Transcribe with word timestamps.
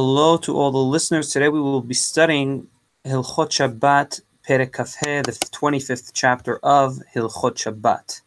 Hello 0.00 0.36
to 0.36 0.56
all 0.56 0.70
the 0.70 0.78
listeners. 0.78 1.30
Today 1.30 1.48
we 1.48 1.60
will 1.60 1.80
be 1.80 1.92
studying 1.92 2.68
Hilchot 3.04 3.50
Shabbat 3.50 4.20
Perek 4.46 4.76
the 5.24 5.32
25th 5.32 6.12
chapter 6.14 6.58
of 6.58 7.00
Hilchot 7.12 7.56
Shabbat, 7.56 8.20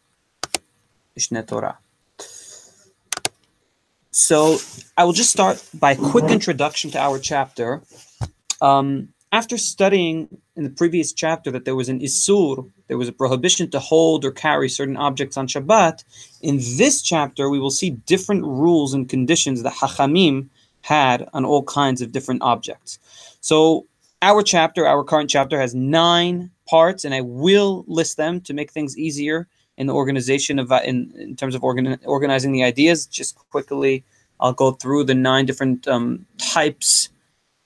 Torah. 1.48 1.78
So 4.12 4.58
I 4.98 5.06
will 5.06 5.14
just 5.14 5.32
start 5.32 5.66
by 5.74 5.94
a 5.94 5.96
quick 5.96 6.30
introduction 6.30 6.92
to 6.92 7.00
our 7.00 7.18
chapter. 7.18 7.82
Um, 8.60 9.14
after 9.32 9.58
studying 9.58 10.28
in 10.58 10.66
the 10.66 10.70
previous 10.70 11.14
chapter 11.14 11.52
that 11.52 11.64
there 11.64 11.78
was 11.78 11.88
an 11.88 12.02
Isur, 12.02 12.70
there 12.90 12.98
was 12.98 13.08
a 13.08 13.14
prohibition 13.14 13.72
to 13.72 13.80
hold 13.80 14.26
or 14.26 14.32
carry 14.32 14.68
certain 14.68 14.98
objects 14.98 15.38
on 15.38 15.48
Shabbat, 15.48 16.04
in 16.42 16.58
this 16.58 17.02
chapter 17.02 17.50
we 17.50 17.62
will 17.62 17.72
see 17.72 17.92
different 17.92 18.44
rules 18.44 18.94
and 18.94 19.08
conditions 19.08 19.64
that 19.64 19.76
Hachamim 19.76 20.50
had 20.82 21.28
on 21.34 21.46
all 21.46 21.64
kinds 21.64 22.02
of 22.02 22.12
different 22.12 22.42
objects. 22.42 23.00
So 23.42 23.88
our 24.22 24.44
chapter, 24.44 24.88
our 24.88 25.04
current 25.04 25.30
chapter, 25.30 25.60
has 25.60 25.74
nine 25.74 26.52
parts, 26.68 27.06
and 27.06 27.14
I 27.14 27.22
will 27.22 27.84
list 27.88 28.18
them 28.18 28.42
to 28.42 28.54
make 28.54 28.72
things 28.72 28.98
easier 28.98 29.48
in 29.78 29.88
the 29.88 29.94
organization 29.94 30.60
of 30.60 30.72
in, 30.84 31.12
in 31.18 31.36
terms 31.36 31.56
of 31.56 31.64
organ, 31.64 31.98
organizing 32.06 32.52
the 32.52 32.64
ideas. 32.64 33.06
Just 33.06 33.36
quickly, 33.50 34.04
I'll 34.40 34.54
go 34.54 34.72
through 34.72 35.06
the 35.06 35.16
nine 35.16 35.46
different 35.46 35.88
um, 35.88 36.26
types 36.38 37.10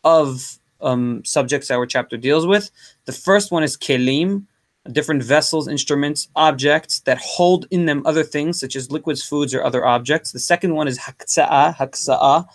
of 0.03 0.59
um, 0.81 1.23
subjects 1.25 1.71
our 1.71 1.85
chapter 1.85 2.17
deals 2.17 2.45
with. 2.45 2.71
The 3.05 3.11
first 3.11 3.51
one 3.51 3.63
is 3.63 3.75
kelim, 3.75 4.45
different 4.91 5.23
vessels, 5.23 5.67
instruments, 5.67 6.27
objects 6.35 6.99
that 7.01 7.17
hold 7.17 7.65
in 7.71 7.85
them 7.85 8.03
other 8.05 8.23
things 8.23 8.59
such 8.59 8.75
as 8.75 8.91
liquids, 8.91 9.23
foods, 9.23 9.53
or 9.53 9.63
other 9.63 9.85
objects. 9.85 10.31
The 10.31 10.39
second 10.39 10.75
one 10.75 10.87
is 10.87 10.99
haksa'a, 10.99 11.75
haksa'a, 11.75 12.45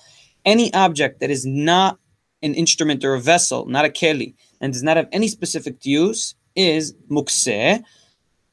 any 0.50 0.72
object 0.74 1.20
that 1.20 1.30
is 1.30 1.46
not 1.46 1.98
an 2.42 2.54
instrument 2.54 3.04
or 3.04 3.14
a 3.14 3.20
vessel, 3.20 3.66
not 3.66 3.84
a 3.84 3.88
keli, 3.88 4.34
and 4.60 4.72
does 4.72 4.82
not 4.82 4.96
have 4.96 5.08
any 5.12 5.28
specific 5.28 5.86
use, 5.86 6.34
is 6.56 6.94
mukseh. 7.10 7.82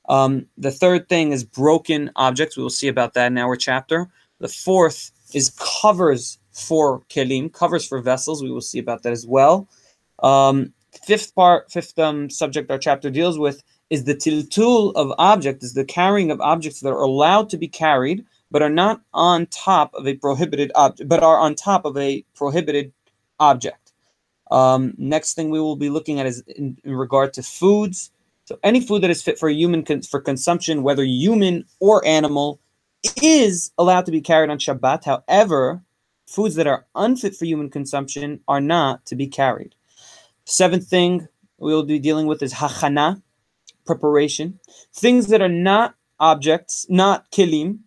Um, 0.07 0.45
the 0.57 0.71
third 0.71 1.09
thing 1.09 1.31
is 1.31 1.43
broken 1.43 2.11
objects. 2.15 2.55
We 2.55 2.63
will 2.63 2.69
see 2.69 2.87
about 2.87 3.13
that 3.15 3.27
in 3.27 3.37
our 3.37 3.55
chapter. 3.55 4.07
The 4.39 4.47
fourth 4.47 5.11
is 5.33 5.55
covers 5.81 6.37
for 6.51 7.01
kelim, 7.09 7.51
covers 7.51 7.85
for 7.87 7.99
vessels. 7.99 8.43
We 8.43 8.51
will 8.51 8.61
see 8.61 8.79
about 8.79 9.03
that 9.03 9.13
as 9.13 9.25
well. 9.25 9.67
Um, 10.23 10.73
fifth 11.05 11.33
part, 11.35 11.71
fifth 11.71 11.97
um, 11.99 12.29
subject 12.29 12.71
our 12.71 12.77
chapter 12.77 13.09
deals 13.09 13.37
with 13.37 13.63
is 13.89 14.03
the 14.03 14.15
tiltul 14.15 14.93
of 14.95 15.13
object, 15.17 15.63
is 15.63 15.73
the 15.73 15.85
carrying 15.85 16.29
of 16.31 16.39
objects 16.41 16.81
that 16.81 16.89
are 16.89 17.01
allowed 17.01 17.49
to 17.49 17.57
be 17.57 17.67
carried 17.67 18.25
but 18.51 18.61
are 18.61 18.69
not 18.69 19.01
on 19.13 19.45
top 19.47 19.93
of 19.93 20.07
a 20.07 20.15
prohibited 20.15 20.71
object, 20.75 21.09
but 21.09 21.23
are 21.23 21.37
on 21.37 21.55
top 21.55 21.85
of 21.85 21.97
a 21.97 22.23
prohibited 22.35 22.93
object. 23.39 23.93
Um, 24.51 24.93
next 24.97 25.33
thing 25.33 25.49
we 25.49 25.59
will 25.59 25.75
be 25.75 25.89
looking 25.89 26.19
at 26.19 26.25
is 26.25 26.41
in, 26.47 26.77
in, 26.83 26.95
regard 26.95 27.33
to 27.33 27.43
foods. 27.43 28.11
So 28.45 28.57
any 28.63 28.79
food 28.79 29.01
that 29.03 29.09
is 29.09 29.21
fit 29.21 29.37
for 29.37 29.49
human 29.49 29.83
con- 29.83 30.01
for 30.01 30.21
consumption, 30.21 30.83
whether 30.83 31.03
human 31.03 31.65
or 31.79 32.05
animal, 32.05 32.59
is 33.21 33.71
allowed 33.77 34.05
to 34.05 34.11
be 34.11 34.21
carried 34.21 34.49
on 34.49 34.57
Shabbat. 34.57 35.03
However, 35.03 35.81
foods 36.27 36.55
that 36.55 36.67
are 36.67 36.85
unfit 36.95 37.35
for 37.35 37.45
human 37.45 37.69
consumption 37.69 38.39
are 38.47 38.61
not 38.61 39.05
to 39.07 39.15
be 39.15 39.27
carried. 39.27 39.75
Seventh 40.45 40.87
thing 40.87 41.27
we 41.57 41.73
will 41.73 41.83
be 41.83 41.99
dealing 41.99 42.27
with 42.27 42.41
is 42.41 42.53
hachana, 42.53 43.21
preparation. 43.85 44.59
Things 44.93 45.27
that 45.27 45.41
are 45.41 45.49
not 45.49 45.95
objects, 46.19 46.85
not 46.89 47.29
kilim, 47.31 47.79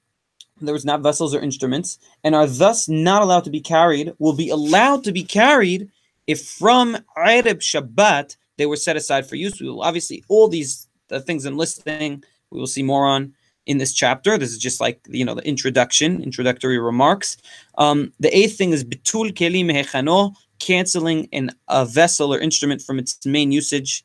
there 0.66 0.75
was 0.75 0.84
not 0.84 1.03
vessels 1.03 1.34
or 1.34 1.41
instruments, 1.41 1.98
and 2.25 2.34
are 2.34 2.47
thus 2.47 2.89
not 2.89 3.22
allowed 3.22 3.44
to 3.44 3.50
be 3.50 3.61
carried, 3.61 4.12
will 4.19 4.34
be 4.34 4.50
allowed 4.50 5.05
to 5.05 5.12
be 5.12 5.25
carried 5.25 5.91
if 6.27 6.44
from 6.44 6.97
Erev 7.16 7.61
Shabbat 7.61 8.36
they 8.56 8.66
were 8.66 8.77
set 8.77 8.97
aside 8.97 9.26
for 9.26 9.37
use. 9.37 9.60
We 9.60 9.69
will 9.69 9.82
obviously 9.82 10.25
all 10.28 10.49
these 10.49 10.87
the 11.09 11.20
things 11.20 11.44
I'm 11.44 11.56
listing, 11.56 12.22
we 12.50 12.60
will 12.60 12.66
see 12.66 12.82
more 12.82 13.06
on 13.06 13.34
in 13.66 13.78
this 13.78 13.93
chapter. 13.93 14.38
This 14.38 14.53
is 14.53 14.59
just 14.59 14.81
like 14.81 15.00
you 15.09 15.25
know 15.25 15.34
the 15.34 15.47
introduction, 15.47 16.22
introductory 16.22 16.78
remarks. 16.78 17.37
Um, 17.78 18.12
the 18.20 18.37
eighth 18.37 18.56
thing 18.56 18.72
is 18.72 18.84
bitul 18.84 19.32
kelim 19.32 19.72
hechano, 19.72 20.34
canceling 20.59 21.28
an, 21.32 21.50
a 21.69 21.84
vessel 21.84 22.32
or 22.34 22.38
instrument 22.38 22.82
from 22.82 22.99
its 22.99 23.25
main 23.26 23.53
usage 23.53 24.04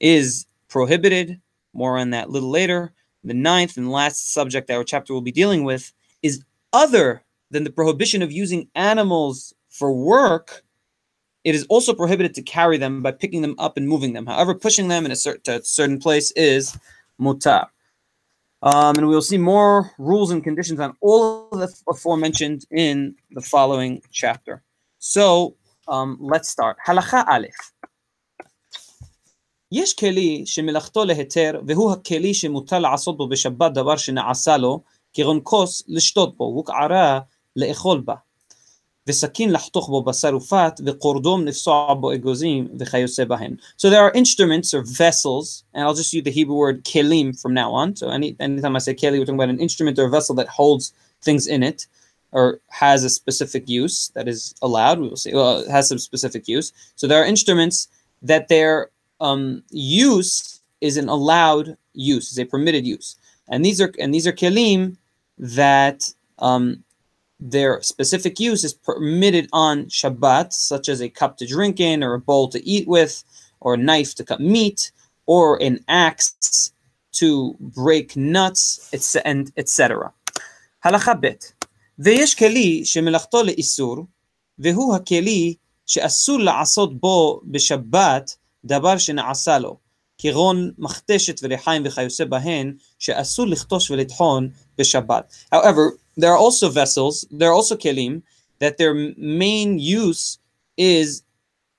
is 0.00 0.46
prohibited. 0.68 1.40
More 1.72 1.98
on 1.98 2.10
that 2.10 2.28
a 2.28 2.30
little 2.30 2.50
later. 2.50 2.92
The 3.26 3.34
ninth 3.34 3.76
and 3.76 3.90
last 3.90 4.32
subject 4.32 4.70
our 4.70 4.84
chapter 4.84 5.12
will 5.12 5.20
be 5.20 5.32
dealing 5.32 5.64
with 5.64 5.92
is 6.22 6.44
other 6.72 7.22
than 7.50 7.64
the 7.64 7.70
prohibition 7.70 8.22
of 8.22 8.30
using 8.32 8.68
animals 8.74 9.52
for 9.68 9.92
work. 9.92 10.62
It 11.44 11.54
is 11.54 11.66
also 11.68 11.92
prohibited 11.92 12.34
to 12.34 12.42
carry 12.42 12.76
them 12.76 13.02
by 13.02 13.12
picking 13.12 13.42
them 13.42 13.56
up 13.58 13.76
and 13.76 13.88
moving 13.88 14.12
them. 14.12 14.26
However, 14.26 14.54
pushing 14.54 14.88
them 14.88 15.04
in 15.04 15.10
a 15.10 15.16
certain, 15.16 15.62
certain 15.64 15.98
place 15.98 16.30
is 16.32 16.76
mutar. 17.20 17.66
Um, 18.62 18.96
and 18.96 19.06
we 19.06 19.14
will 19.14 19.22
see 19.22 19.38
more 19.38 19.92
rules 19.98 20.30
and 20.30 20.42
conditions 20.42 20.80
on 20.80 20.96
all 21.00 21.48
of 21.52 21.58
the 21.58 21.82
aforementioned 21.88 22.64
in 22.70 23.14
the 23.32 23.40
following 23.40 24.02
chapter. 24.10 24.62
So 24.98 25.56
um, 25.88 26.16
let's 26.20 26.48
start. 26.48 26.76
Halacha 26.86 27.26
Aleph. 27.28 27.72
יש 29.75 29.93
כלי 29.93 30.43
שמלאכתו 30.45 31.05
להיתר, 31.05 31.61
והוא 31.67 31.91
הכלי 31.91 32.33
שמותר 32.33 32.79
לעשות 32.79 33.17
בו 33.17 33.27
בשבת 33.27 33.73
דבר 33.73 33.97
שנעשה 33.97 34.57
לו, 34.57 34.81
כגון 35.13 35.39
כוס 35.43 35.83
לשתות 35.87 36.37
בו, 36.37 36.43
וקערה 36.59 37.19
לאכול 37.55 38.01
בה, 38.05 38.15
וסכין 39.07 39.51
לחתוך 39.51 39.89
בו 39.89 40.03
בשר 40.03 40.35
ופת, 40.35 40.81
וקורדום 40.85 41.45
לפסוע 41.47 41.93
בו 41.93 42.13
אגוזים, 42.13 42.67
וכיוצא 42.79 43.25
בהן. 43.25 43.55
So 43.77 43.89
there 43.89 44.01
are 44.01 44.11
instruments 44.13 44.73
or 44.73 44.83
vessels, 44.83 45.63
and 45.73 45.83
I'll 45.83 45.93
just 45.93 46.13
use 46.13 46.23
the 46.23 46.31
Hebrew 46.31 46.55
word 46.55 46.83
kelim 46.83 47.41
from 47.41 47.53
now 47.53 47.71
on. 47.71 47.95
So 47.95 48.09
any, 48.09 48.35
anytime 48.39 48.75
I 48.75 48.79
say 48.79 48.93
keli, 48.93 49.19
we're 49.19 49.25
talking 49.25 49.35
about 49.35 49.49
an 49.49 49.59
instrument 49.59 49.97
or 49.99 50.05
a 50.05 50.09
vessel 50.09 50.35
that 50.35 50.47
holds 50.47 50.93
things 51.23 51.47
in 51.47 51.63
it, 51.63 51.87
or 52.31 52.59
has 52.69 53.03
a 53.03 53.09
specific 53.09 53.67
use 53.67 54.11
that 54.15 54.27
is 54.27 54.53
allowed. 54.61 54.99
We 54.99 55.07
will 55.09 55.17
say, 55.17 55.33
well, 55.33 55.59
it 55.59 55.69
has 55.69 55.89
some 55.89 55.99
specific 55.99 56.47
use. 56.47 56.71
So 56.95 57.07
there 57.07 57.21
are 57.21 57.25
instruments 57.25 57.87
that 58.21 58.47
they're 58.47 58.89
um, 59.19 59.63
use 59.69 60.61
is 60.81 60.97
an 60.97 61.09
allowed 61.09 61.77
use, 61.93 62.31
is 62.31 62.39
a 62.39 62.45
permitted 62.45 62.85
use, 62.85 63.15
and 63.47 63.63
these 63.63 63.79
are 63.79 63.91
and 63.99 64.13
these 64.13 64.27
are 64.27 64.31
kelim 64.31 64.97
that 65.37 66.13
um, 66.39 66.83
their 67.39 67.81
specific 67.81 68.39
use 68.39 68.63
is 68.63 68.73
permitted 68.73 69.47
on 69.51 69.85
Shabbat, 69.85 70.53
such 70.53 70.89
as 70.89 71.01
a 71.01 71.09
cup 71.09 71.37
to 71.37 71.47
drink 71.47 71.79
in, 71.79 72.03
or 72.03 72.13
a 72.13 72.19
bowl 72.19 72.47
to 72.49 72.65
eat 72.67 72.87
with, 72.87 73.23
or 73.59 73.73
a 73.73 73.77
knife 73.77 74.15
to 74.15 74.23
cut 74.23 74.39
meat, 74.39 74.91
or 75.25 75.61
an 75.61 75.83
axe 75.87 76.71
to 77.13 77.55
break 77.59 78.15
nuts, 78.15 78.89
and 79.25 79.51
etc. 79.57 80.11
הלכה 80.83 81.13
ב' 81.13 81.27
ויש 81.99 82.35
כלי 82.35 82.85
שמלאכתו 82.85 83.43
לאיסור, 83.43 84.05
והוא 84.59 84.95
הכלי 84.95 85.55
שאסור 85.85 86.39
לעשות 86.39 86.99
בו 86.99 87.41
בשבת 87.45 88.35
דבר 88.65 88.97
שנעשה 88.97 89.59
לו, 89.59 89.77
כגון 90.17 90.71
מכתשת 90.77 91.39
וריחיים 91.43 91.83
וכיוצא 91.85 92.25
בהן, 92.25 92.73
שאסור 92.99 93.47
לכתוש 93.47 93.91
ולטחון 93.91 94.49
בשבת. 94.77 95.33
However, 95.53 95.97
there 96.17 96.31
are 96.31 96.37
also 96.37 96.69
vessels, 96.69 97.25
there 97.31 97.49
are 97.49 97.53
also 97.53 97.75
kelim, 97.75 98.21
that 98.59 98.77
their 98.77 98.93
main 99.17 99.79
use 99.79 100.37
is 100.77 101.23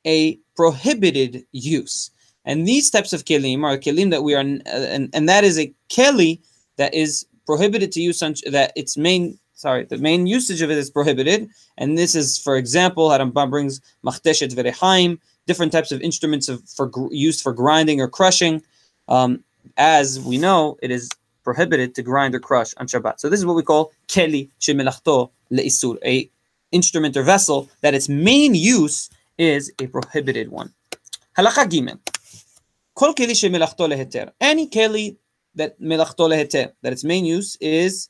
a 0.07 0.37
prohibited 0.57 1.45
use. 1.53 2.11
And 2.45 2.67
these 2.67 2.91
types 2.91 3.13
of 3.13 3.25
kelim 3.25 3.63
are 3.63 3.79
kelim 3.79 4.11
that 4.11 4.25
we 4.25 4.35
are, 4.35 4.41
and, 4.41 5.09
and 5.15 5.29
that 5.29 5.45
is 5.45 5.59
a 5.59 5.73
keli 5.89 6.41
that 6.77 6.93
is 6.93 7.25
prohibited 7.47 7.93
to 7.93 8.01
use, 8.01 8.21
on, 8.23 8.35
that 8.51 8.73
its 8.75 8.97
main, 8.97 9.39
sorry, 9.55 9.85
the 9.85 9.99
main 9.99 10.27
usage 10.27 10.61
of 10.63 10.71
it 10.71 10.79
is 10.79 10.91
prohibited. 10.91 11.49
And 11.79 11.97
this 11.97 12.15
is, 12.17 12.39
for 12.39 12.57
example, 12.57 13.11
Harambam 13.11 13.51
brings 13.51 13.81
machteshet 14.05 14.53
verechaim, 14.55 15.19
different 15.48 15.72
types 15.72 15.92
of 15.92 16.02
instruments 16.02 16.48
of, 16.50 16.62
for 16.70 16.92
used 17.12 17.42
for 17.42 17.54
grinding 17.54 18.00
or 18.00 18.08
crushing. 18.08 18.62
Um, 19.08 19.44
as 19.78 20.20
we 20.20 20.38
know, 20.38 20.78
it 20.82 20.92
is 20.92 21.10
prohibited 21.44 21.96
to 21.96 22.02
grind 22.04 22.36
or 22.36 22.40
crush 22.40 22.74
on 22.78 22.88
Shabbat. 22.88 23.20
So 23.20 23.30
this 23.30 23.40
is 23.40 23.46
what 23.46 23.56
we 23.56 23.64
call 23.64 23.92
keli 24.08 24.50
shemelachto 24.60 25.32
leisur, 25.52 25.98
a 26.06 26.30
instrument 26.72 27.16
or 27.18 27.24
vessel 27.24 27.70
that 27.82 27.94
its 27.94 28.10
main 28.10 28.54
use 28.54 29.10
is 29.38 29.72
a 29.82 29.88
prohibited 29.88 30.50
one. 30.50 30.74
Halacha 31.38 31.66
gimel. 31.72 32.00
Kol 32.96 33.14
keli 33.14 33.36
shemelachto 33.42 33.88
leheter. 33.92 34.32
Any 34.42 34.68
keli 34.68 35.18
that 35.56 35.80
melachto 35.82 36.30
leheter, 36.30 36.74
that 36.82 36.94
its 36.94 37.04
main 37.04 37.26
use 37.26 37.58
is 37.62 38.10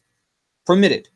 permitted. 0.65 1.07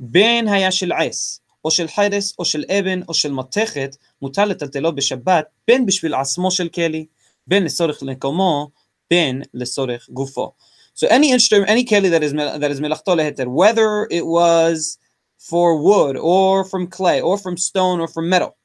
Ben 0.00 0.46
hayashil 0.46 0.92
es. 0.98 1.40
או 1.67 1.71
של 1.71 1.87
חרס, 1.87 2.33
או 2.39 2.45
של 2.45 2.63
אבן, 2.79 3.01
או 3.07 3.13
של 3.13 3.31
מתכת, 3.31 3.95
מותר 4.21 4.45
לטלטלו 4.45 4.95
בשבת, 4.95 5.45
בין 5.67 5.85
בשביל 5.85 6.13
עצמו 6.13 6.51
של 6.51 6.69
כלי, 6.69 7.05
בין 7.47 7.63
לצורך 7.63 8.03
מקומו, 8.03 8.69
בין 9.11 9.41
לצורך 9.53 10.09
גופו. 10.09 10.51
So 10.95 11.07
any 11.07 11.31
instrument, 11.31 11.69
any 11.69 11.83
keli 11.85 12.09
that 12.11 12.23
is 12.23 12.33
that 12.33 12.71
is 12.71 12.79
melachto 12.79 13.15
leheter, 13.15 13.47
whether 13.47 14.07
it 14.11 14.25
was 14.25 14.99
for 15.49 15.81
wood 15.81 16.15
or 16.17 16.63
from 16.63 16.87
clay 16.87 17.19
or 17.19 17.37
from 17.37 17.57
stone 17.57 17.99
or 17.99 18.07
from 18.07 18.29
metal, 18.29 18.55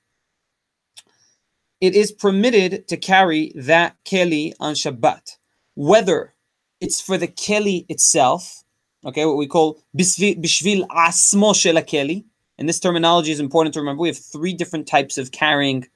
it 1.80 1.94
is 1.94 2.12
permitted 2.12 2.86
to 2.88 2.96
carry 2.96 3.52
that 3.54 3.96
keli 4.04 4.52
on 4.60 4.74
Shabbat, 4.74 5.38
whether 5.74 6.34
it's 6.80 7.00
for 7.00 7.16
the 7.16 7.28
keli 7.28 7.86
itself, 7.88 8.62
okay, 9.04 9.24
what 9.24 9.36
we 9.36 9.46
call 9.46 9.78
bishvil 9.96 10.86
asmo 10.88 11.54
shel 11.54 11.80
keli. 11.92 12.24
and 12.57 12.69
this 12.69 12.79
terminology 12.79 13.31
is 13.31 13.39
important 13.39 13.73
to 13.73 13.79
remember. 13.79 14.01
We 14.01 14.09
have 14.09 14.17
three 14.17 14.53
different 14.53 14.87
types 14.87 15.17
of 15.17 15.31
carrying 15.31 15.87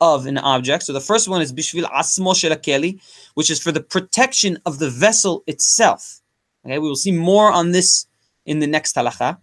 of 0.00 0.26
an 0.26 0.38
object. 0.38 0.84
So 0.84 0.92
the 0.92 1.00
first 1.00 1.28
one 1.28 1.42
is 1.42 1.52
bishvil 1.52 1.84
asmo 1.90 2.36
shel 2.36 2.92
which 3.34 3.50
is 3.50 3.60
for 3.60 3.72
the 3.72 3.82
protection 3.82 4.58
of 4.66 4.78
the 4.78 4.90
vessel 4.90 5.42
itself. 5.46 6.20
Okay, 6.64 6.78
we 6.78 6.88
will 6.88 6.96
see 6.96 7.12
more 7.12 7.50
on 7.50 7.72
this 7.72 8.06
in 8.46 8.58
the 8.58 8.66
next 8.66 8.96
halacha. 8.96 9.38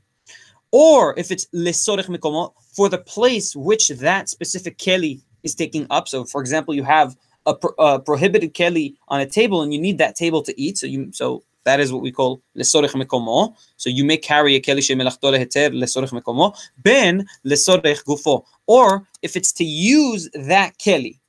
Or 0.71 1.17
if 1.17 1.31
it's 1.31 1.47
lesorech 1.53 2.07
mikomo, 2.07 2.53
for 2.75 2.89
the 2.89 2.97
place 2.97 3.55
which 3.55 3.89
that 3.89 4.29
specific 4.29 4.77
keli 4.77 5.21
is 5.43 5.55
taking 5.55 5.85
up. 5.89 6.07
So, 6.07 6.23
for 6.23 6.39
example, 6.39 6.73
you 6.73 6.83
have 6.83 7.17
a, 7.45 7.53
pro- 7.55 7.75
a 7.77 7.99
prohibited 7.99 8.53
keli 8.53 8.95
on 9.09 9.19
a 9.19 9.25
table, 9.25 9.61
and 9.61 9.73
you 9.73 9.81
need 9.81 9.97
that 9.97 10.15
table 10.15 10.41
to 10.43 10.61
eat. 10.61 10.77
So 10.77 10.87
you 10.87 11.11
so 11.11 11.43
that 11.63 11.79
is 11.79 11.93
what 11.93 12.01
we 12.01 12.11
call 12.11 12.41
lesorech 12.57 12.93
mekomo. 12.93 13.55
So 13.77 13.89
you 13.89 14.03
may 14.03 14.17
carry 14.17 14.55
a 14.55 14.61
keli 14.61 14.79
shemelachto 14.79 15.31
leheter 15.31 15.71
lesorech 15.71 16.11
mekomo 16.11 16.57
ben 16.83 17.25
lesorech 17.45 18.03
gufo. 18.03 18.43
Or 18.67 19.07
if 19.21 19.35
it's 19.35 19.51
to 19.53 19.63
use 19.63 20.29
that 20.33 20.77
keli 20.79 21.19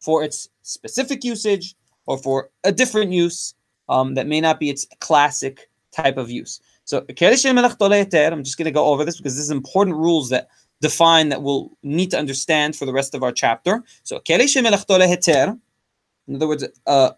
for 0.00 0.22
its 0.22 0.48
specific 0.62 1.24
usage 1.24 1.74
or 2.06 2.18
for 2.18 2.50
a 2.64 2.72
different 2.72 3.12
use 3.12 3.54
um, 3.88 4.14
that 4.14 4.26
may 4.26 4.40
not 4.40 4.60
be 4.60 4.70
its 4.70 4.86
classic 5.00 5.68
type 5.92 6.16
of 6.16 6.30
use. 6.30 6.60
So 6.84 7.02
keli 7.02 7.34
shemelachto 7.34 7.88
leheter. 7.88 8.32
I'm 8.32 8.44
just 8.44 8.58
going 8.58 8.66
to 8.66 8.72
go 8.72 8.86
over 8.86 9.04
this 9.04 9.16
because 9.16 9.36
this 9.36 9.44
is 9.44 9.50
important 9.50 9.96
rules 9.96 10.30
that 10.30 10.48
define 10.80 11.28
that 11.28 11.42
we'll 11.42 11.70
need 11.82 12.10
to 12.10 12.18
understand 12.18 12.76
for 12.76 12.86
the 12.86 12.92
rest 12.92 13.14
of 13.14 13.22
our 13.22 13.32
chapter. 13.32 13.82
So 14.02 14.18
keli 14.20 14.44
shemelachto 14.44 14.98
leheter. 14.98 15.58
In 16.26 16.36
other 16.36 16.48
words, 16.48 16.64
uh, 16.86 17.10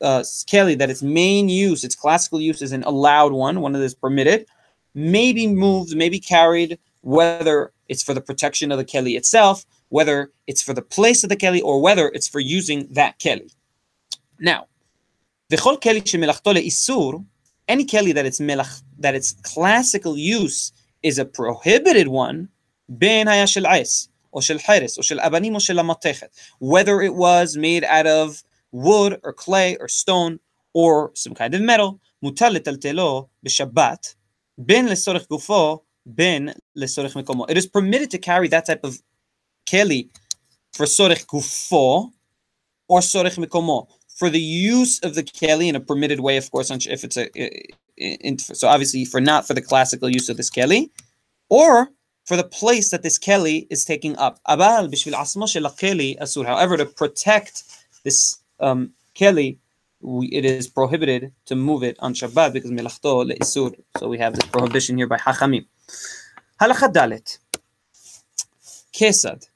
uh, 0.00 0.20
keli 0.20 0.78
that 0.78 0.90
its 0.90 1.02
main 1.02 1.48
use, 1.48 1.84
its 1.84 1.94
classical 1.94 2.40
use, 2.40 2.62
is 2.62 2.72
an 2.72 2.82
allowed 2.84 3.32
one, 3.32 3.60
one 3.60 3.72
that 3.72 3.82
is 3.82 3.94
permitted, 3.94 4.46
may 4.94 5.32
be 5.32 5.46
moved, 5.46 5.96
may 5.96 6.08
be 6.08 6.20
carried, 6.20 6.78
whether 7.00 7.72
it's 7.88 8.02
for 8.02 8.14
the 8.14 8.20
protection 8.20 8.70
of 8.72 8.78
the 8.78 8.84
keli 8.84 9.16
itself, 9.16 9.64
whether 9.88 10.30
it's 10.46 10.62
for 10.62 10.72
the 10.72 10.82
place 10.82 11.22
of 11.24 11.28
the 11.28 11.36
keli, 11.36 11.62
or 11.62 11.80
whether 11.80 12.08
it's 12.14 12.28
for 12.28 12.40
using 12.40 12.86
that 12.92 13.18
keli. 13.18 13.52
Now, 14.38 14.66
v'chol 15.50 15.80
keli 15.80 16.02
shemelachto 16.02 16.54
isur, 16.54 17.24
any 17.68 17.84
keli 17.84 18.14
that 18.14 18.26
its 18.26 18.40
melach, 18.40 18.82
that 18.98 19.14
its 19.14 19.32
classical 19.42 20.16
use 20.16 20.72
is 21.02 21.18
a 21.18 21.24
prohibited 21.24 22.08
one, 22.08 22.48
ben 22.88 23.26
haya 23.26 23.46
shel 23.46 23.66
ais, 23.66 24.08
or 24.30 24.42
shel 24.42 24.58
hiris, 24.58 24.98
or 24.98 25.02
shel 25.02 25.18
abanim, 25.18 25.56
or 25.56 25.60
shel 25.60 26.30
whether 26.58 27.02
it 27.02 27.14
was 27.14 27.56
made 27.56 27.84
out 27.84 28.06
of 28.06 28.42
wood 28.71 29.19
or 29.23 29.33
clay 29.33 29.77
or 29.79 29.87
stone 29.87 30.39
or 30.73 31.11
some 31.15 31.33
kind 31.33 31.53
of 31.53 31.61
metal, 31.61 31.97
מותר 32.23 32.49
לטלטלו 32.49 33.27
בשבת, 33.43 34.15
בין 34.57 34.85
לצורך 34.85 35.27
גופו, 35.27 35.79
בין 36.05 36.49
לצורך 36.75 37.15
מקומו. 37.15 37.45
It 37.45 37.57
is 37.57 37.65
permitted 37.65 38.11
to 38.11 38.17
carry 38.17 38.47
that 38.47 38.65
type 38.65 38.83
of 38.83 39.01
keli 39.65 40.09
for 40.73 40.85
sorech 40.85 41.25
gufo 41.25 42.11
or 42.87 43.01
sorech 43.01 43.37
mikomo 43.37 43.87
for 44.17 44.29
the 44.29 44.39
use 44.39 44.99
of 45.03 45.13
the 45.15 45.23
keli 45.23 45.67
in 45.67 45.75
a 45.75 45.79
permitted 45.79 46.19
way, 46.19 46.37
of 46.37 46.49
course, 46.49 46.71
if 46.71 47.03
it's 47.03 47.17
a, 47.17 47.29
in, 47.97 48.39
so 48.39 48.67
obviously 48.67 49.05
for 49.05 49.21
not 49.21 49.45
for 49.45 49.53
the 49.53 49.61
classical 49.61 50.09
use 50.09 50.27
of 50.29 50.37
this 50.37 50.49
keli, 50.49 50.89
or 51.49 51.89
for 52.25 52.35
the 52.35 52.43
place 52.43 52.89
that 52.91 53.03
this 53.03 53.19
keli 53.19 53.67
is 53.69 53.85
taking 53.85 54.17
up. 54.17 54.39
However, 54.45 54.87
to 56.77 56.85
protect 56.85 57.63
this 58.03 58.37
um, 58.62 58.92
keli, 59.14 59.58
we, 60.00 60.26
it 60.28 60.44
is 60.44 60.68
prohibited 60.68 61.32
to 61.46 61.54
move 61.54 61.82
it 61.82 61.96
on 62.00 62.14
Shabbat 62.14 62.52
because 62.52 62.70
melachto 62.70 63.30
le'isur. 63.30 63.74
So 63.98 64.08
we 64.08 64.18
have 64.18 64.34
this 64.34 64.48
prohibition 64.48 64.96
here 64.96 65.06
by 65.06 65.18
Hachamim. 65.18 65.66
Halacha 66.60 66.92
dalet. 66.92 67.38
Kesad. 68.92 69.46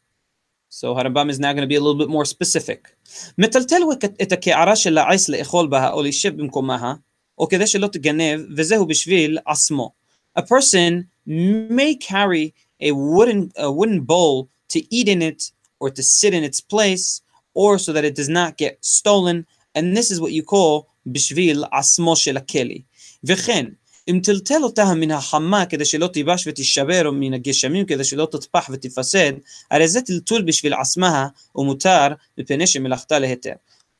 So 0.69 0.94
Harambam 0.94 1.31
is 1.31 1.41
now 1.41 1.53
going 1.53 1.62
to 1.62 1.67
be 1.67 1.76
a 1.76 1.81
little 1.81 1.99
bit 1.99 2.08
more 2.08 2.25
specific. 2.25 2.93
מטלטל 3.38 3.82
את 4.23 4.32
הקערה 4.32 4.76
של 4.76 4.99
העץ 4.99 5.29
לאכול 5.29 5.67
בה 5.67 5.91
או 5.91 6.03
להישב 6.03 6.37
במקומה, 6.37 6.94
או 7.38 7.49
כדי 7.49 7.67
שלא 7.67 7.87
תגנב, 7.87 8.41
וזהו 8.56 8.87
בשביל 8.87 9.38
עצמו. 9.47 9.91
A 10.38 10.43
person 10.43 11.06
may 11.26 11.94
carry 11.94 12.53
a 12.81 12.93
wooden, 12.93 13.50
a 13.56 13.70
wooden 13.73 14.00
bowl 14.00 14.49
to 14.69 14.81
eat 14.94 15.08
in 15.08 15.23
it 15.23 15.50
or 15.81 15.88
to 15.91 16.03
sit 16.03 16.35
in 16.35 16.44
its 16.44 16.61
place, 16.61 17.23
or 17.56 17.77
so 17.77 17.94
that 17.94 18.06
it 18.06 18.15
does 18.15 18.29
not 18.29 18.57
get 18.57 18.77
stolen. 18.81 19.45
And 19.75 19.95
this 19.97 20.12
is 20.12 20.19
what 20.19 20.31
you 20.31 20.44
call 20.44 20.85
בשביל 21.06 21.63
עצמו 21.71 22.15
של 22.15 22.38
הכלי. 22.38 22.81
וכן, 23.23 23.65
אם 24.09 24.19
טלטל 24.23 24.63
אותה 24.63 24.94
מן 24.94 25.12
החמה 25.12 25.65
כדי 25.65 25.85
שלא 25.85 26.07
תיבש 26.07 26.47
ותישבר, 26.47 27.07
או 27.07 27.12
מן 27.12 27.33
הגשמים 27.33 27.85
כדי 27.85 28.03
שלא 28.03 28.27
תטפח 28.31 28.69
ותפסד, 28.71 29.31
הרי 29.71 29.88
זה 29.88 30.01
טלטול 30.01 30.41
בשביל 30.41 30.73
עצמה 30.73 31.27
ומותר 31.56 32.07
מפני 32.38 32.68
שמלאכתה 32.68 33.19
להיתר. 33.19 33.53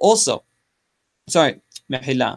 Also, 0.04 0.40
sorry, 1.30 1.54
מחילה, 1.90 2.34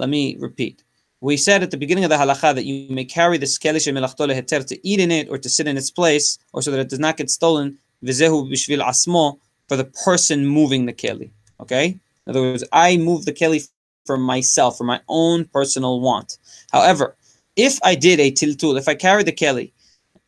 let 0.00 0.06
me 0.06 0.36
repeat. 0.40 0.82
We 1.20 1.36
said 1.36 1.62
at 1.64 1.70
the 1.72 1.76
beginning 1.76 2.04
of 2.04 2.10
the 2.10 2.16
halacha 2.16 2.54
that 2.54 2.64
you 2.64 2.94
may 2.94 3.04
carry 3.04 3.38
the 3.38 3.46
skeli 3.46 3.80
shemelachto 3.80 4.24
leheter 4.28 4.64
to 4.64 4.86
eat 4.86 5.00
in 5.00 5.10
it 5.10 5.28
or 5.28 5.36
to 5.38 5.48
sit 5.48 5.66
in 5.66 5.76
its 5.76 5.90
place, 5.90 6.38
or 6.52 6.62
so 6.62 6.70
that 6.70 6.80
it 6.80 6.88
does 6.88 7.00
not 7.00 7.16
get 7.16 7.28
stolen. 7.28 7.76
V'zehu 8.04 8.48
b'shvil 8.50 8.84
asmo 8.84 9.38
for 9.67 9.77
the 9.77 9.85
person 9.85 10.45
moving 10.45 10.85
the 10.85 10.93
keli. 10.93 11.31
Okay? 11.59 11.85
In 12.25 12.29
other 12.29 12.41
words, 12.41 12.63
I 12.71 12.97
move 12.97 13.25
the 13.25 13.33
keli 13.33 13.67
for 14.05 14.17
myself, 14.17 14.77
for 14.77 14.83
my 14.83 15.01
own 15.07 15.45
personal 15.45 16.01
want. 16.01 16.37
However, 16.71 17.15
if 17.55 17.79
I 17.83 17.95
did 17.95 18.19
a 18.19 18.31
tiltul, 18.31 18.77
if 18.77 18.87
I 18.87 18.95
carried 18.95 19.27
the 19.27 19.31
keli 19.31 19.71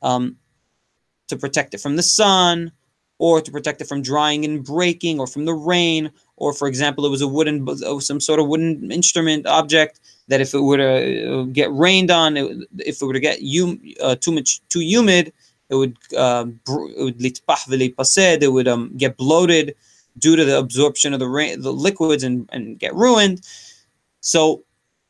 um, 0.01 0.37
to 1.27 1.37
protect 1.37 1.73
it 1.73 1.81
from 1.81 1.95
the 1.95 2.03
sun, 2.03 2.71
or 3.17 3.39
to 3.39 3.49
protect 3.49 3.79
it 3.81 3.87
from 3.87 4.01
drying 4.01 4.43
and 4.43 4.63
breaking, 4.63 5.19
or 5.19 5.27
from 5.27 5.45
the 5.45 5.53
rain, 5.53 6.11
or 6.35 6.53
for 6.53 6.67
example, 6.67 7.05
it 7.05 7.09
was 7.09 7.21
a 7.21 7.27
wooden, 7.27 7.65
some 8.01 8.19
sort 8.19 8.39
of 8.39 8.47
wooden 8.47 8.91
instrument 8.91 9.47
object 9.47 10.01
that 10.27 10.41
if 10.41 10.53
it 10.53 10.59
were 10.59 10.77
to 10.77 11.41
uh, 11.41 11.43
get 11.43 11.71
rained 11.73 12.11
on, 12.11 12.35
if 12.35 13.01
it 13.01 13.05
were 13.05 13.13
to 13.13 13.19
get 13.19 13.39
hum, 13.41 13.79
uh, 14.01 14.15
too 14.15 14.31
much 14.31 14.61
too 14.67 14.81
humid, 14.81 15.31
it 15.70 15.74
would 15.74 15.96
uh, 16.16 16.46
it 16.68 17.02
would 17.02 17.24
it 18.42 18.52
would 18.52 18.68
um, 18.68 18.96
get 18.96 19.16
bloated 19.16 19.74
due 20.18 20.36
to 20.36 20.44
the 20.44 20.58
absorption 20.58 21.14
of 21.14 21.20
the 21.20 21.28
rain, 21.28 21.60
the 21.60 21.72
liquids 21.72 22.24
and, 22.24 22.48
and 22.52 22.78
get 22.78 22.94
ruined. 22.94 23.40
So 24.20 24.64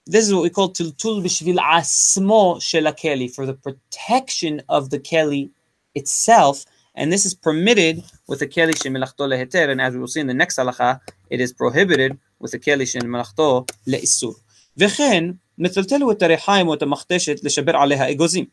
this 0.07 0.27
is 0.27 0.35
what 0.35 0.43
we 0.43 0.51
call 0.51 0.71
tiltul 0.71 1.23
bishvil 1.25 1.59
asmo 1.59 2.61
shel 2.61 2.85
keli 2.93 3.35
for 3.35 3.47
the 3.47 3.55
protection 3.55 4.63
of 4.69 4.91
the 4.91 4.99
keli 4.99 5.51
itself, 5.95 6.65
and 6.95 7.13
this 7.13 7.25
is 7.25 7.35
permitted 7.35 8.05
with 8.29 8.41
the 8.41 8.47
keli 8.47 8.73
shemelachto 8.73 9.27
leheter, 9.29 9.71
and 9.71 9.81
as 9.81 9.95
we 9.95 10.01
will 10.01 10.09
see 10.09 10.21
in 10.21 10.27
the 10.27 10.35
next 10.35 10.59
halacha, 10.59 11.01
it 11.31 11.41
is 11.41 11.53
prohibited 11.53 12.19
with 12.39 12.53
the 12.53 12.59
keli 12.59 12.87
shemelachto 12.87 13.69
leisur. 13.87 14.35
וכן, 14.77 15.25
מטלטלו 15.59 16.13
את 16.13 16.23
הריחיים 16.23 16.69
או 16.69 16.75
את 16.75 16.83
המכתשת 16.83 17.45
לשבר 17.45 17.77
עליה 17.77 18.11
אגוזים. 18.11 18.45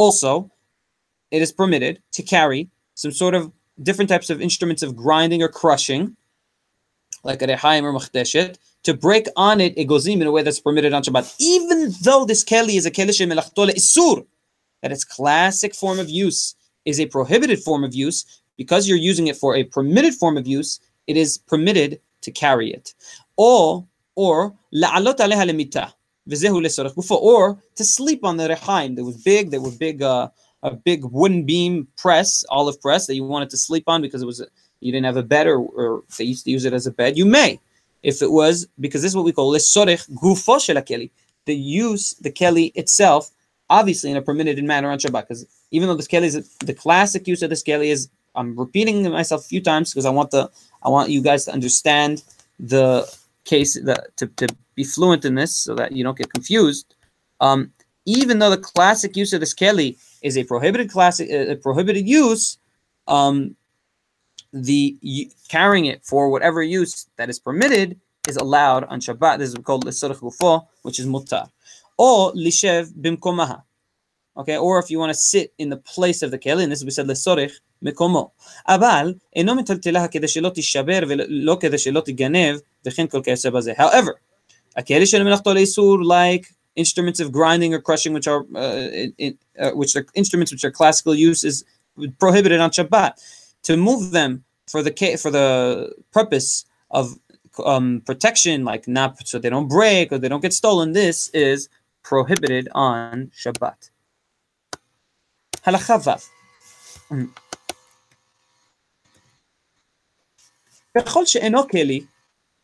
Also, 0.00 0.48
it 1.31 1.41
is 1.41 1.51
permitted 1.51 2.01
to 2.13 2.23
carry 2.23 2.69
some 2.93 3.11
sort 3.11 3.35
of 3.35 3.51
different 3.81 4.09
types 4.09 4.29
of 4.29 4.41
instruments 4.41 4.81
of 4.83 4.95
grinding 4.95 5.43
or 5.43 5.49
crushing, 5.49 6.15
like 7.23 7.41
a 7.41 7.47
rehaim 7.47 7.83
or 7.83 7.93
machdeshet, 7.93 8.57
to 8.83 8.93
break 8.93 9.27
on 9.35 9.59
it 9.59 9.75
egozim 9.77 10.21
in 10.21 10.27
a 10.27 10.31
way 10.31 10.43
that's 10.43 10.59
permitted 10.59 10.93
on 10.93 11.03
Shabbat, 11.03 11.35
even 11.39 11.91
though 12.03 12.23
this 12.25 12.43
keli 12.43 12.77
is 12.77 12.85
a 12.85 12.91
keli 12.91 13.09
shemelachto 13.09 13.67
isur, 13.69 14.25
that 14.81 14.91
its 14.91 15.03
classic 15.03 15.73
form 15.73 15.99
of 15.99 16.09
use 16.09 16.55
is 16.85 16.99
a 16.99 17.07
prohibited 17.07 17.59
form 17.59 17.83
of 17.83 17.95
use, 17.95 18.41
because 18.57 18.87
you're 18.87 18.97
using 18.97 19.27
it 19.27 19.35
for 19.35 19.55
a 19.55 19.63
permitted 19.63 20.13
form 20.13 20.37
of 20.37 20.47
use, 20.47 20.79
it 21.07 21.17
is 21.17 21.37
permitted 21.37 21.99
to 22.21 22.31
carry 22.31 22.71
it. 22.71 22.93
Or, 23.37 23.85
or, 24.15 24.53
la'alot 24.73 25.17
aleha 25.17 25.49
lemita, 25.49 25.91
or 27.11 27.59
to 27.75 27.83
sleep 27.83 28.25
on 28.25 28.37
the 28.37 28.47
rehaim. 28.47 28.95
They 28.95 29.01
were 29.01 29.11
big, 29.23 29.51
they 29.51 29.59
were 29.59 29.71
big 29.71 30.01
uh, 30.01 30.29
a 30.65 30.71
big 30.71 31.05
wooden 31.05 31.45
beam 31.45 31.87
press, 31.95 32.43
olive 32.49 32.81
press 32.81 33.05
that 33.05 33.15
you 33.15 33.23
wanted 33.23 33.51
to 33.51 33.57
sleep 33.57 33.83
on 33.87 34.01
because 34.01 34.23
it 34.23 34.25
was 34.25 34.43
you 34.79 34.91
didn't 34.91 35.05
have 35.05 35.15
a 35.15 35.23
bed 35.23 35.45
or, 35.47 35.59
or 35.59 36.03
they 36.17 36.23
used 36.23 36.43
to 36.45 36.51
use 36.51 36.65
it 36.65 36.73
as 36.73 36.87
a 36.87 36.91
bed, 36.91 37.17
you 37.17 37.25
may. 37.25 37.59
If 38.01 38.21
it 38.21 38.31
was 38.31 38.67
because 38.79 39.01
this 39.03 39.11
is 39.11 39.15
what 39.15 39.25
we 39.25 39.31
call 39.31 39.53
lesorech 39.53 40.09
gufo 40.11 40.59
shel 40.59 40.75
keli, 40.77 41.11
the 41.45 41.55
use 41.55 42.15
the 42.15 42.31
keli 42.31 42.71
itself, 42.75 43.29
obviously 43.69 44.09
in 44.09 44.17
a 44.17 44.21
permitted 44.23 44.61
manner 44.63 44.89
on 44.89 44.97
Shabbat. 44.97 45.27
Because 45.27 45.45
even 45.69 45.87
though 45.87 45.95
this 45.95 46.07
keli 46.07 46.25
is 46.25 46.57
the 46.57 46.73
classic 46.73 47.27
use 47.27 47.43
of 47.43 47.51
this 47.51 47.63
keli 47.63 47.87
is, 47.87 48.09
I'm 48.33 48.57
repeating 48.57 49.09
myself 49.09 49.45
a 49.45 49.47
few 49.47 49.61
times 49.61 49.91
because 49.91 50.05
I 50.05 50.09
want 50.09 50.31
the 50.31 50.49
I 50.81 50.89
want 50.89 51.11
you 51.11 51.21
guys 51.21 51.45
to 51.45 51.53
understand 51.53 52.23
the 52.59 53.07
case 53.43 53.79
that 53.83 54.17
to, 54.17 54.27
to 54.27 54.47
be 54.73 54.83
fluent 54.83 55.25
in 55.25 55.35
this 55.35 55.55
so 55.55 55.75
that 55.75 55.91
you 55.91 56.03
don't 56.03 56.17
get 56.17 56.33
confused. 56.33 56.95
Um, 57.39 57.71
even 58.05 58.39
though 58.39 58.49
the 58.49 58.57
classic 58.57 59.15
use 59.15 59.33
of 59.33 59.39
this 59.39 59.53
keli 59.53 59.97
is 60.24 60.36
a 60.36 60.44
prohibited 60.44 60.90
classic, 60.90 61.30
a 61.30 61.56
prohibited 61.56 62.06
use, 62.06 62.58
um, 63.08 63.56
the 64.52 64.98
y- 65.02 65.30
carrying 65.48 65.86
it 65.86 66.04
for 66.04 66.30
whatever 66.30 66.62
use 66.62 67.06
that 67.16 67.30
is 67.30 67.38
permitted 67.38 68.00
is 68.28 68.36
allowed 68.36 68.84
on 68.84 69.00
Shabbat. 69.00 69.38
This 69.38 69.50
is 69.50 69.56
called 69.62 69.84
l'sorich 69.84 70.20
gufo, 70.20 70.66
which 70.82 70.98
is 70.98 71.06
mutar. 71.06 71.48
Or 71.96 72.32
lishev 72.32 72.92
bimkomaha. 72.92 73.62
Okay, 74.36 74.56
or 74.56 74.78
if 74.78 74.90
you 74.90 74.98
want 74.98 75.10
to 75.10 75.18
sit 75.18 75.52
in 75.58 75.68
the 75.70 75.76
place 75.76 76.22
of 76.22 76.30
the 76.30 76.38
keli, 76.38 76.62
and 76.62 76.72
this 76.72 76.84
we 76.84 76.90
said 76.90 77.06
l'sorich 77.06 77.60
מקומו. 77.82 78.30
אבל 78.68 79.14
אינו 79.36 79.54
מטלטלה 79.54 80.08
כדי 80.08 80.28
שלא 80.28 80.48
תישבר 80.48 81.00
ולא 81.08 81.56
כדי 81.60 81.78
שלא 81.78 82.00
תיגנב 82.00 82.58
וכן 82.86 83.06
כל 83.06 83.22
כיוצא 83.22 83.50
בזה. 83.50 83.72
However, 83.72 84.12
הכלי 84.76 85.06
של 85.06 85.22
מלאכתו 85.22 85.54
לאיסור 85.54 85.98
like 86.02 86.46
instruments 86.75 87.19
of 87.19 87.31
grinding 87.31 87.73
or 87.73 87.81
crushing, 87.81 88.13
which 88.13 88.27
are 88.27 88.45
uh, 88.55 88.89
in, 89.17 89.37
uh, 89.59 89.71
which 89.71 89.95
are 89.95 90.05
instruments 90.13 90.51
which 90.51 90.63
are 90.63 90.71
classical 90.71 91.15
use, 91.15 91.43
is 91.43 91.63
prohibited 92.19 92.59
on 92.59 92.69
Shabbat. 92.71 93.13
To 93.63 93.77
move 93.77 94.11
them 94.11 94.43
for 94.67 94.83
the 94.83 94.91
for 95.19 95.31
the 95.31 95.93
purpose 96.11 96.65
of 96.91 97.17
um, 97.65 98.01
protection, 98.05 98.63
like 98.63 98.87
not 98.87 99.27
so 99.27 99.39
they 99.39 99.49
don't 99.49 99.67
break 99.67 100.11
or 100.11 100.17
they 100.17 100.29
don't 100.29 100.41
get 100.41 100.53
stolen, 100.53 100.91
this 100.93 101.29
is 101.29 101.69
prohibited 102.03 102.69
on 102.73 103.31
Shabbat. 103.35 103.89
Halachavav. 105.65 106.27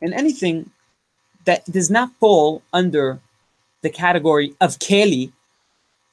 and 0.02 0.14
anything 0.14 0.70
that 1.46 1.66
does 1.66 1.90
not 1.90 2.12
fall 2.20 2.62
under 2.72 3.20
the 3.82 3.90
category 3.90 4.54
of 4.62 4.80
keli, 4.80 5.32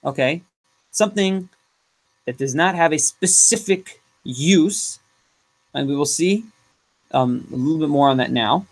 okay, 0.04 0.42
something 0.90 1.48
that 2.26 2.38
does 2.38 2.54
not 2.54 2.75
have 2.75 2.92
a 2.92 2.98
specific 2.98 4.00
use, 4.25 4.98
and 5.75 5.88
we 5.88 5.96
will 5.96 6.06
see 6.06 6.44
um, 7.12 7.46
a 7.52 7.56
little 7.56 7.78
bit 7.78 7.88
more 7.88 8.08
on 8.08 8.16
that 8.18 8.30
now. 8.30 8.66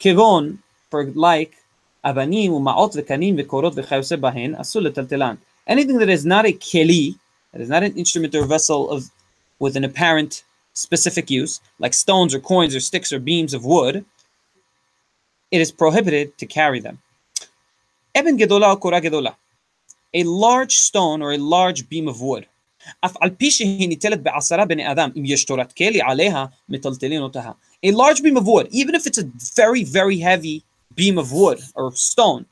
Kivon 0.00 0.58
for 0.90 1.04
like, 1.04 1.56
Anything 2.04 2.64
that 5.98 6.08
is 6.08 6.26
not 6.26 6.44
a 6.44 6.52
keli, 6.52 7.14
that 7.52 7.60
is 7.60 7.68
not 7.68 7.84
an 7.84 7.94
instrument 7.94 8.34
or 8.34 8.44
vessel 8.44 8.90
of 8.90 9.08
with 9.60 9.76
an 9.76 9.84
apparent 9.84 10.42
specific 10.74 11.30
use, 11.30 11.60
like 11.78 11.94
stones 11.94 12.34
or 12.34 12.40
coins 12.40 12.74
or 12.74 12.80
sticks 12.80 13.12
or 13.12 13.20
beams 13.20 13.54
of 13.54 13.64
wood, 13.64 14.04
it 15.52 15.60
is 15.60 15.70
prohibited 15.70 16.36
to 16.38 16.46
carry 16.46 16.80
them. 16.80 16.98
Eben 18.15 18.37
gedola 18.37 18.73
or 18.73 18.77
kora 18.77 19.01
gedola. 19.01 19.35
A 20.13 20.23
large 20.23 20.75
stone 20.75 21.21
or 21.21 21.33
a 21.33 21.37
large 21.37 21.87
beam 21.89 22.07
of 22.07 22.21
wood. 22.21 22.45
אף 23.05 23.15
על 23.21 23.29
פי 23.29 23.51
שהיא 23.51 23.89
ניטלת 23.89 24.23
בעשרה 24.23 24.65
בני 24.65 24.91
אדם, 24.91 25.09
אם 25.17 25.25
יש 25.25 25.45
תורת 25.45 25.73
כלי 25.73 26.01
עליה, 26.01 26.45
מטלטלין 26.69 27.21
אותה. 27.21 27.51
A 27.85 27.91
large 27.91 28.21
beam 28.21 28.37
of 28.37 28.45
wood, 28.45 28.67
even 28.71 28.95
if 28.95 29.05
it's 29.05 29.17
a 29.17 29.25
very, 29.55 29.83
very 29.83 30.19
heavy 30.19 30.63
beam 30.95 31.17
of 31.17 31.31
wood 31.31 31.59
or 31.75 31.91
stone, 31.91 32.45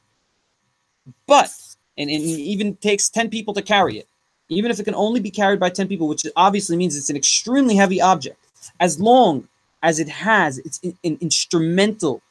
but, 1.27 1.51
and, 1.97 2.09
and 2.09 2.21
it 2.33 2.39
even 2.53 2.75
takes 2.75 3.09
10 3.09 3.29
people 3.29 3.53
to 3.53 3.61
carry 3.61 3.97
it, 3.97 4.07
even 4.49 4.69
if 4.71 4.79
it 4.79 4.83
can 4.83 4.95
only 4.95 5.19
be 5.19 5.31
carried 5.31 5.59
by 5.59 5.69
10 5.69 5.87
people, 5.87 6.07
which 6.07 6.25
obviously 6.35 6.77
means 6.77 6.95
it's 6.95 7.09
an 7.09 7.15
extremely 7.15 7.75
heavy 7.75 7.99
object, 8.01 8.37
as 8.79 8.99
long 8.99 9.47
as 9.81 9.99
it 9.99 10.09
has 10.09 10.57
its 10.59 10.79
an 10.83 11.17
instrumental 11.21 12.21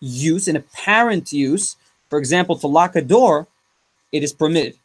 use, 0.00 0.46
an 0.48 0.56
apparent 0.56 1.32
use, 1.32 1.76
for 2.08 2.18
example, 2.18 2.56
to 2.58 2.66
lock 2.66 2.96
a 2.96 3.02
door, 3.02 3.46
it 4.12 4.22
is 4.22 4.32
permitted. 4.32 4.76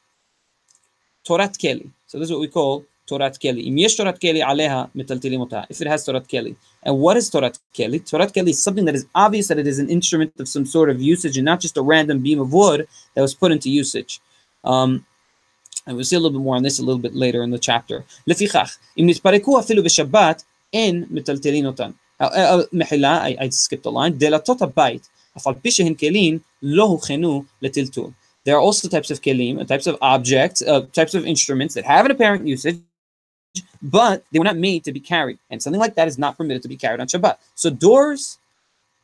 Torat 1.28 1.58
Keli. 1.58 1.90
So 2.06 2.20
this 2.20 2.28
is 2.28 2.32
what 2.32 2.42
we 2.42 2.48
call 2.48 2.86
Torat 3.10 3.40
Keli. 3.40 3.66
Im 3.68 3.78
yesh 3.78 3.98
Torat 3.98 4.20
Keli 4.20 4.42
aleha 4.44 4.90
metaltilim 4.96 5.66
If 5.70 5.82
it 5.82 5.88
has 5.88 6.06
Torat 6.06 6.28
Keli. 6.28 6.56
And 6.84 7.00
what 7.00 7.18
is 7.18 7.32
Torat 7.32 7.58
Keli? 7.74 8.00
Torat 8.02 8.32
Keli 8.32 8.50
is 8.50 8.62
something 8.62 8.86
that 8.86 8.96
is 8.96 9.08
obvious 9.16 9.48
that 9.48 9.58
it 9.58 9.66
is 9.66 9.80
an 9.80 9.90
instrument 9.90 10.34
of 10.40 10.48
some 10.48 10.66
sort 10.66 10.90
of 10.90 11.02
usage 11.02 11.38
and 11.38 11.46
not 11.46 11.60
just 11.60 11.78
a 11.78 11.82
random 11.82 12.22
beam 12.22 12.40
of 12.40 12.54
wood 12.54 12.88
that 13.16 13.22
was 13.22 13.34
put 13.34 13.52
into 13.52 13.72
usage. 13.72 14.22
Um, 14.64 15.06
and 15.88 15.96
we'll 15.96 16.06
see 16.06 16.16
a 16.16 16.20
little 16.20 16.38
bit 16.38 16.44
more 16.44 16.56
on 16.56 16.64
this 16.64 16.80
a 16.80 16.84
little 16.84 17.02
bit 17.02 17.16
later 17.16 17.44
in 17.44 17.52
the 17.52 17.60
chapter. 17.60 18.04
לפיכך, 18.28 18.78
אם 19.00 19.06
נתפרקו 19.08 19.60
אפילו 19.60 19.84
בשבת, 19.84 20.44
אין 20.74 21.06
מטלטלין 21.10 21.66
אותן. 21.66 21.92
מחילה, 22.74 23.26
I, 23.26 23.44
I 23.44 23.50
skipped 23.50 23.86
a 23.86 23.90
line, 23.90 24.14
דלתות 24.18 24.62
הבית, 24.62 25.10
אף 25.38 25.48
על 25.48 25.54
פי 25.54 25.72
שהן 25.72 25.94
כלים, 25.94 26.40
לא 26.64 26.84
הוכנו 26.84 27.44
לטלטול. 27.62 28.12
There 28.46 28.56
are 28.56 28.62
also 28.62 28.88
types 28.88 29.10
of 29.10 29.22
kelim, 29.22 29.66
types 29.68 29.88
of 29.88 29.98
objects, 30.02 30.62
uh, 30.62 30.82
types 30.94 31.16
of 31.16 31.26
instruments 31.26 31.74
that 31.74 31.84
have 31.84 32.06
an 32.06 32.12
apparent 32.12 32.46
usage, 32.46 32.80
but 33.82 34.24
they 34.32 34.40
were 34.40 34.46
not 34.46 34.58
made 34.58 34.84
to 34.84 34.92
be 34.92 35.00
carried. 35.00 35.40
And 35.50 35.62
something 35.64 35.80
like 35.80 35.96
that 35.96 36.08
is 36.08 36.18
not 36.20 36.38
permitted 36.38 36.62
to 36.62 36.68
be 36.68 36.78
carried 36.78 37.00
on 37.00 37.08
Shabbat. 37.08 37.38
So 37.56 37.70
doors 37.72 38.38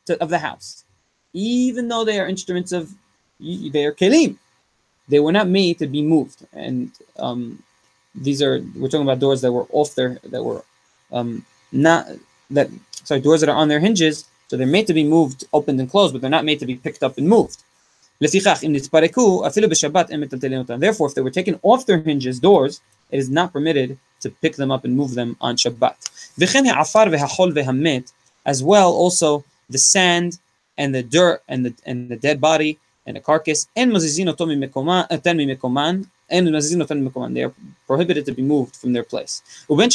to, 0.06 0.12
of 0.22 0.28
the 0.28 0.38
house, 0.38 0.84
even 1.32 1.88
though 1.88 2.04
they 2.04 2.20
are 2.20 2.28
instruments 2.28 2.70
of, 2.72 2.92
they 3.40 3.84
are 3.84 3.92
kelim, 3.92 4.36
they 5.08 5.18
were 5.18 5.32
not 5.32 5.48
made 5.48 5.78
to 5.80 5.86
be 5.86 6.02
moved. 6.02 6.46
And 6.52 6.90
um, 7.18 7.62
these 8.14 8.40
are, 8.42 8.62
we're 8.76 8.88
talking 8.88 9.08
about 9.08 9.18
doors 9.18 9.40
that 9.40 9.52
were 9.52 9.66
off 9.72 9.96
their, 9.96 10.20
that 10.24 10.42
were 10.44 10.62
um, 11.10 11.44
not, 11.72 12.06
that, 12.50 12.68
sorry, 13.02 13.20
doors 13.20 13.40
that 13.40 13.48
are 13.48 13.56
on 13.56 13.68
their 13.68 13.80
hinges. 13.80 14.26
so 14.47 14.57
they're 14.57 14.67
made 14.67 14.87
to 14.87 14.93
be 14.93 15.03
moved, 15.03 15.45
opened 15.53 15.79
and 15.79 15.89
closed, 15.89 16.13
but 16.13 16.21
they're 16.21 16.29
not 16.29 16.45
made 16.45 16.59
to 16.59 16.65
be 16.65 16.75
picked 16.75 17.03
up 17.03 17.17
and 17.17 17.27
moved. 17.27 17.63
Therefore, 18.19 18.47
if 21.07 21.13
they 21.13 21.21
were 21.21 21.29
taken 21.29 21.59
off 21.61 21.85
their 21.85 21.99
hinges, 21.99 22.39
doors, 22.39 22.81
it 23.11 23.19
is 23.19 23.29
not 23.29 23.53
permitted 23.53 23.99
to 24.21 24.29
pick 24.29 24.55
them 24.55 24.71
up 24.71 24.83
and 24.85 24.95
move 24.95 25.13
them 25.13 25.37
on 25.39 25.55
Shabbat. 25.55 25.95
As 28.45 28.63
well, 28.63 28.91
also 28.91 29.43
the 29.69 29.77
sand 29.77 30.39
and 30.77 30.95
the 30.95 31.03
dirt 31.03 31.43
and 31.47 31.65
the 31.65 31.73
and 31.85 32.09
the 32.09 32.15
dead 32.15 32.39
body 32.39 32.79
and 33.07 33.17
a 33.17 33.21
carcass, 33.21 33.67
eh, 33.75 33.83
and 33.83 33.93
and. 36.29 37.35
They 37.35 37.43
are 37.43 37.53
prohibited 37.87 38.25
to 38.25 38.31
be 38.33 38.41
moved 38.41 38.75
from 38.75 38.93
their 38.93 39.03
place. 39.03 39.41
A 39.69 39.73
and 39.73 39.93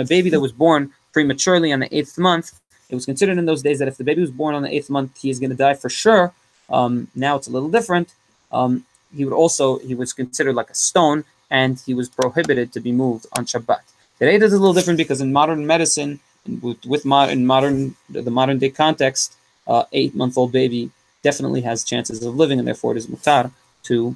a 0.00 0.04
baby 0.04 0.30
that 0.30 0.40
was 0.40 0.52
born 0.52 0.92
prematurely 1.12 1.72
on 1.72 1.80
the 1.80 1.96
eighth 1.96 2.18
month. 2.18 2.60
It 2.90 2.94
was 2.94 3.06
considered 3.06 3.38
in 3.38 3.46
those 3.46 3.62
days 3.62 3.78
that 3.78 3.88
if 3.88 3.96
the 3.96 4.04
baby 4.04 4.20
was 4.20 4.30
born 4.30 4.54
on 4.54 4.62
the 4.62 4.74
eighth 4.74 4.90
month, 4.90 5.18
he 5.22 5.30
is 5.30 5.40
going 5.40 5.50
to 5.50 5.56
die 5.56 5.74
for 5.74 5.88
sure. 5.88 6.32
Um, 6.68 7.08
now 7.14 7.36
it's 7.36 7.48
a 7.48 7.50
little 7.50 7.70
different. 7.70 8.12
Um, 8.52 8.84
he 9.16 9.24
would 9.24 9.34
also 9.34 9.78
he 9.78 9.94
was 9.94 10.12
considered 10.12 10.54
like 10.54 10.70
a 10.70 10.74
stone, 10.74 11.24
and 11.50 11.80
he 11.86 11.94
was 11.94 12.08
prohibited 12.08 12.72
to 12.74 12.80
be 12.80 12.92
moved 12.92 13.26
on 13.36 13.46
Shabbat. 13.46 13.80
Today 14.18 14.34
it 14.34 14.42
is 14.42 14.52
a 14.52 14.58
little 14.58 14.74
different 14.74 14.98
because 14.98 15.20
in 15.22 15.32
modern 15.32 15.66
medicine, 15.66 16.20
with, 16.60 16.84
with 16.84 17.04
modern 17.04 17.46
modern 17.46 17.96
the 18.10 18.30
modern 18.30 18.58
day 18.58 18.70
context, 18.70 19.34
uh, 19.66 19.84
eight 19.92 20.14
month 20.14 20.36
old 20.36 20.52
baby 20.52 20.90
definitely 21.23 21.61
has 21.61 21.83
chances 21.83 22.23
of 22.23 22.35
living, 22.35 22.59
and 22.59 22.67
therefore 22.67 22.91
it 22.93 22.97
is 22.97 23.07
mutar 23.07 23.51
to 23.83 24.15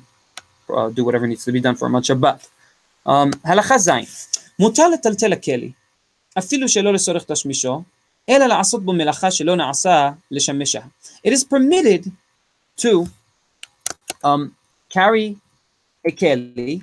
uh, 0.70 0.89
do 0.89 1.03
whatever 1.03 1.27
needs 1.27 1.43
to 1.46 1.51
be 1.51 1.60
done 1.60 1.75
for 1.75 1.88
a 1.88 1.91
Shabbat. 1.91 2.48
הלכה 3.43 3.77
ז' 3.77 3.89
מותר 4.60 4.89
לטלטל 4.89 5.34
הכלי, 5.34 5.72
אפילו 6.38 6.70
שלא 6.70 6.93
לצורך 6.93 7.24
תשמישו, 7.24 7.84
אלא 8.29 8.46
לעשות 8.46 8.86
בו 8.86 8.93
מלאכה 8.93 9.32
שלא 9.32 9.55
נעשה 9.55 10.12
לשמשה. 10.32 10.79
It 11.27 11.32
is 11.32 11.43
permitted 11.43 12.12
to 12.82 13.05
um, 14.24 14.55
carry 14.89 15.36
a 16.08 16.12
keli 16.12 16.79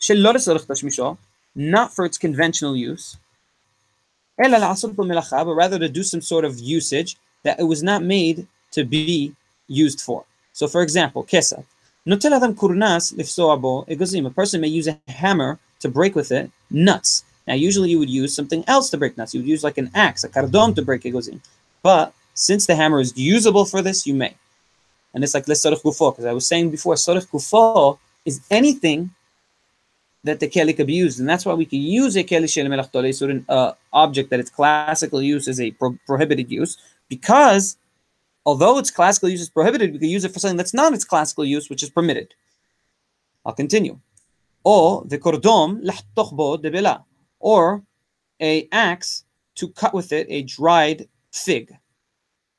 שלא 0.00 0.34
לצורך 0.34 0.64
תשמישו, 0.72 1.14
not 1.56 1.90
for 1.94 2.06
its 2.06 2.16
conventional 2.16 2.74
use, 2.74 3.16
אלא 4.44 4.58
לעשות 4.58 4.94
בו 4.94 5.04
מלאכה, 5.04 5.42
but 5.42 5.56
rather 5.56 5.78
to 5.78 5.88
do 5.88 6.02
some 6.02 6.22
sort 6.22 6.44
of 6.44 6.58
usage 6.58 7.16
that 7.44 7.60
it 7.60 7.64
was 7.64 7.82
not 7.82 8.02
made 8.02 8.46
to 8.75 8.83
be 8.83 9.33
used 9.67 9.99
for. 10.01 10.23
So 10.53 10.67
for 10.67 10.81
example, 10.81 11.23
kesa. 11.23 11.63
Nutella 12.07 12.37
adam 12.37 12.53
kurnas 12.55 13.13
lifsoabo 13.19 13.87
egozim. 13.87 14.27
A 14.27 14.29
person 14.29 14.61
may 14.61 14.67
use 14.67 14.87
a 14.87 14.97
hammer 15.07 15.57
to 15.79 15.89
break 15.89 16.13
with 16.15 16.31
it 16.31 16.51
nuts. 16.69 17.23
Now 17.47 17.55
usually 17.55 17.89
you 17.89 17.99
would 17.99 18.09
use 18.09 18.35
something 18.35 18.63
else 18.67 18.89
to 18.91 18.97
break 18.97 19.17
nuts. 19.17 19.33
You 19.33 19.41
would 19.41 19.49
use 19.55 19.63
like 19.63 19.77
an 19.77 19.89
axe, 19.95 20.23
a 20.23 20.29
kardom 20.29 20.75
to 20.75 20.81
break 20.81 21.01
egozim. 21.01 21.39
But 21.81 22.13
since 22.33 22.65
the 22.65 22.75
hammer 22.75 22.99
is 22.99 23.17
usable 23.17 23.65
for 23.65 23.81
this, 23.81 24.05
you 24.07 24.13
may. 24.13 24.33
And 25.13 25.23
it's 25.23 25.33
like 25.33 25.47
let's 25.47 25.65
sarif 25.65 25.81
because 25.83 26.25
I 26.25 26.33
was 26.33 26.45
saying 26.45 26.69
before, 26.69 26.95
sarif 26.95 27.27
kufo 27.27 27.97
is 28.25 28.41
anything 28.51 29.11
that 30.25 30.39
the 30.39 30.49
keli 30.49 30.75
could 30.75 30.87
be 30.87 30.93
used, 30.93 31.19
and 31.19 31.29
that's 31.29 31.45
why 31.45 31.53
we 31.53 31.65
can 31.65 31.79
use 31.79 32.15
a 32.17 32.23
keli 32.23 32.51
shel 32.51 32.65
melach 32.65 33.29
an 33.29 33.45
uh, 33.47 33.71
object 33.93 34.29
that 34.31 34.39
it's 34.39 34.49
classically 34.49 35.25
used 35.25 35.47
as 35.47 35.61
a 35.61 35.71
pro- 35.71 35.97
prohibited 36.05 36.51
use, 36.51 36.77
because 37.07 37.77
although 38.45 38.77
its 38.77 38.91
classical 38.91 39.29
use 39.29 39.41
is 39.41 39.49
prohibited, 39.49 39.91
we 39.91 39.99
can 39.99 40.09
use 40.09 40.23
it 40.23 40.33
for 40.33 40.39
something 40.39 40.57
that's 40.57 40.73
not 40.73 40.93
its 40.93 41.03
classical 41.03 41.45
use, 41.45 41.69
which 41.69 41.83
is 41.83 41.89
permitted. 41.89 42.33
I'll 43.45 43.53
continue. 43.53 43.99
O 44.63 45.03
the 45.03 45.19
kordom 45.19 45.81
bo 46.35 46.57
debela 46.57 47.03
or 47.39 47.83
a 48.41 48.67
axe 48.71 49.23
to 49.55 49.69
cut 49.69 49.93
with 49.93 50.11
it 50.11 50.27
a 50.29 50.43
dried 50.43 51.07
fig, 51.31 51.71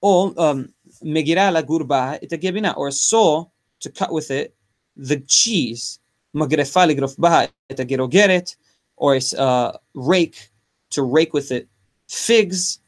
or 0.00 0.32
um, 0.38 0.72
megira 1.02 1.52
la 1.52 1.62
gurba 1.62 2.18
itagebina, 2.22 2.76
or 2.76 2.88
a 2.88 2.92
saw 2.92 3.44
to 3.80 3.90
cut 3.90 4.12
with 4.12 4.30
it 4.30 4.54
the 4.96 5.20
cheese, 5.20 5.98
magrefa 6.34 6.86
ligrofbaha 6.86 7.48
itagerogeret, 7.70 8.56
or 8.96 9.16
a 9.16 9.40
uh, 9.40 9.76
rake 9.94 10.50
to 10.90 11.02
rake 11.02 11.32
with 11.32 11.50
it 11.50 11.68
figs. 12.08 12.80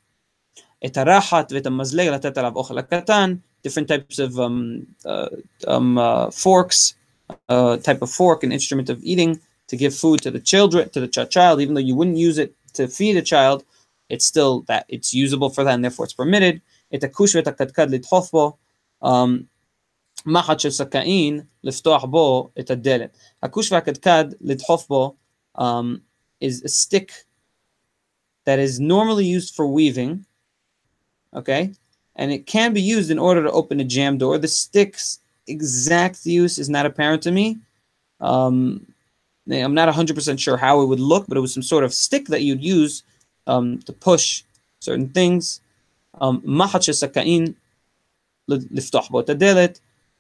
את 0.86 0.98
הרחת 0.98 1.52
ואת 1.52 1.66
המזלג 1.66 2.08
לתת 2.08 2.38
עליו 2.38 2.56
אוכל 2.56 2.78
הקטן, 2.78 3.36
different 3.68 3.88
types 3.88 4.20
of 4.20 4.38
um, 4.38 4.86
uh, 5.06 5.30
um, 5.68 5.98
uh, 5.98 6.30
forks, 6.32 6.96
uh, 7.50 7.78
type 7.78 8.02
of 8.02 8.10
fork, 8.10 8.44
an 8.44 8.52
instrument 8.52 8.90
of 8.90 8.98
eating 9.04 9.40
to 9.68 9.78
give 9.78 9.96
food 9.96 10.22
to 10.22 10.30
the 10.32 10.40
children, 10.52 10.90
to 10.90 11.00
the 11.00 11.08
ch- 11.08 11.30
child, 11.30 11.62
even 11.62 11.74
though 11.74 11.88
you 11.90 11.96
wouldn't 11.96 12.18
use 12.18 12.38
it 12.38 12.54
to 12.74 12.88
feed 12.88 13.16
a 13.16 13.22
child, 13.22 13.64
it's 14.10 14.26
still 14.26 14.62
that 14.70 14.86
it's 14.90 15.14
usable 15.14 15.50
for 15.50 15.64
that 15.64 15.76
and 15.76 15.84
therefore 15.84 16.06
it's 16.06 16.14
permitted. 16.14 16.60
את 16.96 17.04
הכוש 17.04 17.36
ואת 17.36 17.48
הקדקד 17.48 17.90
לדחוף 17.90 18.32
בו, 18.32 18.58
um, 19.04 19.10
מחט 20.26 20.60
של 20.60 20.70
סכין, 20.70 21.42
לפתוח 21.64 22.06
בו 22.06 22.50
את 22.60 22.72
הדלת. 22.72 23.18
הכוש 23.44 23.72
והקדקד 23.72 24.26
לדחוף 24.42 24.88
בו 24.88 25.16
um, 25.58 26.02
is 26.44 26.62
a 26.64 26.70
stick 26.70 27.12
that 28.46 28.60
is 28.60 28.80
normally 28.80 29.26
used 29.26 29.56
for 29.56 29.66
weaving, 29.66 30.26
okay? 31.35 31.73
And 32.17 32.33
it 32.33 32.47
can 32.47 32.73
be 32.73 32.83
used 32.83 33.11
in 33.11 33.19
order 33.19 33.43
to 33.43 33.51
open 33.51 33.81
a 33.81 33.85
jam 33.85 34.19
door. 34.19 34.39
The 34.39 34.49
stick's 34.49 35.21
exact 35.47 36.27
use 36.27 36.59
is 36.59 36.69
not 36.69 36.87
apparent 36.87 37.23
to 37.23 37.33
me. 37.33 37.59
Um, 38.21 38.87
I'm 39.51 39.75
not 39.75 39.93
100% 39.93 40.39
sure 40.39 40.57
how 40.57 40.83
it 40.83 40.87
would 40.87 41.01
look, 41.01 41.27
but 41.27 41.39
it 41.39 41.41
was 41.41 41.55
some 41.55 41.63
sort 41.63 41.85
of 41.85 41.95
stick 41.95 42.27
that 42.27 42.43
you'd 42.43 42.63
use 42.63 43.03
um, 43.47 43.79
to 43.81 43.93
push 43.93 44.43
certain 44.81 45.09
things. 45.09 45.61
Um, 46.21 46.41
mahacha 46.43 46.93
sakain 46.93 47.55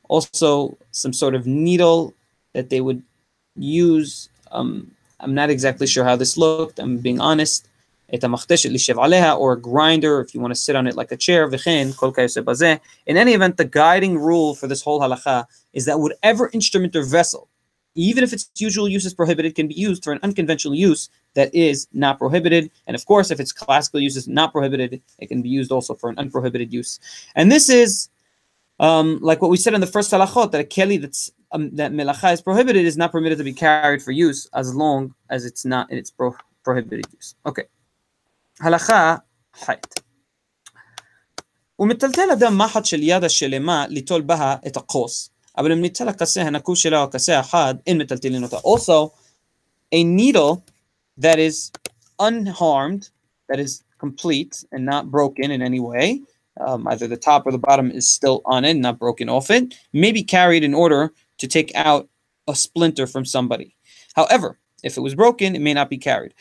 Also, 0.08 0.78
some 0.90 1.12
sort 1.12 1.34
of 1.34 1.46
needle 1.46 2.14
that 2.54 2.70
they 2.70 2.80
would 2.80 3.02
use. 3.56 4.28
Um, 4.50 4.90
I'm 5.20 5.34
not 5.34 5.50
exactly 5.50 5.86
sure 5.86 6.04
how 6.04 6.16
this 6.16 6.36
looked. 6.36 6.78
I'm 6.78 6.98
being 6.98 7.20
honest 7.20 7.68
את 8.15 8.23
המכתשת 8.23 8.69
לשב 8.69 8.99
עליה, 8.99 9.33
or 9.33 9.53
a 9.53 9.61
grinder, 9.61 10.21
if 10.21 10.35
you 10.35 10.39
want 10.39 10.53
to 10.53 10.55
sit 10.55 10.75
on 10.75 10.87
it 10.87 10.95
like 10.95 11.11
a 11.11 11.17
chair, 11.17 11.47
וכן, 11.51 11.87
כל 11.95 12.11
כיוצא 12.15 12.41
בזה. 12.41 12.75
In 13.07 13.17
any 13.17 13.33
event, 13.33 13.57
the 13.57 13.65
guiding 13.65 14.17
rule 14.17 14.55
for 14.55 14.67
this 14.67 14.81
whole 14.81 14.99
halacha 15.01 15.45
is 15.73 15.85
that 15.85 15.99
whatever 15.99 16.49
instrument 16.53 16.95
or 16.95 17.03
vessel, 17.03 17.49
even 17.95 18.23
if 18.23 18.33
its 18.33 18.49
usual 18.57 18.87
use 18.87 19.05
is 19.05 19.13
prohibited, 19.13 19.55
can 19.55 19.67
be 19.67 19.73
used 19.75 20.03
for 20.03 20.13
an 20.13 20.19
unconventional 20.23 20.75
use 20.75 21.09
that 21.35 21.53
is 21.53 21.87
not 21.93 22.19
prohibited. 22.19 22.69
And 22.87 22.95
of 22.95 23.05
course, 23.05 23.31
if 23.31 23.39
its 23.39 23.51
classical 23.51 23.99
use 23.99 24.15
is 24.15 24.27
not 24.27 24.51
prohibited, 24.51 25.01
it 25.19 25.27
can 25.27 25.41
be 25.41 25.49
used 25.49 25.71
also 25.71 25.93
for 25.95 26.09
an 26.09 26.17
unprohibited 26.17 26.71
use. 26.71 26.99
And 27.35 27.51
this 27.51 27.69
is 27.69 28.09
um, 28.79 29.19
like 29.21 29.41
what 29.41 29.51
we 29.51 29.57
said 29.57 29.73
in 29.73 29.81
the 29.81 29.87
first 29.87 30.11
halachot, 30.11 30.51
that 30.51 30.61
a 30.61 30.63
keli 30.63 30.99
that's 31.01 31.31
um, 31.51 31.75
that 31.75 31.91
melacha 31.91 32.33
is 32.33 32.41
prohibited 32.41 32.83
is 32.85 32.97
not 32.97 33.11
permitted 33.11 33.37
to 33.37 33.43
be 33.43 33.53
carried 33.53 34.01
for 34.01 34.11
use 34.11 34.47
as 34.53 34.73
long 34.73 35.13
as 35.29 35.45
it's 35.45 35.63
not 35.63 35.91
in 35.91 35.97
its 35.97 36.09
pro- 36.09 36.35
prohibited 36.63 37.05
use. 37.13 37.35
Okay. 37.45 37.63
הלכה 38.59 39.15
ח' 39.55 39.69
ומטלטל 41.79 42.31
אדם 42.33 42.57
מחט 42.57 42.85
של 42.85 43.03
יד 43.03 43.23
השלמה 43.23 43.85
ליטול 43.89 44.21
בה 44.21 44.55
את 44.67 44.77
הכוס, 44.77 45.29
אבל 45.57 45.71
אם 45.71 45.81
ניטל 45.81 46.09
הכסה 46.09 46.41
הנקוב 46.41 46.75
שלה 46.75 46.99
או 46.99 47.03
הכסה 47.03 47.39
אחד, 47.39 47.75
אין 47.87 47.97
מטלטלין 47.97 48.43
אותה. 48.43 48.57
Also, 48.57 49.09
a 49.95 50.03
needle 50.03 50.61
that 51.19 51.37
is 51.37 51.71
unharmed, 52.21 53.09
that 53.51 53.59
is 53.59 53.83
complete 53.99 54.63
and 54.71 54.85
not 54.85 55.11
broken 55.11 55.51
in 55.51 55.61
any 55.61 55.79
way, 55.79 56.21
um, 56.65 56.87
either 56.87 57.07
the 57.07 57.17
top 57.17 57.45
or 57.45 57.51
the 57.51 57.65
bottom 57.69 57.91
is 57.91 58.09
still 58.09 58.41
on 58.45 58.65
it, 58.65 58.75
not 58.75 58.99
broken 58.99 59.27
off 59.29 59.49
it, 59.49 59.73
may 59.93 60.11
be 60.11 60.23
carried 60.23 60.63
in 60.63 60.73
order 60.73 61.11
to 61.37 61.47
take 61.47 61.71
out 61.75 62.07
a 62.47 62.55
splinter 62.55 63.07
from 63.07 63.25
somebody. 63.25 63.75
However, 64.15 64.59
if 64.83 64.97
it 64.97 65.01
was 65.01 65.15
broken, 65.15 65.55
it 65.55 65.61
may 65.61 65.73
not 65.73 65.89
be 65.89 65.97
carried. 65.97 66.33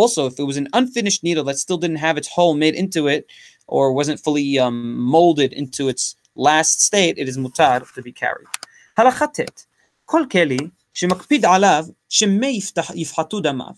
Also, 0.00 0.26
if 0.26 0.38
it 0.38 0.44
was 0.44 0.56
an 0.56 0.68
unfinished 0.72 1.24
needle 1.24 1.44
that 1.44 1.58
still 1.58 1.76
didn't 1.78 1.96
have 1.96 2.16
its 2.16 2.28
hole 2.28 2.54
made 2.54 2.74
into 2.74 3.08
it 3.08 3.26
or 3.66 3.92
wasn't 3.92 4.20
fully 4.20 4.58
um, 4.58 4.96
molded 4.96 5.52
into 5.52 5.88
its 5.88 6.14
last 6.36 6.80
state, 6.80 7.18
it 7.18 7.28
is 7.28 7.36
mutar 7.36 7.92
to 7.94 8.02
be 8.02 8.12
carried. 8.12 8.46
הלכת 8.96 9.40
כל 10.04 10.22
כלי 10.30 10.56
שמקפיד 10.94 11.44
עליו 11.44 11.86
שמי 12.08 12.60
יפחתו 12.94 13.40
דמיו, 13.40 13.74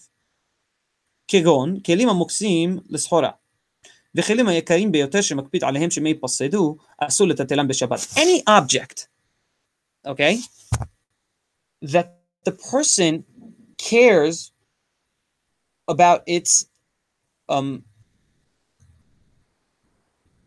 כגון 1.28 1.81
כלים 1.81 2.09
המוקצים 2.09 2.78
לסחורה, 2.88 3.31
וכלים 4.14 4.48
היקרים 4.48 4.92
ביותר 4.92 5.20
שמקפיד 5.20 5.64
עליהם 5.64 5.90
שמי 5.90 6.11
יפסדו, 6.11 6.76
אסור 6.98 7.28
לטלטלם 7.28 7.68
בשבת. 7.68 7.98
Any 7.98 8.42
object, 8.48 9.07
okay? 10.07 10.37
That 11.84 12.17
the 12.46 12.52
person 12.52 13.24
cares 13.78 14.52
about 15.88 16.24
its 16.26 16.65
um 17.50 17.84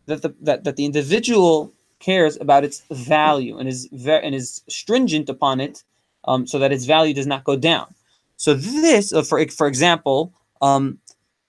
that 0.07 0.21
the 0.21 0.35
that, 0.41 0.63
that 0.63 0.75
the 0.75 0.85
individual 0.85 1.71
cares 1.99 2.37
about 2.37 2.63
its 2.63 2.83
value 2.91 3.57
and 3.57 3.69
is 3.69 3.87
very 3.91 4.25
and 4.25 4.33
is 4.33 4.61
stringent 4.67 5.29
upon 5.29 5.59
it 5.59 5.83
um, 6.25 6.45
so 6.47 6.59
that 6.59 6.71
its 6.71 6.85
value 6.85 7.13
does 7.13 7.27
not 7.27 7.43
go 7.43 7.55
down. 7.55 7.93
So 8.37 8.53
this 8.53 9.13
uh, 9.13 9.21
for 9.21 9.45
for 9.47 9.67
example 9.67 10.33
um 10.61 10.99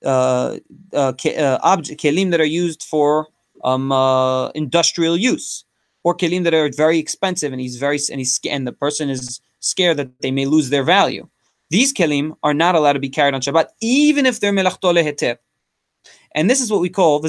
uh, 0.05 0.59
uh, 0.93 1.13
uh 1.27 1.59
object 1.63 2.01
kelim 2.01 2.31
that 2.31 2.41
are 2.41 2.45
used 2.65 2.83
for 2.83 3.29
um 3.65 3.91
uh, 3.91 4.49
industrial 4.51 5.17
use 5.17 5.65
or 6.05 6.15
kelim 6.15 6.45
that 6.45 6.55
are 6.55 6.71
very 6.77 6.99
expensive 6.99 7.53
and 7.53 7.61
he's 7.61 7.77
very 7.77 7.99
and 8.11 8.21
he's 8.21 8.39
and 8.45 8.67
the 8.67 8.73
person 8.73 9.09
is 9.09 9.41
scared 9.60 9.98
that 9.98 10.22
they 10.22 10.32
may 10.32 10.46
lose 10.46 10.70
their 10.70 10.84
value. 10.84 11.28
These 11.70 11.94
kelim 11.94 12.36
are 12.44 12.54
not 12.54 12.76
allowed 12.76 12.94
to 12.94 13.00
be 13.00 13.10
carried 13.10 13.34
on 13.34 13.42
Shabbat, 13.42 13.68
even 13.82 14.26
if 14.26 14.40
they're 14.40 14.54
melachto 14.54 14.94
leheter. 14.94 15.38
And 16.36 16.50
this 16.50 16.62
is 16.62 16.72
what 16.72 16.82
we 16.82 16.90
call 16.90 17.20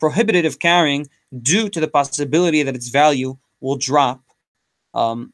prohibited 0.00 0.44
of 0.46 0.58
carrying 0.58 1.06
due 1.42 1.68
to 1.68 1.80
the 1.80 1.88
possibility 1.88 2.62
that 2.62 2.74
its 2.74 2.88
value 2.88 3.36
will 3.60 3.76
drop, 3.76 4.20
um, 4.94 5.32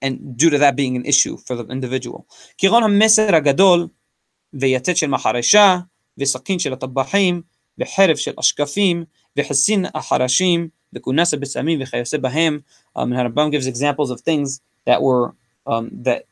and 0.00 0.36
due 0.36 0.50
to 0.50 0.58
that 0.58 0.76
being 0.76 0.96
an 0.96 1.04
issue 1.04 1.36
for 1.36 1.56
the 1.56 1.64
individual. 1.66 2.26
כגון 2.58 2.82
המסר 2.82 3.34
הגדול 3.34 3.88
ויתד 4.54 4.96
של 4.96 5.06
מחרשה 5.06 5.78
וסכין 6.18 6.58
של 6.58 6.72
הטבחים 6.72 7.42
וחרב 7.78 8.16
של 8.16 8.32
אשקפים 8.40 9.04
וחסין 9.36 9.86
החרשים 9.94 10.68
the 10.91 10.99
kunasa 10.99 11.39
b'samim 11.39 11.81
v'chayose 11.81 12.19
b'hem. 12.19 12.63
Um, 12.95 13.13
and 13.13 13.51
gives 13.51 13.67
examples 13.67 14.09
of 14.11 14.21
things 14.21 14.61
that 14.85 15.01
were 15.01 15.33
um, 15.65 15.89
that 15.91 16.25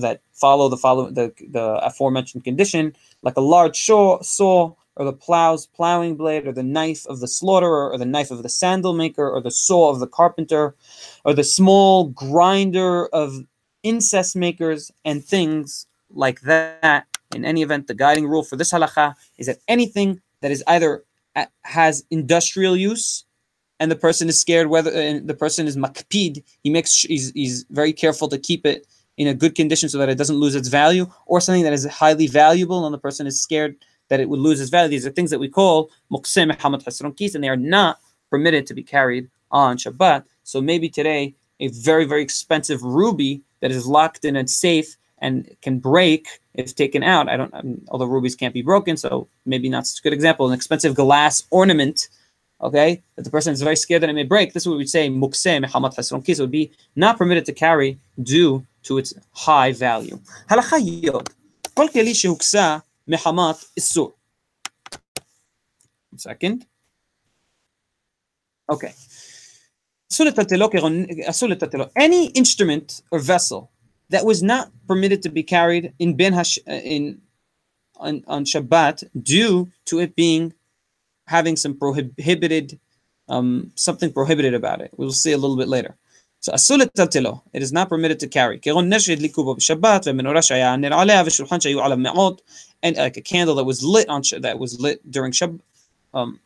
that 0.00 0.20
follow 0.32 0.68
the 0.68 0.76
follow 0.76 1.10
the 1.10 1.32
the 1.48 1.74
aforementioned 1.84 2.44
condition, 2.44 2.94
like 3.22 3.36
a 3.36 3.40
large 3.40 3.84
saw, 3.84 4.20
saw 4.22 4.74
or 4.96 5.04
the 5.04 5.12
plow's 5.12 5.66
plowing 5.66 6.16
blade, 6.16 6.46
or 6.46 6.52
the 6.52 6.62
knife 6.62 7.06
of 7.06 7.20
the 7.20 7.28
slaughterer, 7.28 7.90
or 7.90 7.96
the 7.96 8.04
knife 8.04 8.30
of 8.30 8.42
the 8.42 8.48
sandal 8.48 8.92
maker, 8.92 9.28
or 9.30 9.40
the 9.40 9.50
saw 9.50 9.88
of 9.88 10.00
the 10.00 10.06
carpenter, 10.06 10.74
or 11.24 11.32
the 11.32 11.44
small 11.44 12.08
grinder 12.08 13.06
of 13.06 13.44
incest 13.82 14.36
makers, 14.36 14.90
and 15.04 15.24
things 15.24 15.86
like 16.10 16.40
that. 16.42 17.06
In 17.34 17.44
any 17.44 17.62
event, 17.62 17.86
the 17.86 17.94
guiding 17.94 18.26
rule 18.26 18.42
for 18.42 18.56
this 18.56 18.72
halacha 18.72 19.14
is 19.38 19.46
that 19.46 19.58
anything 19.68 20.20
that 20.40 20.50
is 20.50 20.64
either 20.66 21.04
uh, 21.36 21.46
has 21.62 22.04
industrial 22.10 22.76
use 22.76 23.24
and 23.80 23.90
the 23.90 23.96
person 23.96 24.28
is 24.28 24.38
scared 24.38 24.68
whether 24.68 24.92
and 24.92 25.26
the 25.26 25.34
person 25.34 25.66
is 25.66 25.76
makpid 25.76 26.44
he 26.62 26.70
makes 26.70 27.00
he's, 27.00 27.32
he's 27.32 27.64
very 27.70 27.92
careful 27.92 28.28
to 28.28 28.38
keep 28.38 28.64
it 28.64 28.86
in 29.16 29.26
a 29.26 29.34
good 29.34 29.54
condition 29.54 29.88
so 29.88 29.98
that 29.98 30.08
it 30.08 30.16
doesn't 30.16 30.36
lose 30.36 30.54
its 30.54 30.68
value 30.68 31.06
or 31.26 31.40
something 31.40 31.64
that 31.64 31.72
is 31.72 31.84
highly 31.86 32.26
valuable 32.26 32.86
and 32.86 32.94
the 32.94 32.98
person 32.98 33.26
is 33.26 33.42
scared 33.42 33.76
that 34.08 34.18
it 34.18 34.28
would 34.28 34.40
lose 34.40 34.60
its 34.60 34.70
value. 34.70 34.88
These 34.88 35.06
are 35.06 35.10
things 35.10 35.30
that 35.30 35.38
we 35.38 35.48
call 35.48 35.90
muqsim 36.10 36.50
hamad 36.56 36.82
hasron 36.84 37.34
and 37.34 37.44
they 37.44 37.48
are 37.48 37.56
not 37.56 37.98
permitted 38.30 38.66
to 38.66 38.74
be 38.74 38.82
carried 38.82 39.28
on 39.50 39.76
shabbat. 39.76 40.24
So 40.44 40.62
maybe 40.62 40.88
today 40.88 41.34
a 41.60 41.68
very 41.68 42.04
very 42.04 42.22
expensive 42.22 42.82
ruby 42.82 43.42
that 43.60 43.70
is 43.70 43.86
locked 43.86 44.24
in 44.24 44.36
a 44.36 44.46
safe 44.48 44.96
and 45.18 45.54
can 45.60 45.78
break 45.78 46.26
if 46.54 46.74
taken 46.74 47.02
out. 47.02 47.28
I 47.28 47.36
don't 47.36 47.54
I 47.54 47.60
mean, 47.60 47.84
although 47.88 48.06
rubies 48.06 48.34
can't 48.34 48.54
be 48.54 48.62
broken 48.62 48.96
so 48.96 49.28
maybe 49.44 49.68
not 49.68 49.86
such 49.86 50.00
a 50.00 50.02
good 50.02 50.14
example. 50.14 50.48
An 50.48 50.54
expensive 50.54 50.94
glass 50.94 51.42
ornament 51.50 52.08
okay, 52.62 53.02
that 53.16 53.24
the 53.24 53.30
person 53.30 53.52
is 53.52 53.62
very 53.62 53.76
scared 53.76 54.02
that 54.02 54.10
it 54.10 54.14
may 54.14 54.24
break, 54.24 54.52
this 54.52 54.64
is 54.64 54.68
what 54.68 54.78
we'd 54.78 54.88
say 54.88 55.08
mukseh 55.08 55.64
mehamat 55.64 55.96
hasron 55.96 56.24
kis, 56.24 56.40
would 56.40 56.50
be 56.50 56.70
not 56.96 57.16
permitted 57.18 57.44
to 57.46 57.52
carry 57.52 57.98
due 58.22 58.66
to 58.82 58.98
its 58.98 59.14
high 59.32 59.72
value. 59.72 60.18
Halacha 60.48 60.78
yod, 60.80 61.30
kol 61.74 61.88
keli 61.88 62.12
shehuksa 62.12 62.82
mehamat 63.08 63.64
isur. 63.78 64.12
Second. 66.16 66.66
Okay. 68.68 68.92
Uh, 70.18 71.86
Any 71.96 72.26
instrument 72.26 73.02
or 73.10 73.18
vessel 73.20 73.70
that 74.10 74.24
was 74.24 74.42
not 74.42 74.70
permitted 74.86 75.22
to 75.22 75.28
be 75.28 75.42
carried 75.42 75.92
in 75.98 76.16
Ben 76.16 76.32
Hash, 76.32 76.58
uh, 76.68 76.72
in 76.72 77.20
on, 77.96 78.24
on 78.26 78.44
Shabbat 78.44 79.04
due 79.22 79.70
to 79.86 80.00
it 80.00 80.16
being 80.16 80.52
having 81.30 81.56
some 81.56 81.74
prohibited, 81.82 82.78
um, 83.28 83.70
something 83.76 84.12
prohibited 84.12 84.54
about 84.60 84.80
it. 84.84 84.90
We'll 84.96 85.12
see 85.24 85.32
a 85.32 85.38
little 85.38 85.56
bit 85.56 85.68
later. 85.68 85.96
So 86.40 86.52
أسول 86.52 87.40
it 87.52 87.62
is 87.62 87.72
not 87.72 87.88
permitted 87.88 88.18
to 88.20 88.26
carry. 88.26 88.58
كغن 88.58 88.88
نشد 88.88 89.20
لكوبا 89.22 89.52
بشبات 89.52 90.08
ومنورة 90.08 90.40
شعيا 90.40 90.76
نر 90.76 90.92
عليها 90.92 91.22
وشلحان 91.22 91.60
شعيو 91.60 91.80
على 91.80 91.96
معوض 91.96 92.40
and 92.82 92.96
like 92.96 93.16
a 93.16 93.20
candle 93.20 93.54
that 93.56 93.64
was 93.64 93.82
lit 93.82 94.08
on 94.08 94.22
that 94.38 94.58
was 94.58 94.80
lit 94.80 94.98
during 95.10 95.32
Shab, 95.32 95.60
um, 96.14 96.40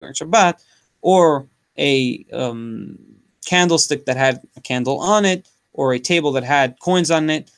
during 0.00 0.14
Shabbat 0.14 0.62
or 1.00 1.46
a 1.78 2.26
um, 2.32 2.98
candlestick 3.46 4.04
that 4.04 4.16
had 4.16 4.40
a 4.56 4.60
candle 4.60 5.00
on 5.00 5.24
it 5.24 5.48
or 5.72 5.94
a 5.94 5.98
table 5.98 6.32
that 6.32 6.44
had 6.44 6.78
coins 6.80 7.10
on 7.10 7.30
it. 7.30 7.50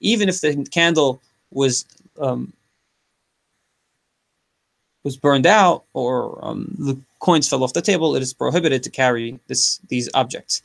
Even 0.00 0.28
if 0.28 0.40
the 0.42 0.68
candle 0.70 1.22
was 1.50 1.86
um, 2.20 2.52
was 5.03 5.17
burned 5.17 5.45
out 5.45 5.83
or 5.93 6.43
um, 6.45 6.73
the 6.77 6.97
coins 7.19 7.47
fell 7.49 7.63
off 7.63 7.73
the 7.73 7.81
table, 7.81 8.15
it 8.15 8.21
is 8.21 8.33
prohibited 8.33 8.83
to 8.83 8.89
carry 8.89 9.39
this 9.47 9.79
these 9.89 10.09
objects. 10.13 10.61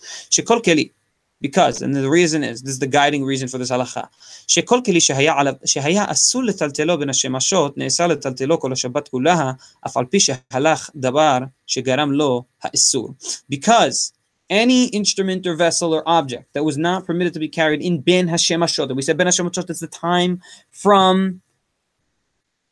Because, 1.41 1.83
and 1.83 1.95
the 1.95 2.11
reason 2.11 2.43
is, 2.43 2.62
this 2.62 2.73
is 2.73 2.81
the 2.81 2.88
guiding 2.88 3.25
reason 3.25 3.47
for 3.47 3.59
this 3.59 3.71
halacha. 3.71 4.09
שכל 4.47 4.81
כלי 4.85 5.01
שהיה, 5.01 5.35
עליו, 5.38 5.55
שהיה 5.64 6.05
אסור 6.09 6.45
לטלטלו 6.45 6.99
בין 6.99 7.11
השמשות, 7.11 7.79
נאסר 7.79 8.07
לטלטלו 8.07 8.61
כל 8.61 8.73
השבת 8.73 9.09
כולה, 9.09 9.53
אף 9.87 9.97
על 9.97 10.05
פי 10.05 10.21
שהלך 10.21 10.91
דבר 10.97 11.38
שגרם 11.67 12.12
לו 12.12 12.45
האיסור. 12.62 13.14
Because 13.49 14.12
any 14.51 14.87
instrument 14.87 15.47
or 15.47 15.55
vessel 15.55 15.95
or 15.95 16.03
object 16.07 16.55
that 16.55 16.64
was 16.64 16.77
not 16.77 17.07
permitted 17.07 17.35
to 17.35 17.41
be 17.41 17.49
carried 17.49 17.83
in 17.83 18.01
Ben 18.01 18.27
Hashemashot, 18.29 18.88
and 18.88 18.97
we 18.97 19.03
said 19.03 19.17
Ben 19.17 19.29
Hashemashot 19.29 19.71
is 19.71 19.79
the 19.79 19.87
time 19.87 20.41
from 20.71 21.41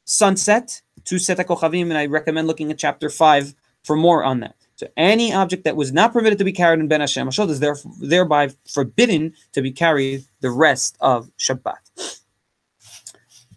sunset 0.04 0.82
to 1.05 1.19
Set 1.19 1.37
HaKochavim, 1.37 1.83
and 1.83 1.97
I 1.97 2.05
recommend 2.05 2.47
looking 2.47 2.71
at 2.71 2.77
chapter 2.77 3.09
5 3.09 3.53
for 3.83 3.95
more 3.95 4.23
on 4.23 4.39
that. 4.41 4.55
So 4.75 4.87
any 4.97 5.33
object 5.33 5.63
that 5.65 5.75
was 5.75 5.91
not 5.91 6.13
permitted 6.13 6.39
to 6.39 6.43
be 6.43 6.51
carried 6.51 6.79
in 6.79 6.87
Ben 6.87 7.01
Hashem 7.01 7.27
Hashot 7.27 7.49
is 7.49 7.59
there, 7.59 7.75
thereby 7.99 8.49
forbidden 8.67 9.33
to 9.53 9.61
be 9.61 9.71
carried 9.71 10.25
the 10.39 10.49
rest 10.49 10.97
of 11.01 11.29
Shabbat. 11.37 12.19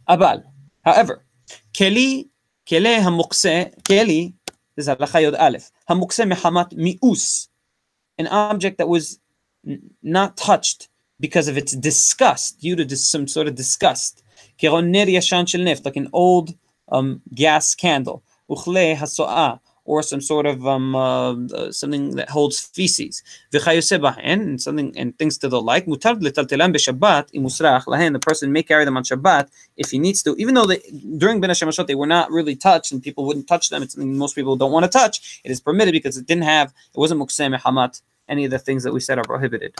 Abal, 0.09 0.44
however, 0.85 1.24
keli 1.72 2.28
kele 2.66 3.00
hamukse 3.00 3.74
keli 3.83 4.35
this 4.76 4.87
is 4.87 4.94
halacha 4.94 5.22
yod 5.22 5.35
aleph 5.35 5.70
hamukse 5.88 6.30
mehamat 6.30 6.74
mius, 6.74 7.48
an 8.18 8.26
object 8.26 8.78
that 8.78 8.88
was 8.88 9.18
not 10.02 10.37
touched 10.37 10.88
because 11.20 11.48
of 11.48 11.57
its 11.57 11.72
disgust, 11.76 12.61
due 12.61 12.76
to 12.76 12.96
some 12.96 13.26
sort 13.26 13.46
of 13.46 13.54
disgust. 13.54 14.22
Like 14.62 15.96
an 15.96 16.09
old 16.12 16.54
um, 16.89 17.21
gas 17.33 17.75
candle. 17.75 18.23
Uchle 18.49 18.95
hasoah, 18.95 19.59
or 19.89 20.03
some 20.03 20.21
sort 20.21 20.45
of 20.45 20.67
um, 20.67 20.95
uh, 20.95 21.71
something 21.71 22.15
that 22.15 22.29
holds 22.29 22.59
feces. 22.59 23.23
and 23.51 24.62
something 24.62 24.93
and 24.95 25.17
things 25.17 25.35
to 25.39 25.47
the 25.49 25.59
like. 25.59 25.88
Mutar 25.88 26.13
letaltelan 26.21 26.71
b'Shabbat 26.75 27.33
imusrach 27.33 27.85
lahen. 27.85 28.13
The 28.13 28.19
person 28.19 28.51
may 28.51 28.62
carry 28.62 28.85
them 28.85 28.97
on 28.97 29.03
Shabbat 29.03 29.49
if 29.77 29.89
he 29.89 29.97
needs 29.97 30.21
to, 30.23 30.35
even 30.38 30.53
though 30.53 30.67
they, 30.67 30.77
during 31.17 31.41
Ben 31.41 31.49
Hashemashot 31.49 31.88
they 31.88 31.95
were 31.95 32.05
not 32.05 32.29
really 32.31 32.55
touched 32.55 32.91
and 32.91 33.01
people 33.01 33.25
wouldn't 33.25 33.47
touch 33.47 33.69
them. 33.71 33.81
It's 33.81 33.95
something 33.95 34.15
most 34.15 34.35
people 34.35 34.55
don't 34.55 34.71
want 34.71 34.83
to 34.83 34.91
touch. 34.91 35.41
It 35.43 35.49
is 35.49 35.59
permitted 35.59 35.93
because 35.93 36.17
it 36.17 36.27
didn't 36.27 36.43
have, 36.43 36.67
it 36.69 36.99
wasn't 36.99 37.19
mukseh 37.21 37.59
hamat. 37.59 38.01
Any 38.27 38.45
of 38.45 38.51
the 38.51 38.59
things 38.59 38.83
that 38.83 38.93
we 38.93 38.99
said 38.99 39.17
are 39.17 39.23
prohibited. 39.23 39.73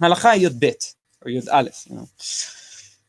Halacha 0.00 0.38
yud 0.40 0.58
bet 0.58 0.94
or 1.22 1.30
yud 1.30 1.46
aleph. 1.52 1.84
You 1.90 1.96
know. 1.96 2.08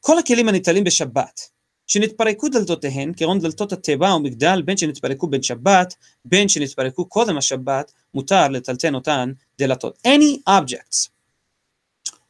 כל 0.02 0.20
הכלים 0.20 0.50
הניטלים 0.50 0.84
בשבת 0.84 1.50
שנתפרקו 1.90 2.50
דלתותיהן, 2.50 3.14
כגון 3.18 3.40
דלתות 3.40 3.74
התיבה 3.74 4.16
ומגדל, 4.16 4.62
בין 4.62 4.78
שנתפרקו 4.78 5.28
בין 5.28 5.44
שבת, 5.44 5.96
בין 6.26 6.50
שנתפרקו 6.50 7.06
קודם 7.06 7.38
השבת, 7.38 7.92
מותר 8.14 8.48
לטלטן 8.48 8.96
אותן 8.96 9.32
דלתות. 9.60 9.98
Any 10.08 10.42
objects 10.50 11.10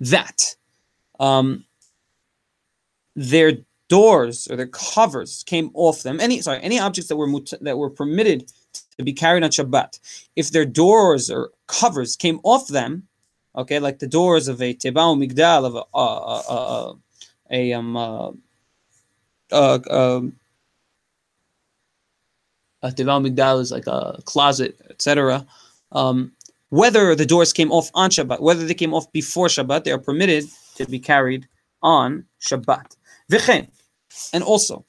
that 0.01 0.55
um, 1.19 1.63
their 3.15 3.51
doors 3.87 4.47
or 4.47 4.55
their 4.55 4.67
covers 4.67 5.43
came 5.45 5.69
off 5.73 6.03
them, 6.03 6.19
any 6.19 6.41
sorry, 6.41 6.59
any 6.61 6.79
objects 6.79 7.09
that 7.09 7.15
were 7.15 7.29
that 7.61 7.77
were 7.77 7.89
permitted 7.89 8.51
to 8.97 9.03
be 9.03 9.13
carried 9.13 9.43
on 9.43 9.51
Shabbat, 9.51 9.99
if 10.35 10.51
their 10.51 10.65
doors 10.65 11.29
or 11.29 11.51
covers 11.67 12.15
came 12.15 12.39
off 12.43 12.67
them, 12.67 13.07
okay, 13.55 13.79
like 13.79 13.99
the 13.99 14.07
doors 14.07 14.47
of 14.47 14.61
a 14.61 14.73
teba 14.73 15.03
or 15.09 15.15
migdal 15.15 15.65
of 15.65 15.75
a, 15.75 15.83
uh, 15.93 16.17
uh, 16.33 16.43
uh, 16.57 16.93
a 17.51 17.73
um, 17.73 17.95
uh, 19.51 19.79
uh, 19.89 20.17
um, 20.17 20.33
a 22.81 22.91
Divan 22.91 23.23
Migdal 23.23 23.61
is 23.61 23.71
like 23.71 23.87
a 23.87 24.21
closet, 24.25 24.75
etc. 24.89 25.45
Um, 25.91 26.31
whether 26.69 27.15
the 27.15 27.25
doors 27.25 27.53
came 27.53 27.71
off 27.71 27.89
on 27.93 28.09
Shabbat, 28.09 28.41
whether 28.41 28.65
they 28.65 28.73
came 28.73 28.93
off 28.93 29.11
before 29.11 29.47
Shabbat, 29.47 29.83
they 29.83 29.91
are 29.91 29.99
permitted 29.99 30.45
to 30.75 30.85
be 30.85 30.99
carried 30.99 31.47
on 31.81 32.25
Shabbat. 32.41 32.95
V'chen, 33.31 33.67
and 34.33 34.43
also, 34.43 34.85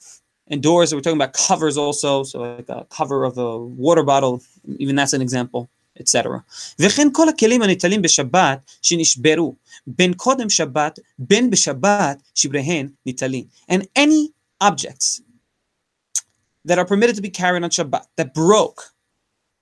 and 0.49 0.63
doors, 0.63 0.95
we're 0.95 1.01
talking 1.01 1.17
about 1.17 1.33
covers 1.33 1.77
also, 1.77 2.23
so 2.23 2.41
like 2.41 2.69
a 2.69 2.87
cover 2.91 3.25
of 3.25 3.39
a 3.39 3.59
water 3.59 4.03
bottle, 4.03 4.43
even 4.79 4.97
that's 4.97 5.13
an 5.13 5.23
example, 5.23 5.69
etc. 5.99 6.41
וכן 6.79 7.09
כל 7.13 7.29
הכלים 7.29 7.63
הניטלים 7.63 8.03
בשבת 8.03 8.59
שנשברו 8.83 9.55
בין 9.87 10.15
קודם 10.15 10.51
שבת 10.51 10.99
בין 11.19 11.51
בשבת 11.51 12.23
שבריהן 12.35 12.89
ניטלים. 13.07 13.45
And 13.71 13.83
any 13.97 14.31
objects 14.62 15.22
that 16.64 16.80
are 16.80 16.86
permitted 16.86 17.16
to 17.16 17.22
be 17.22 17.30
carried 17.30 17.64
on 17.64 17.70
Shabbat 17.70 18.06
that 18.18 18.34
broke, 18.34 18.94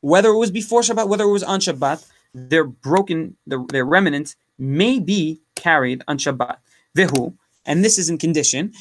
whether 0.02 0.30
it 0.30 0.38
was 0.38 0.52
before 0.52 0.82
Shabbat, 0.82 1.08
whether 1.08 1.24
it 1.24 1.32
was 1.32 1.44
on 1.44 1.60
Shabbat, 1.60 2.06
their 2.34 2.66
broken, 2.66 3.36
their, 3.48 3.86
remnants 3.86 4.36
may 4.58 5.00
be 5.00 5.42
carried 5.56 6.04
on 6.08 6.18
Shabbat. 6.18 6.58
Vehu, 6.98 7.34
and 7.66 7.84
this 7.84 7.98
is 7.98 8.10
in 8.10 8.18
condition, 8.18 8.74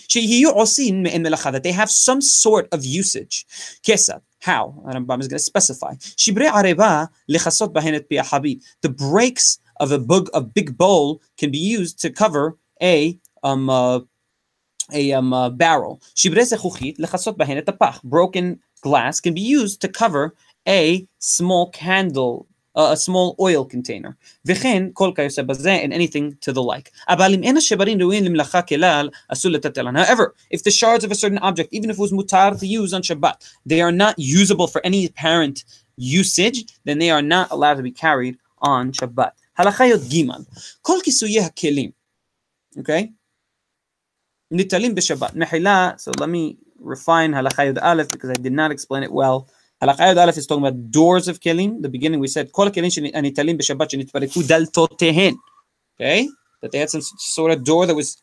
that 1.53 1.61
they 1.63 1.73
have 1.73 1.91
some 1.91 2.21
sort 2.21 2.69
of 2.73 2.85
usage. 2.85 3.47
Kesad, 3.87 4.21
how? 4.41 4.83
Rambam 4.85 5.21
is 5.21 5.29
going 5.29 5.39
to 5.39 5.45
specify. 5.45 5.95
The 8.83 8.89
breaks 8.89 9.59
of 9.81 9.93
a 9.93 9.99
bug, 9.99 10.29
a 10.35 10.41
big 10.41 10.77
bowl 10.77 11.23
can 11.37 11.51
be 11.51 11.59
used 11.59 12.01
to 12.01 12.11
cover 12.11 12.57
a 12.83 13.19
um, 13.43 13.71
uh, 13.71 14.01
a 14.93 15.13
um, 15.13 15.33
uh, 15.33 15.51
barrel. 15.51 16.01
Broken 18.05 18.61
glass 18.81 19.21
can 19.21 19.35
be 19.35 19.41
used 19.41 19.81
to 19.81 19.89
cover 19.89 20.35
a 20.67 21.07
small 21.19 21.71
candle, 21.71 22.47
uh, 22.75 22.91
a 22.93 22.97
small 22.97 23.35
oil 23.41 23.65
container. 23.65 24.17
and 24.47 25.93
anything 25.93 26.37
to 26.41 26.53
the 26.53 26.63
like. 26.63 26.93
However, 29.97 30.35
if 30.51 30.63
the 30.63 30.71
shards 30.71 31.05
of 31.05 31.11
a 31.11 31.15
certain 31.15 31.39
object, 31.39 31.73
even 31.73 31.91
if 31.91 31.97
it 31.97 32.01
was 32.01 32.13
mutar 32.13 32.59
to 32.59 32.67
use 32.67 32.93
on 32.93 33.03
Shabbat, 33.03 33.35
they 33.67 33.81
are 33.81 33.93
not 33.93 34.15
usable 34.19 34.67
for 34.67 34.81
any 34.85 35.07
apparent 35.07 35.65
usage, 35.97 36.65
then 36.85 36.99
they 36.99 37.11
are 37.11 37.23
not 37.23 37.51
allowed 37.51 37.75
to 37.75 37.83
be 37.83 37.91
carried 37.91 38.37
on 38.59 38.93
Shabbat. 38.93 39.33
Okay? 42.79 43.13
Nitalim 44.53 44.95
b'Shabbat. 44.95 45.35
Mehila, 45.35 46.01
so 46.01 46.11
let 46.19 46.29
me 46.29 46.57
refine 46.79 47.33
Halakha 47.33 47.73
Yud 47.73 47.83
Aleph 47.83 48.09
because 48.09 48.31
I 48.31 48.35
did 48.35 48.53
not 48.53 48.71
explain 48.71 49.03
it 49.03 49.13
well. 49.13 49.49
Halakha 49.83 49.99
Yud 49.99 50.23
Aleph 50.23 50.39
is 50.39 50.47
talking 50.47 50.65
about 50.65 50.91
doors 50.91 51.29
of 51.29 51.41
kelim. 51.41 51.83
The 51.83 51.89
beginning 51.89 52.21
we 52.21 52.29
said, 52.29 52.53
Kol 52.53 52.71
kelim 52.71 52.89
nitalim 52.89 53.59
b'Shabbat 53.59 53.91
shenitpareku 53.91 54.43
daltotehen. 54.45 55.37
Okay? 55.97 56.29
That 56.63 56.73
they 56.73 56.79
had 56.79 56.91
some 56.91 57.03
sort 57.03 57.53
of 57.53 57.65
door 57.65 57.87
that 57.87 57.95
was 57.95 58.23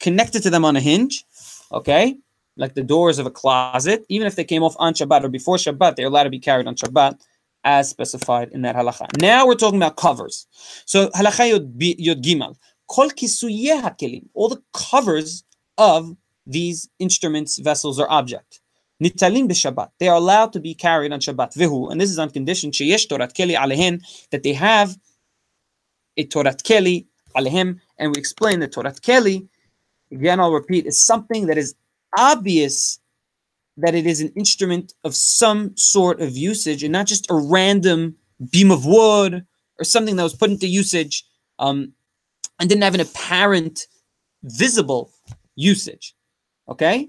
connected 0.00 0.42
to 0.44 0.50
them 0.50 0.64
on 0.64 0.76
a 0.76 0.80
hinge. 0.80 1.24
Okay? 1.72 2.16
Like 2.56 2.74
the 2.74 2.84
doors 2.84 3.18
of 3.18 3.26
a 3.26 3.30
closet. 3.30 4.04
Even 4.08 4.26
if 4.26 4.36
they 4.36 4.44
came 4.44 4.62
off 4.62 4.76
on 4.78 4.94
Shabbat 4.94 5.24
or 5.24 5.28
before 5.28 5.56
Shabbat, 5.56 5.96
they're 5.96 6.06
allowed 6.06 6.24
to 6.24 6.30
be 6.30 6.38
carried 6.38 6.66
on 6.66 6.76
Shabbat 6.76 7.20
as 7.64 7.88
specified 7.88 8.50
in 8.52 8.62
that 8.62 8.76
halakha. 8.76 9.06
Now 9.20 9.46
we're 9.46 9.54
talking 9.54 9.78
about 9.78 9.96
covers. 9.96 10.46
So 10.84 11.08
halakha 11.08 11.50
yod, 11.50 11.74
yod 11.78 12.22
gimal. 12.22 12.56
Kol 12.88 13.08
kisuyeh 13.08 13.82
kelim. 13.98 14.28
All 14.34 14.48
the 14.48 14.62
covers 14.72 15.43
of 15.78 16.16
these 16.46 16.88
instruments, 16.98 17.58
vessels, 17.58 17.98
or 17.98 18.10
object. 18.10 18.60
Nitalim 19.02 19.48
b'Shabbat. 19.48 19.90
They 19.98 20.08
are 20.08 20.16
allowed 20.16 20.52
to 20.52 20.60
be 20.60 20.74
carried 20.74 21.12
on 21.12 21.20
Shabbat. 21.20 21.56
Vihu, 21.56 21.90
and 21.90 22.00
this 22.00 22.10
is 22.10 22.18
on 22.18 22.30
condition 22.30 22.70
sheyesh 22.70 23.08
torat 23.08 23.32
keli 23.34 23.56
alehen 23.56 24.00
that 24.30 24.42
they 24.42 24.52
have 24.52 24.96
a 26.16 26.24
torat 26.26 26.62
keli 26.62 27.06
alehem, 27.36 27.80
and 27.98 28.14
we 28.14 28.18
explain 28.18 28.60
that 28.60 28.72
torat 28.72 29.00
keli. 29.00 29.48
Again, 30.12 30.38
I'll 30.38 30.52
repeat, 30.52 30.86
is 30.86 31.04
something 31.04 31.46
that 31.46 31.58
is 31.58 31.74
obvious 32.16 33.00
that 33.76 33.94
it 33.94 34.06
is 34.06 34.20
an 34.20 34.32
instrument 34.36 34.94
of 35.02 35.14
some 35.14 35.76
sort 35.76 36.20
of 36.20 36.36
usage 36.36 36.84
and 36.84 36.92
not 36.92 37.06
just 37.06 37.28
a 37.30 37.34
random 37.34 38.14
beam 38.50 38.70
of 38.70 38.86
wood 38.86 39.44
or 39.78 39.84
something 39.84 40.14
that 40.16 40.22
was 40.22 40.34
put 40.34 40.50
into 40.50 40.68
usage 40.68 41.24
um, 41.58 41.92
and 42.60 42.68
didn't 42.68 42.84
have 42.84 42.94
an 42.94 43.00
apparent 43.00 43.86
visible 44.44 45.10
usage. 45.56 46.14
Okay? 46.68 47.08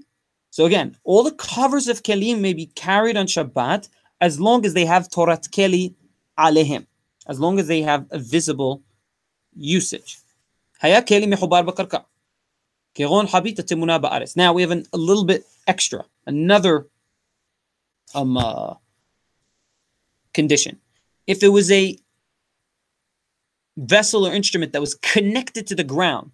So 0.50 0.64
again, 0.64 0.96
all 1.04 1.22
the 1.22 1.32
covers 1.32 1.88
of 1.88 2.02
kelim 2.02 2.40
may 2.40 2.52
be 2.52 2.66
carried 2.66 3.16
on 3.16 3.26
Shabbat 3.26 3.88
as 4.20 4.40
long 4.40 4.64
as 4.64 4.74
they 4.74 4.86
have 4.86 5.08
Torat 5.08 5.48
keli 5.50 5.94
alehim, 6.38 6.86
as 7.26 7.38
long 7.38 7.58
as 7.58 7.66
they 7.66 7.82
have 7.82 8.06
a 8.10 8.18
visible 8.18 8.82
usage. 9.54 10.18
Haya 10.80 11.02
keli 11.02 11.26
mechubar 11.32 11.66
bakarka. 11.66 12.04
Keron 12.96 13.28
habita 13.28 13.62
temuna 13.62 14.00
ba'aretz. 14.00 14.36
Now 14.36 14.52
we 14.54 14.62
have 14.62 14.70
an, 14.70 14.86
a 14.92 14.96
little 14.96 15.24
bit 15.24 15.44
extra, 15.66 16.04
another 16.26 16.86
um, 18.14 18.38
uh, 18.38 18.74
condition. 20.32 20.78
If 21.26 21.42
it 21.42 21.48
was 21.48 21.70
a 21.70 21.98
vessel 23.76 24.26
or 24.26 24.32
instrument 24.32 24.72
that 24.72 24.80
was 24.80 24.94
connected 24.94 25.66
to 25.66 25.74
the 25.74 25.84
ground, 25.84 26.30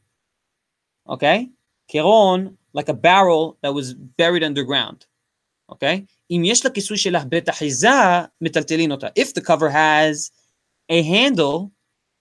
okay, 1.08 1.50
Keron, 1.92 2.56
like 2.72 2.88
a 2.88 2.94
barrel 2.94 3.58
that 3.62 3.74
was 3.74 3.94
buried 3.94 4.42
underground. 4.42 5.06
Okay? 5.70 6.06
If 6.28 6.52
the 9.34 9.42
cover 9.44 9.70
has 9.70 10.30
a 10.88 11.02
handle, 11.02 11.72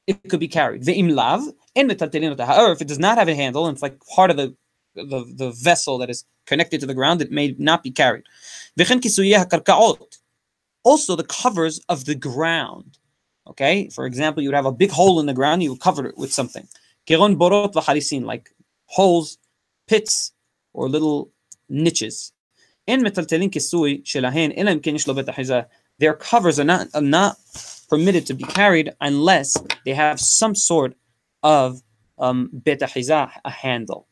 it 0.08 0.30
could 0.30 0.40
be 0.40 0.48
carried. 0.48 0.86
However, 0.86 2.72
if 2.72 2.82
it 2.82 2.88
does 2.88 3.00
not 3.00 3.18
have 3.18 3.28
a 3.30 3.36
handle, 3.36 3.68
and 3.68 3.76
it's 3.76 3.82
like 3.82 4.00
part 4.06 4.32
of 4.32 4.38
the, 4.38 4.56
the, 4.96 5.26
the 5.36 5.52
vessel 5.52 5.98
that 6.00 6.10
is 6.10 6.26
connected 6.46 6.80
to 6.82 6.86
the 6.86 6.94
ground, 6.94 7.22
it 7.22 7.32
may 7.32 7.56
not 7.58 7.84
be 7.84 7.92
carried. 7.92 8.24
Also, 10.84 11.16
the 11.16 11.24
covers 11.24 11.80
of 11.88 12.06
the 12.06 12.16
ground. 12.16 12.98
Okay? 13.48 13.90
For 13.90 14.06
example, 14.06 14.44
you 14.44 14.50
would 14.50 14.56
have 14.56 14.66
a 14.66 14.72
big 14.72 14.92
hole 14.92 15.20
in 15.20 15.26
the 15.26 15.34
ground, 15.34 15.64
you 15.64 15.72
would 15.72 15.82
cover 15.82 16.06
it 16.08 16.18
with 16.18 16.34
something. 16.34 16.68
Borot 17.08 18.26
like 18.26 18.50
holes 18.86 19.38
pits 19.92 20.32
or 20.74 20.88
little 20.88 21.32
niches. 21.68 22.32
In 22.88 23.04
Their 26.00 26.14
covers 26.14 26.60
are 26.60 26.70
not 26.74 26.88
are 26.94 27.02
not 27.02 27.36
permitted 27.90 28.26
to 28.28 28.34
be 28.34 28.44
carried 28.44 28.88
unless 29.02 29.58
they 29.86 29.94
have 29.94 30.18
some 30.20 30.56
sort 30.56 30.96
of 31.44 31.82
um, 32.18 32.50
betahiza, 32.68 33.30
a 33.44 33.50
handle. 33.50 34.08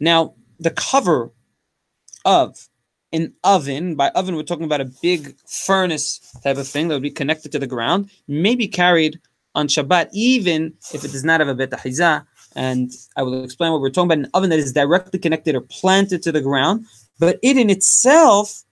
Now 0.00 0.34
the 0.60 0.70
cover 0.70 1.32
of 2.24 2.68
an 3.12 3.32
oven, 3.44 3.94
by 3.94 4.08
oven 4.10 4.36
we're 4.36 4.42
talking 4.42 4.64
about 4.64 4.80
a 4.80 4.90
big 5.02 5.34
furnace 5.46 6.20
type 6.42 6.56
of 6.56 6.66
thing 6.66 6.88
that 6.88 6.94
would 6.94 7.02
be 7.02 7.10
connected 7.10 7.52
to 7.52 7.58
the 7.58 7.66
ground, 7.66 8.10
may 8.28 8.54
be 8.54 8.66
carried 8.66 9.20
on 9.54 9.68
Shabbat, 9.68 10.08
even 10.12 10.72
if 10.94 11.04
it 11.04 11.12
does 11.12 11.24
not 11.24 11.40
have 11.40 11.48
a 11.48 11.54
bet 11.54 11.70
achiza. 11.70 12.24
And 12.56 12.90
I 13.16 13.22
will 13.22 13.44
explain 13.44 13.72
what 13.72 13.80
we're 13.80 13.90
talking 13.90 14.10
about 14.10 14.24
an 14.24 14.30
oven 14.34 14.50
that 14.50 14.58
is 14.58 14.72
directly 14.72 15.18
connected 15.18 15.54
or 15.54 15.60
planted 15.60 16.22
to 16.22 16.32
the 16.32 16.40
ground, 16.40 16.86
but 17.18 17.38
it 17.42 17.56
in 17.56 17.70
itself 17.70 18.64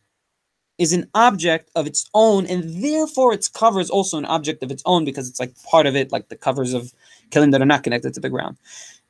is 0.79 0.95
an 0.95 1.07
object 1.15 1.71
of 1.77 1.87
its 1.87 2.09
own, 2.15 2.47
and 2.47 2.83
therefore 2.83 3.35
its 3.35 3.49
cover 3.49 3.81
is 3.81 3.91
also 3.91 4.17
an 4.17 4.25
object 4.25 4.63
of 4.63 4.71
its 4.71 4.83
own 4.87 5.05
because 5.05 5.29
it's 5.29 5.39
like 5.39 5.53
part 5.65 5.87
of 5.87 5.95
it, 5.95 6.11
like 6.11 6.29
the 6.29 6.37
covers 6.37 6.73
of 6.73 6.93
kelim 7.29 7.53
that 7.53 7.61
are 7.61 7.67
not 7.67 7.83
connected 7.83 8.15
to 8.15 8.21
the 8.21 8.31
ground. 8.31 8.57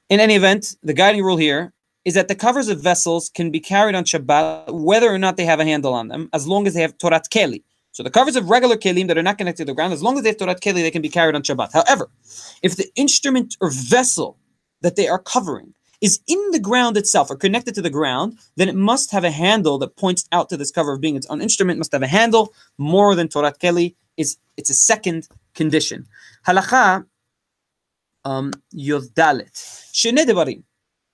In 0.09 0.19
any 0.19 0.35
event, 0.35 0.75
the 0.83 0.93
guiding 0.93 1.23
rule 1.23 1.37
here 1.37 1.73
is 2.05 2.15
that 2.15 2.29
the 2.29 2.35
covers 2.35 2.69
of 2.69 2.81
vessels 2.81 3.31
can 3.35 3.51
be 3.51 3.61
carried 3.61 3.95
on 3.95 4.05
Shabbat 4.05 4.73
whether 4.73 5.13
or 5.13 5.19
not 5.19 5.37
they 5.37 5.45
have 5.45 5.61
a 5.61 5.65
handle 5.65 5.93
on 5.93 6.09
them, 6.09 6.29
as 6.33 6.47
long 6.47 6.67
as 6.67 6.75
they 6.75 6.83
have 6.83 6.97
Torat 6.99 7.29
Keli. 7.29 7.63
So 7.93 8.03
the 8.03 8.11
covers 8.11 8.37
of 8.37 8.49
regular 8.49 8.77
kelim 8.77 9.09
that 9.09 9.19
are 9.19 9.23
not 9.23 9.37
connected 9.37 9.67
to 9.67 9.73
the 9.73 9.75
ground, 9.75 9.93
as 9.93 10.03
long 10.03 10.17
as 10.17 10.23
they 10.23 10.31
have 10.31 10.39
Torat 10.39 10.61
Keli, 10.61 10.83
they 10.83 10.91
can 10.91 11.03
be 11.03 11.09
carried 11.09 11.35
on 11.35 11.43
Shabbat. 11.43 11.73
However, 11.73 12.09
if 12.63 12.77
the 12.77 12.89
instrument 12.95 13.57
or 13.61 13.71
vessel 13.71 14.39
that 14.81 14.97
they 14.97 15.09
are 15.09 15.19
covering 15.19 15.75
is 16.01 16.21
in 16.27 16.51
the 16.53 16.61
ground 16.61 16.97
itself 16.97 17.31
or 17.31 17.37
connected 17.37 17.75
to 17.75 17.83
the 17.83 17.91
ground, 17.91 18.39
then 18.57 18.69
it 18.69 18.77
must 18.77 19.11
have 19.11 19.25
a 19.25 19.31
handle 19.31 19.77
that 19.79 19.97
points 19.97 20.27
out 20.33 20.49
to 20.49 20.57
this 20.57 20.71
cover 20.71 20.93
of 20.93 21.01
being 21.01 21.17
its 21.17 21.27
own 21.27 21.43
instrument, 21.43 21.79
must 21.79 21.93
have 21.93 22.03
a 22.03 22.07
handle 22.07 22.55
more 22.79 23.15
than 23.15 23.29
Torat 23.29 23.59
Keli. 23.59 23.95
Is 24.17 24.37
it's 24.57 24.71
a 24.71 24.75
second 24.75 25.29
condition. 25.55 26.07
Halacha 26.47 27.07
um, 28.25 28.53
Yod 28.71 29.15
Shene 29.15 30.25
Devarim. 30.25 30.63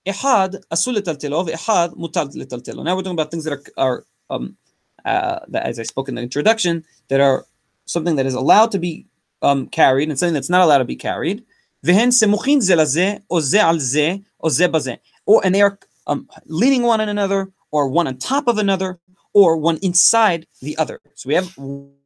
Ihad 0.06 0.62
asul 0.70 0.94
letaltelo, 0.94 1.48
Ihad 1.48 1.94
mutal 1.94 2.32
letaltelo. 2.34 2.84
Now 2.84 2.94
we're 2.94 3.02
talking 3.02 3.12
about 3.18 3.30
things 3.30 3.44
that 3.44 3.52
are, 3.54 3.62
are 3.76 4.06
um, 4.30 4.56
uh, 5.04 5.40
that, 5.48 5.64
as 5.66 5.78
I 5.78 5.82
spoke 5.82 6.08
in 6.08 6.14
the 6.14 6.22
introduction, 6.22 6.84
that 7.08 7.20
are 7.20 7.44
something 7.86 8.16
that 8.16 8.26
is 8.26 8.34
allowed 8.34 8.70
to 8.72 8.78
be 8.78 9.06
um, 9.42 9.68
carried 9.68 10.08
and 10.08 10.18
something 10.18 10.34
that's 10.34 10.50
not 10.50 10.62
allowed 10.62 10.78
to 10.78 10.84
be 10.84 10.96
carried. 10.96 11.44
Vehen 11.84 12.08
semuchin 12.08 12.60
ze 12.60 12.74
laze, 12.74 13.20
o 13.30 13.40
ze 13.40 13.58
al 13.58 13.78
ze, 13.78 14.24
o 14.40 14.48
ze 14.48 14.66
baze. 14.68 14.98
Or, 15.26 15.40
and 15.44 15.54
they 15.54 15.62
are 15.62 15.78
um, 16.06 16.28
leaning 16.46 16.82
one 16.82 17.00
on 17.00 17.08
another, 17.08 17.52
or 17.70 17.88
one 17.88 18.06
on 18.06 18.16
top 18.18 18.46
of 18.46 18.58
another, 18.58 18.98
or 19.36 19.54
one 19.58 19.76
inside 19.82 20.46
the 20.62 20.74
other. 20.78 20.98
So 21.14 21.28
we 21.28 21.34
have 21.34 21.52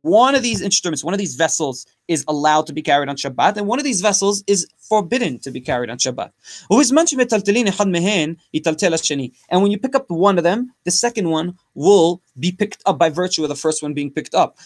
one 0.03 0.35
of 0.35 0.43
these 0.43 0.61
instruments, 0.61 1.05
one 1.05 1.15
of 1.15 1.19
these 1.19 1.37
vessels 1.37 1.87
is 2.09 2.25
allowed 2.27 2.67
to 2.67 2.73
be 2.73 2.83
carried 2.83 3.09
on 3.09 3.15
Shabbat, 3.15 3.57
and 3.57 3.69
one 3.69 3.79
of 3.79 3.85
these 3.85 4.01
vessels 4.01 4.43
is 4.49 4.67
forbidden 4.89 5.39
to 5.39 5.53
be 5.53 5.61
carried 5.61 5.91
on 5.91 5.99
Shabbat. 5.99 6.33
And 9.49 9.63
when 9.63 9.71
you 9.71 9.79
pick 9.79 9.95
up 9.95 10.11
one 10.11 10.39
of 10.39 10.45
them, 10.45 10.73
the 10.83 10.91
second 10.91 11.31
one 11.31 11.57
will 11.75 12.21
be 12.37 12.51
picked 12.51 12.83
up 12.85 12.99
by 12.99 13.11
virtue 13.11 13.45
of 13.45 13.49
the 13.49 13.55
first 13.55 13.81
one 13.81 13.95
being 13.95 14.11
picked 14.11 14.35
up. 14.35 14.59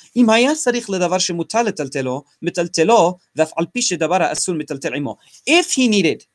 If 5.46 5.72
he 5.72 5.88
needed 5.88 6.26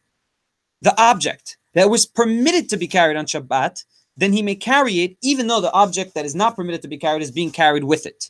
the 0.82 1.02
object 1.02 1.58
that 1.74 1.90
was 1.90 2.06
permitted 2.06 2.70
to 2.70 2.78
be 2.78 2.88
carried 2.88 3.18
on 3.18 3.26
Shabbat, 3.26 3.84
then 4.20 4.34
he 4.34 4.42
may 4.42 4.56
carry 4.56 4.96
it 5.04 5.18
even 5.22 5.48
though 5.48 5.62
the 5.62 5.72
object 5.72 6.14
that 6.16 6.26
is 6.26 6.36
not 6.36 6.56
permitted 6.56 6.82
to 6.82 6.88
be 6.88 6.98
carried 6.98 7.22
is 7.22 7.32
being 7.32 7.52
carried 7.52 7.86
with 7.86 8.06
it. 8.06 8.30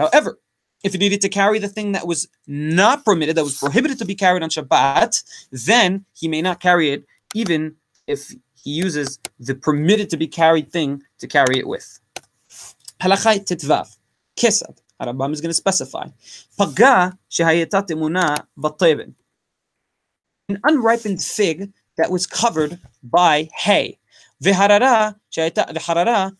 However, 0.00 0.38
if 0.82 0.92
he 0.92 0.98
needed 0.98 1.20
to 1.20 1.28
carry 1.28 1.58
the 1.58 1.68
thing 1.68 1.92
that 1.92 2.06
was 2.06 2.28
not 2.46 3.04
permitted, 3.04 3.36
that 3.36 3.44
was 3.44 3.58
prohibited 3.58 3.98
to 3.98 4.04
be 4.04 4.14
carried 4.14 4.42
on 4.42 4.48
Shabbat, 4.48 5.22
then 5.66 6.04
he 6.14 6.26
may 6.28 6.42
not 6.42 6.60
carry 6.60 6.90
it 6.90 7.04
even 7.34 7.76
if 8.06 8.32
he 8.62 8.70
uses 8.70 9.18
the 9.38 9.54
permitted 9.54 10.10
to 10.10 10.16
be 10.16 10.26
carried 10.26 10.72
thing 10.72 11.02
to 11.18 11.26
carry 11.26 11.58
it 11.58 11.66
with. 11.66 12.00
Halachai 13.00 13.44
titvav. 13.46 13.96
Kesad. 14.36 14.78
Harambam 15.00 15.32
is 15.32 15.40
going 15.40 15.50
to 15.50 15.54
specify. 15.54 16.06
Paga 16.58 17.16
shehayeta 17.30 17.86
temuna 17.86 18.44
bateben. 18.58 19.14
An 20.50 20.58
unripened 20.64 21.22
fig 21.22 21.72
that 21.96 22.10
was 22.10 22.26
covered 22.26 22.76
by 23.04 23.48
hay. 23.54 23.98
V'harara 24.42 25.14
v'harara 25.32 26.32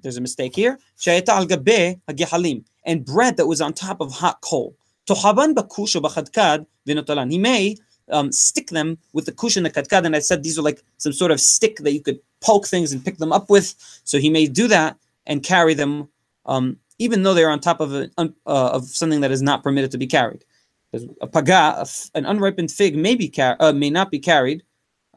there's 0.00 0.16
a 0.16 0.20
mistake 0.20 0.54
here. 0.54 0.78
Shayeta 0.96 1.30
al 1.30 1.46
gabe 1.46 2.00
hagihalim 2.08 2.64
and 2.84 3.04
bread 3.04 3.36
that 3.36 3.46
was 3.48 3.60
on 3.60 3.72
top 3.72 4.00
of 4.00 4.12
hot 4.12 4.40
coal. 4.42 4.76
Tohaban 5.08 5.54
bakush 5.54 6.00
b'chadkad 6.00 6.66
v'notalan. 6.86 7.32
He 7.32 7.38
may 7.38 7.76
um, 8.12 8.30
stick 8.30 8.68
them 8.70 8.96
with 9.12 9.26
the 9.26 9.32
kush 9.32 9.56
and 9.56 9.66
the 9.66 9.70
kadkad, 9.70 10.04
and 10.04 10.14
I 10.14 10.20
said 10.20 10.44
these 10.44 10.56
are 10.56 10.62
like 10.62 10.80
some 10.98 11.12
sort 11.12 11.32
of 11.32 11.40
stick 11.40 11.78
that 11.78 11.92
you 11.92 12.00
could 12.00 12.20
poke 12.40 12.68
things 12.68 12.92
and 12.92 13.04
pick 13.04 13.18
them 13.18 13.32
up 13.32 13.50
with. 13.50 13.74
So 14.04 14.18
he 14.18 14.30
may 14.30 14.46
do 14.46 14.68
that 14.68 14.96
and 15.26 15.42
carry 15.42 15.74
them, 15.74 16.08
um, 16.46 16.76
even 17.00 17.24
though 17.24 17.34
they're 17.34 17.50
on 17.50 17.58
top 17.58 17.80
of 17.80 17.92
a, 17.92 18.08
uh, 18.18 18.30
of 18.46 18.84
something 18.86 19.20
that 19.22 19.32
is 19.32 19.42
not 19.42 19.64
permitted 19.64 19.90
to 19.92 19.98
be 19.98 20.06
carried. 20.06 20.44
A 20.92 21.26
paga, 21.26 21.86
an 22.14 22.26
unripened 22.26 22.70
fig, 22.70 22.96
may 22.96 23.14
be 23.14 23.28
car- 23.28 23.56
uh, 23.60 23.72
may 23.72 23.90
not 23.90 24.10
be 24.10 24.18
carried. 24.18 24.62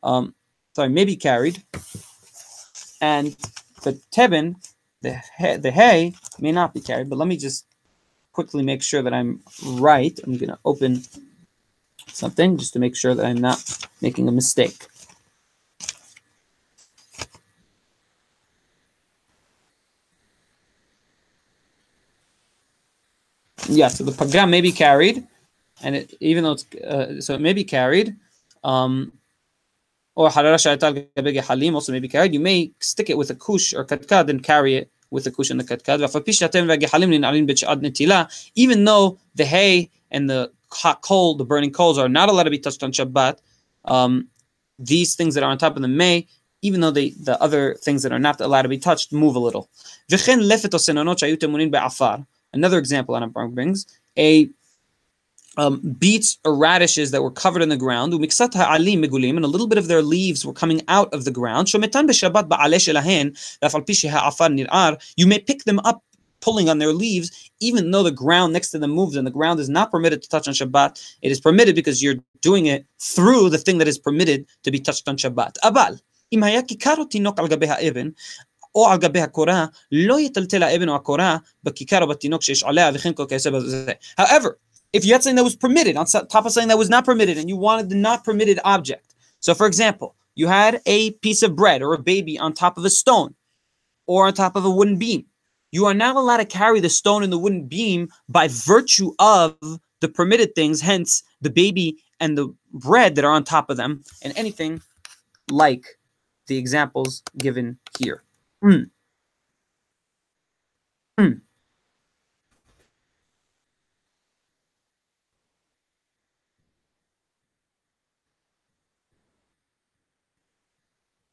Um, 0.03 0.35
sorry, 0.75 0.89
may 0.89 1.05
be 1.05 1.17
carried, 1.17 1.63
and 3.01 3.35
the 3.83 3.99
teben 4.11 4.55
the 5.01 5.13
hay, 5.37 5.57
the 5.57 5.71
hay 5.71 6.13
may 6.39 6.51
not 6.51 6.73
be 6.73 6.81
carried, 6.81 7.09
but 7.09 7.17
let 7.17 7.27
me 7.27 7.37
just 7.37 7.65
quickly 8.31 8.63
make 8.63 8.81
sure 8.81 9.01
that 9.01 9.13
I'm 9.13 9.41
right. 9.65 10.17
I'm 10.23 10.37
going 10.37 10.49
to 10.49 10.59
open 10.65 11.03
something 12.07 12.57
just 12.57 12.73
to 12.73 12.79
make 12.79 12.95
sure 12.95 13.13
that 13.13 13.25
I'm 13.25 13.37
not 13.37 13.87
making 14.01 14.27
a 14.27 14.31
mistake. 14.31 14.87
Yeah, 23.67 23.87
so 23.87 24.03
the 24.03 24.11
pagam 24.11 24.49
may 24.49 24.61
be 24.61 24.71
carried, 24.71 25.27
and 25.85 25.95
it, 25.95 26.13
even 26.19 26.43
though 26.43 26.53
it's 26.53 26.65
uh, 26.75 27.21
so 27.21 27.35
it 27.35 27.41
may 27.41 27.53
be 27.53 27.63
carried, 27.63 28.15
um, 28.63 29.13
or 30.15 30.29
halim 30.31 31.75
also 31.75 31.91
may 31.91 31.99
be 31.99 32.07
carried. 32.07 32.33
You 32.33 32.39
may 32.39 32.71
stick 32.79 33.09
it 33.09 33.17
with 33.17 33.29
a 33.29 33.35
kush 33.35 33.73
or 33.73 33.85
katkad 33.85 34.27
and 34.29 34.43
carry 34.43 34.75
it 34.75 34.89
with 35.11 35.25
the 35.25 35.31
kush 35.31 35.51
and 35.51 35.59
the 35.59 35.63
katkad. 35.63 35.99
Even 38.55 38.85
though 38.85 39.17
the 39.35 39.45
hay 39.45 39.89
and 40.09 40.29
the 40.29 40.51
hot 40.71 41.01
coal, 41.01 41.35
the 41.35 41.45
burning 41.45 41.71
coals, 41.71 41.99
are 41.99 42.09
not 42.09 42.29
allowed 42.29 42.43
to 42.43 42.49
be 42.49 42.59
touched 42.59 42.81
on 42.81 42.91
Shabbat, 42.91 43.37
um, 43.85 44.27
these 44.79 45.15
things 45.15 45.35
that 45.35 45.43
are 45.43 45.51
on 45.51 45.57
top 45.59 45.75
of 45.75 45.83
them 45.83 45.95
may, 45.95 46.27
even 46.63 46.81
though 46.81 46.91
they, 46.91 47.11
the 47.11 47.39
other 47.41 47.75
things 47.75 48.01
that 48.01 48.11
are 48.11 48.19
not 48.19 48.41
allowed 48.41 48.63
to 48.63 48.69
be 48.69 48.79
touched, 48.79 49.13
move 49.13 49.35
a 49.35 49.39
little. 49.39 49.69
Another 52.53 52.79
example 52.79 53.15
Anam 53.15 53.31
brings 53.53 53.85
a 54.17 54.49
um, 55.56 55.80
beets 55.98 56.38
or 56.44 56.54
radishes 56.56 57.10
that 57.10 57.22
were 57.22 57.30
covered 57.30 57.62
in 57.62 57.68
the 57.68 57.76
ground, 57.76 58.12
and 58.14 58.22
a 58.22 59.48
little 59.48 59.66
bit 59.66 59.78
of 59.78 59.88
their 59.88 60.02
leaves 60.02 60.46
were 60.46 60.52
coming 60.52 60.82
out 60.88 61.12
of 61.12 61.24
the 61.24 61.30
ground. 61.30 61.72
You 65.16 65.26
may 65.26 65.38
pick 65.38 65.64
them 65.64 65.80
up 65.80 66.02
pulling 66.40 66.68
on 66.68 66.78
their 66.78 66.92
leaves, 66.92 67.50
even 67.60 67.90
though 67.90 68.02
the 68.02 68.10
ground 68.10 68.52
next 68.52 68.70
to 68.70 68.78
them 68.78 68.90
moves 68.90 69.16
and 69.16 69.26
the 69.26 69.30
ground 69.30 69.60
is 69.60 69.68
not 69.68 69.90
permitted 69.90 70.22
to 70.22 70.28
touch 70.28 70.48
on 70.48 70.54
Shabbat. 70.54 71.16
It 71.22 71.30
is 71.30 71.40
permitted 71.40 71.74
because 71.74 72.02
you're 72.02 72.16
doing 72.40 72.66
it 72.66 72.86
through 72.98 73.50
the 73.50 73.58
thing 73.58 73.78
that 73.78 73.88
is 73.88 73.98
permitted 73.98 74.46
to 74.64 74.70
be 74.70 74.78
touched 74.78 75.08
on 75.08 75.16
Shabbat. 75.16 75.58
אבל, 75.62 75.94
אם 76.32 76.42
היה 76.42 76.62
כיכר 76.62 76.94
או 76.98 77.04
תינוק 77.04 77.38
על 77.38 77.48
גבי 77.48 77.66
האבן, 77.68 78.08
או 78.74 78.88
על 78.88 78.98
גבי 78.98 79.20
הקורה, 79.20 79.66
לא 79.92 80.20
יטלטל 80.20 80.62
האבן 80.62 80.88
או 80.88 80.94
הקורה 80.94 81.36
בכיכר 81.64 82.02
או 82.02 82.08
בתינוק 82.08 82.42
שיש 82.42 82.62
עליה 82.62 82.90
וכן 82.94 83.12
כל 83.12 83.24
כיוצא 83.28 83.50
בזה. 83.50 83.92
However, 84.20 84.48
if 84.95 85.03
you 85.03 85.11
had 85.11 85.21
something 85.21 85.35
that 85.35 85.43
was 85.43 85.57
permitted 85.57 85.97
on 85.97 86.05
top 86.05 86.45
of 86.45 86.53
something 86.53 86.69
that 86.69 86.77
was 86.77 86.89
not 86.89 87.03
permitted 87.03 87.37
and 87.37 87.49
you 87.49 87.57
wanted 87.57 87.89
the 87.89 87.95
not 87.95 88.23
permitted 88.23 88.61
object. 88.63 89.13
So, 89.41 89.53
for 89.53 89.67
example, 89.67 90.15
you 90.35 90.47
had 90.47 90.81
a 90.85 91.11
piece 91.11 91.43
of 91.43 91.53
bread 91.53 91.81
or 91.81 91.93
a 91.93 91.99
baby 91.99 92.39
on 92.39 92.53
top 92.53 92.77
of 92.77 92.85
a 92.85 92.89
stone 92.89 93.35
or 94.07 94.25
on 94.25 94.33
top 94.33 94.55
of 94.55 94.63
a 94.63 94.69
wooden 94.69 94.97
beam. 94.97 95.25
You 95.73 95.85
are 95.85 95.93
not 95.93 96.15
allowed 96.15 96.37
to 96.37 96.45
carry 96.45 96.79
the 96.79 96.89
stone 96.89 97.23
and 97.23 97.33
the 97.33 97.37
wooden 97.37 97.65
beam 97.65 98.07
by 98.29 98.47
virtue 98.47 99.11
of 99.19 99.57
the 99.99 100.07
permitted 100.07 100.55
things, 100.55 100.79
hence 100.79 101.23
the 101.41 101.49
baby 101.49 101.97
and 102.21 102.37
the 102.37 102.55
bread 102.71 103.15
that 103.15 103.25
are 103.25 103.33
on 103.33 103.43
top 103.43 103.69
of 103.69 103.75
them, 103.75 104.01
and 104.21 104.31
anything 104.37 104.81
like 105.51 105.85
the 106.47 106.57
examples 106.57 107.21
given 107.37 107.77
here. 107.99 108.23
Mm. 108.63 108.89
Mm. 111.19 111.41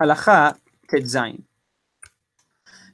הלכה 0.02 0.50
ט"ז 0.88 1.18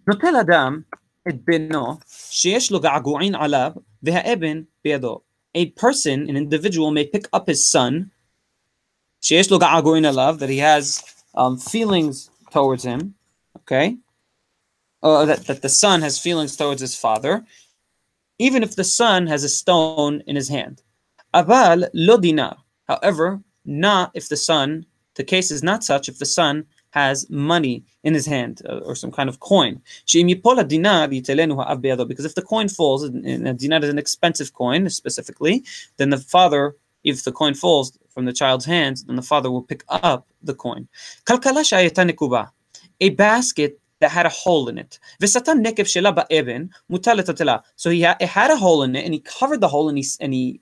נוטל 0.08 0.36
אדם 0.42 0.82
את 1.30 1.36
בנו 1.46 1.98
שיש 2.08 2.72
לו 2.72 2.80
געגועין 2.80 3.36
עליו 3.36 3.72
והאבן 4.04 4.62
בידו. 4.84 5.20
A 5.58 5.66
person, 5.66 6.30
an 6.30 6.36
individual 6.36 6.92
may 6.92 7.06
pick 7.06 7.28
up 7.36 7.48
his 7.48 7.72
son 7.72 8.10
שיש 9.22 9.52
לו 9.52 9.60
געגועין 9.60 10.06
עליו, 10.06 10.36
that 10.40 10.50
he 10.50 10.58
has 10.58 11.04
um, 11.36 11.58
feelings 11.58 12.30
towards 12.52 12.84
him, 12.84 13.16
okay? 13.60 13.98
Uh, 15.02 15.26
that, 15.26 15.46
that 15.48 15.62
the 15.62 15.70
son 15.70 16.02
has 16.02 16.20
feelings 16.20 16.56
towards 16.56 16.82
his 16.82 16.96
father, 16.96 17.46
even 18.40 18.64
if 18.64 18.76
the 18.76 18.84
son 18.84 19.28
has 19.28 19.44
a 19.44 19.50
stone 19.50 20.22
in 20.28 20.36
his 20.36 20.50
hand. 20.50 20.82
אבל 21.34 21.84
לא 21.94 22.18
דינר. 22.18 22.52
However, 22.90 23.40
not 23.66 24.12
if 24.14 24.28
the 24.28 24.36
son, 24.36 24.86
the 25.16 25.24
case 25.24 25.52
is 25.52 25.64
not 25.64 25.84
such 25.84 26.10
if 26.10 26.20
the 26.20 26.26
son 26.26 26.66
has 26.91 27.29
money 27.31 27.85
in 28.03 28.15
his 28.15 28.27
hand 28.27 28.63
uh, 28.69 28.79
or 28.79 28.95
some 28.95 29.13
kind 29.13 29.29
of 29.29 29.41
coin. 29.41 29.81
Because 30.07 32.25
if 32.25 32.35
the 32.35 32.45
coin 32.47 32.69
falls, 32.69 33.05
and 33.05 33.49
a 33.49 33.53
dinar 33.53 33.83
is 33.83 33.91
an 33.91 33.99
expensive 33.99 34.53
coin 34.53 34.89
specifically, 34.89 35.65
then 35.97 36.11
the 36.11 36.19
father, 36.19 36.77
if 37.05 37.25
the 37.25 37.33
coin 37.33 37.55
falls 37.55 37.99
from 38.09 38.25
the 38.25 38.33
child's 38.33 38.65
hands, 38.65 39.05
then 39.05 39.17
the 39.17 39.23
father 39.23 39.51
will 39.51 39.63
pick 39.63 39.85
up 39.89 40.27
the 40.43 40.55
coin. 40.55 40.89
A 43.01 43.11
basket 43.11 43.79
that 44.01 44.11
had 44.11 44.27
a 44.27 44.31
hole 44.31 44.69
in 44.69 44.79
it. 44.79 44.99
So 47.77 47.91
he 47.91 48.03
had, 48.03 48.17
it 48.21 48.29
had 48.29 48.51
a 48.51 48.57
hole 48.57 48.83
in 48.83 48.97
it, 48.97 49.05
and 49.05 49.15
he 49.15 49.21
covered 49.21 49.61
the 49.61 49.69
hole, 49.69 49.89
and 49.89 49.99
he 49.99 50.05
and 50.21 50.33
he 50.33 50.61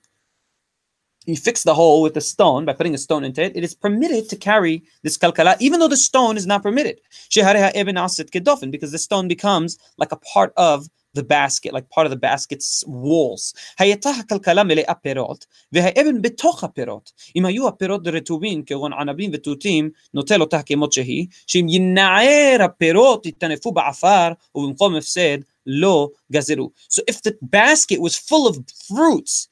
he 1.26 1.36
fixed 1.36 1.64
the 1.64 1.74
hole 1.74 2.02
with 2.02 2.16
a 2.16 2.20
stone 2.20 2.64
by 2.64 2.72
putting 2.72 2.94
a 2.94 2.98
stone 2.98 3.24
into 3.24 3.42
it, 3.42 3.56
it 3.56 3.62
is 3.62 3.74
permitted 3.74 4.28
to 4.28 4.36
carry 4.36 4.82
this 5.02 5.16
kalkala, 5.16 5.56
even 5.60 5.78
though 5.78 5.88
the 5.88 5.96
stone 5.96 6.36
is 6.36 6.46
not 6.46 6.62
permitted. 6.62 7.00
Because 7.32 8.92
the 8.92 8.98
stone 8.98 9.28
becomes 9.28 9.78
like 9.98 10.12
a 10.12 10.16
part 10.16 10.52
of 10.56 10.88
the 11.14 11.22
basket, 11.22 11.72
like 11.74 11.88
part 11.90 12.06
of 12.06 12.10
the 12.10 12.16
basket's 12.16 12.84
walls. 12.86 13.54
הייתה 13.78 14.10
הכלכלה 14.10 14.64
מלאה 14.64 14.94
פירות, 14.94 15.46
והאבן 15.72 16.22
בתוך 16.22 16.64
הפירות. 16.64 17.12
אם 17.36 17.46
היו 17.46 17.68
הפירות 17.68 18.06
רטובים 18.06 18.62
כגון 18.64 18.92
ענבים 18.92 19.30
ותותים, 19.34 19.90
נוטל 20.14 20.40
אותה 20.40 20.62
כמות 20.62 20.92
שהיא, 20.92 21.26
שאם 21.46 21.66
ינער 21.68 22.62
הפירות 22.64 23.26
יטנפו 23.26 23.72
בעפר, 23.72 24.28
ובמקום 24.54 24.94
הפסד 24.94 25.38
לא 25.66 26.08
גזרו. 26.32 26.70
So 26.90 27.02
if 27.10 27.22
the 27.22 27.34
basket 27.42 28.00
was 28.00 28.16
full 28.16 28.48
of 28.48 28.56
fruits, 28.88 29.48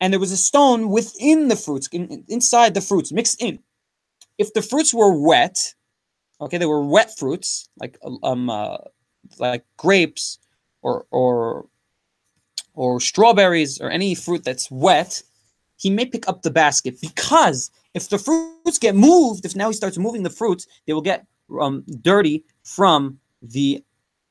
and 0.00 0.12
there 0.12 0.20
was 0.20 0.32
a 0.32 0.36
stone 0.36 0.88
within 0.88 1.48
the 1.48 1.56
fruits, 1.56 1.88
in, 1.92 2.24
inside 2.28 2.74
the 2.74 2.80
fruits, 2.80 3.12
mixed 3.12 3.40
in. 3.42 3.58
If 4.38 4.52
the 4.54 4.62
fruits 4.62 4.94
were 4.94 5.12
wet, 5.12 5.74
okay, 6.40 6.56
they 6.56 6.66
were 6.66 6.84
wet 6.84 7.16
fruits, 7.18 7.68
like 7.78 7.98
um, 8.22 8.48
uh, 8.48 8.78
like 9.38 9.64
grapes 9.76 10.38
or 10.82 11.04
or 11.10 11.66
or 12.74 13.00
strawberries 13.00 13.80
or 13.80 13.90
any 13.90 14.14
fruit 14.14 14.44
that's 14.44 14.70
wet, 14.70 15.22
he 15.76 15.90
may 15.90 16.06
pick 16.06 16.28
up 16.28 16.42
the 16.42 16.50
basket 16.50 16.98
because 17.00 17.70
if 17.92 18.08
the 18.08 18.18
fruits 18.18 18.78
get 18.78 18.94
moved, 18.94 19.44
if 19.44 19.54
now 19.54 19.68
he 19.68 19.74
starts 19.74 19.98
moving 19.98 20.22
the 20.22 20.30
fruits, 20.30 20.66
they 20.86 20.94
will 20.94 21.02
get 21.02 21.26
um, 21.60 21.84
dirty 22.00 22.44
from 22.62 23.18
the 23.42 23.84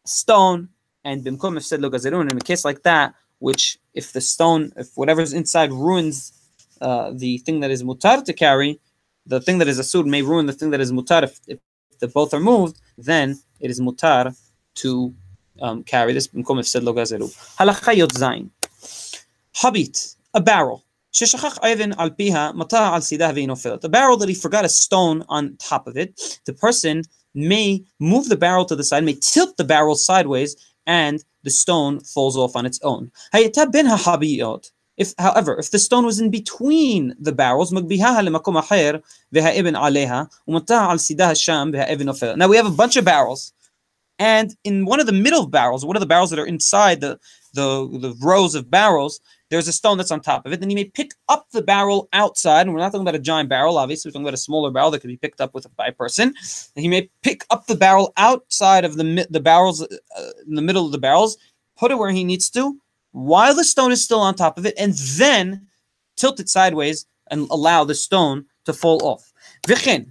stone. 0.05 0.69
And 1.03 1.23
bimkum 1.23 1.61
said 1.61 1.81
look, 1.81 1.93
in 1.93 2.37
a 2.37 2.41
case 2.41 2.65
like 2.65 2.81
that, 2.83 3.13
which 3.39 3.79
if 3.93 4.13
the 4.13 4.21
stone, 4.21 4.71
if 4.75 4.95
whatever's 4.95 5.33
inside 5.33 5.71
ruins 5.71 6.33
uh, 6.81 7.11
the 7.13 7.39
thing 7.39 7.59
that 7.61 7.71
is 7.71 7.83
mutar 7.83 8.23
to 8.23 8.33
carry, 8.33 8.79
the 9.25 9.41
thing 9.41 9.57
that 9.57 9.67
is 9.67 9.79
asur 9.79 10.05
may 10.05 10.21
ruin 10.21 10.45
the 10.45 10.53
thing 10.53 10.69
that 10.69 10.79
is 10.79 10.91
mutar. 10.91 11.23
If, 11.23 11.39
if 11.47 11.59
the 11.99 12.07
both 12.07 12.33
are 12.33 12.39
moved, 12.39 12.79
then 12.97 13.39
it 13.59 13.69
is 13.69 13.79
mutar 13.81 14.35
to 14.75 15.13
um, 15.61 15.83
carry 15.83 16.13
this. 16.13 16.27
Halacha 16.27 17.95
yot 17.95 18.09
zayin. 18.09 18.49
Habit, 19.55 20.15
a 20.33 20.41
barrel. 20.41 20.83
A 21.11 21.25
barrel 23.89 24.17
that 24.17 24.29
he 24.29 24.35
forgot 24.35 24.63
a 24.63 24.69
stone 24.69 25.25
on 25.27 25.57
top 25.57 25.87
of 25.87 25.97
it. 25.97 26.39
The 26.45 26.53
person 26.53 27.01
may 27.33 27.83
move 27.99 28.29
the 28.29 28.37
barrel 28.37 28.65
to 28.65 28.75
the 28.75 28.83
side, 28.83 29.03
may 29.03 29.15
tilt 29.15 29.57
the 29.57 29.63
barrel 29.63 29.95
sideways, 29.95 30.55
and 30.85 31.23
the 31.43 31.49
stone 31.49 31.99
falls 31.99 32.37
off 32.37 32.55
on 32.55 32.65
its 32.65 32.79
own. 32.83 33.11
If, 34.97 35.13
however, 35.17 35.57
if 35.57 35.71
the 35.71 35.79
stone 35.79 36.05
was 36.05 36.19
in 36.19 36.29
between 36.29 37.15
the 37.17 37.31
barrels, 37.31 37.71
now 37.71 37.81
we 37.81 37.97
have 37.99 38.27
a 42.65 42.71
bunch 42.71 42.97
of 42.97 43.05
barrels, 43.05 43.53
and 44.19 44.55
in 44.65 44.85
one 44.85 44.99
of 44.99 45.05
the 45.05 45.13
middle 45.13 45.47
barrels, 45.47 45.85
one 45.85 45.95
of 45.95 46.01
the 46.01 46.05
barrels 46.05 46.29
that 46.31 46.39
are 46.39 46.45
inside 46.45 46.99
the, 46.99 47.17
the, 47.53 47.87
the 47.99 48.13
rows 48.21 48.55
of 48.55 48.69
barrels, 48.69 49.21
there's 49.50 49.68
a 49.68 49.72
stone 49.72 49.98
that's 49.98 50.10
on 50.10 50.20
top 50.20 50.46
of 50.46 50.52
it. 50.52 50.60
Then 50.60 50.70
you 50.70 50.76
may 50.76 50.84
pick 50.84 51.12
up 51.28 51.46
the 51.50 51.62
barrel 51.62 52.08
outside, 52.12 52.62
and 52.62 52.72
we're 52.72 52.80
not 52.80 52.92
talking 52.92 53.02
about 53.02 53.14
a 53.14 53.20
giant 53.20 53.48
barrel, 53.48 53.78
obviously, 53.78 54.08
we're 54.08 54.12
talking 54.12 54.26
about 54.26 54.34
a 54.34 54.38
smaller 54.38 54.70
barrel 54.70 54.90
that 54.90 55.00
could 55.00 55.08
be 55.08 55.16
picked 55.16 55.40
up 55.40 55.54
with 55.54 55.66
by 55.76 55.86
a 55.86 55.92
person. 55.92 56.28
And 56.74 56.82
he 56.82 56.88
may 56.88 57.10
pick 57.22 57.44
up 57.50 57.66
the 57.66 57.76
barrel 57.76 58.12
outside 58.16 58.84
of 58.84 58.96
the 58.96 59.26
the 59.30 59.40
barrels, 59.40 59.82
uh, 59.82 60.30
in 60.46 60.54
the 60.54 60.62
middle 60.62 60.86
of 60.86 60.92
the 60.92 60.98
barrels, 60.98 61.36
put 61.76 61.90
it 61.90 61.98
where 61.98 62.10
he 62.10 62.24
needs 62.24 62.50
to, 62.50 62.78
while 63.12 63.54
the 63.54 63.64
stone 63.64 63.92
is 63.92 64.02
still 64.02 64.20
on 64.20 64.34
top 64.34 64.58
of 64.58 64.66
it, 64.66 64.74
and 64.78 64.94
then 65.18 65.66
tilt 66.16 66.40
it 66.40 66.48
sideways 66.48 67.06
and 67.30 67.48
allow 67.50 67.84
the 67.84 67.94
stone 67.94 68.44
to 68.64 68.72
fall 68.72 69.00
off. 69.04 69.32
וכן, 69.68 70.02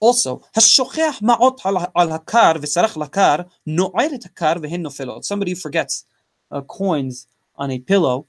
also, 0.00 0.40
השוכח 0.56 1.18
מעות 1.22 1.60
על 1.94 2.12
הקר 2.12 2.52
ושרח 2.60 2.96
לקר, 2.96 3.36
נוער 3.66 4.14
את 4.14 4.24
הקר 4.24 4.52
והן 4.62 4.82
נופלות. 4.82 5.24
Somebody 5.24 5.54
forgets 5.54 6.04
uh, 6.52 6.60
coins 6.62 7.26
on 7.56 7.70
a 7.70 7.78
pillow 7.78 8.26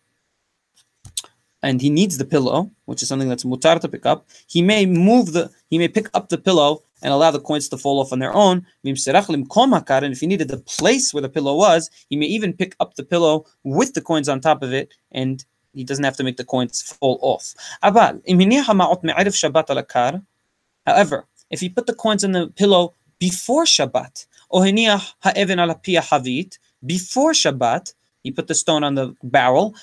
and 1.66 1.82
he 1.82 1.90
needs 1.90 2.16
the 2.16 2.24
pillow, 2.24 2.70
which 2.84 3.02
is 3.02 3.08
something 3.08 3.28
that's 3.28 3.42
mutar 3.42 3.80
to 3.80 3.88
pick 3.88 4.06
up, 4.06 4.28
he 4.46 4.62
may 4.62 4.86
move 4.86 5.32
the, 5.32 5.50
he 5.68 5.78
may 5.78 5.88
pick 5.88 6.08
up 6.14 6.28
the 6.28 6.38
pillow 6.38 6.84
and 7.02 7.12
allow 7.12 7.32
the 7.32 7.40
coins 7.40 7.68
to 7.68 7.76
fall 7.76 7.98
off 7.98 8.12
on 8.12 8.20
their 8.20 8.32
own. 8.32 8.64
And 8.84 8.96
if 8.96 10.20
he 10.20 10.28
needed 10.28 10.46
the 10.46 10.58
place 10.58 11.12
where 11.12 11.22
the 11.22 11.28
pillow 11.28 11.56
was, 11.56 11.90
he 12.08 12.14
may 12.16 12.26
even 12.26 12.52
pick 12.52 12.76
up 12.78 12.94
the 12.94 13.02
pillow 13.02 13.46
with 13.64 13.94
the 13.94 14.00
coins 14.00 14.28
on 14.28 14.40
top 14.40 14.62
of 14.62 14.72
it, 14.72 14.94
and 15.10 15.44
he 15.74 15.82
doesn't 15.82 16.04
have 16.04 16.16
to 16.18 16.22
make 16.22 16.36
the 16.36 16.44
coins 16.44 16.82
fall 16.82 17.18
off. 17.20 17.52
However, 20.86 21.26
if 21.50 21.60
he 21.60 21.68
put 21.68 21.86
the 21.86 21.94
coins 21.94 22.22
in 22.22 22.30
the 22.30 22.46
pillow 22.46 22.94
before 23.18 23.64
Shabbat, 23.64 24.26
before 26.86 27.32
Shabbat, 27.32 27.94
he 28.26 28.32
put 28.32 28.48
the 28.48 28.54
stone 28.56 28.82
on 28.82 28.96
the 28.96 29.14
barrel. 29.22 29.76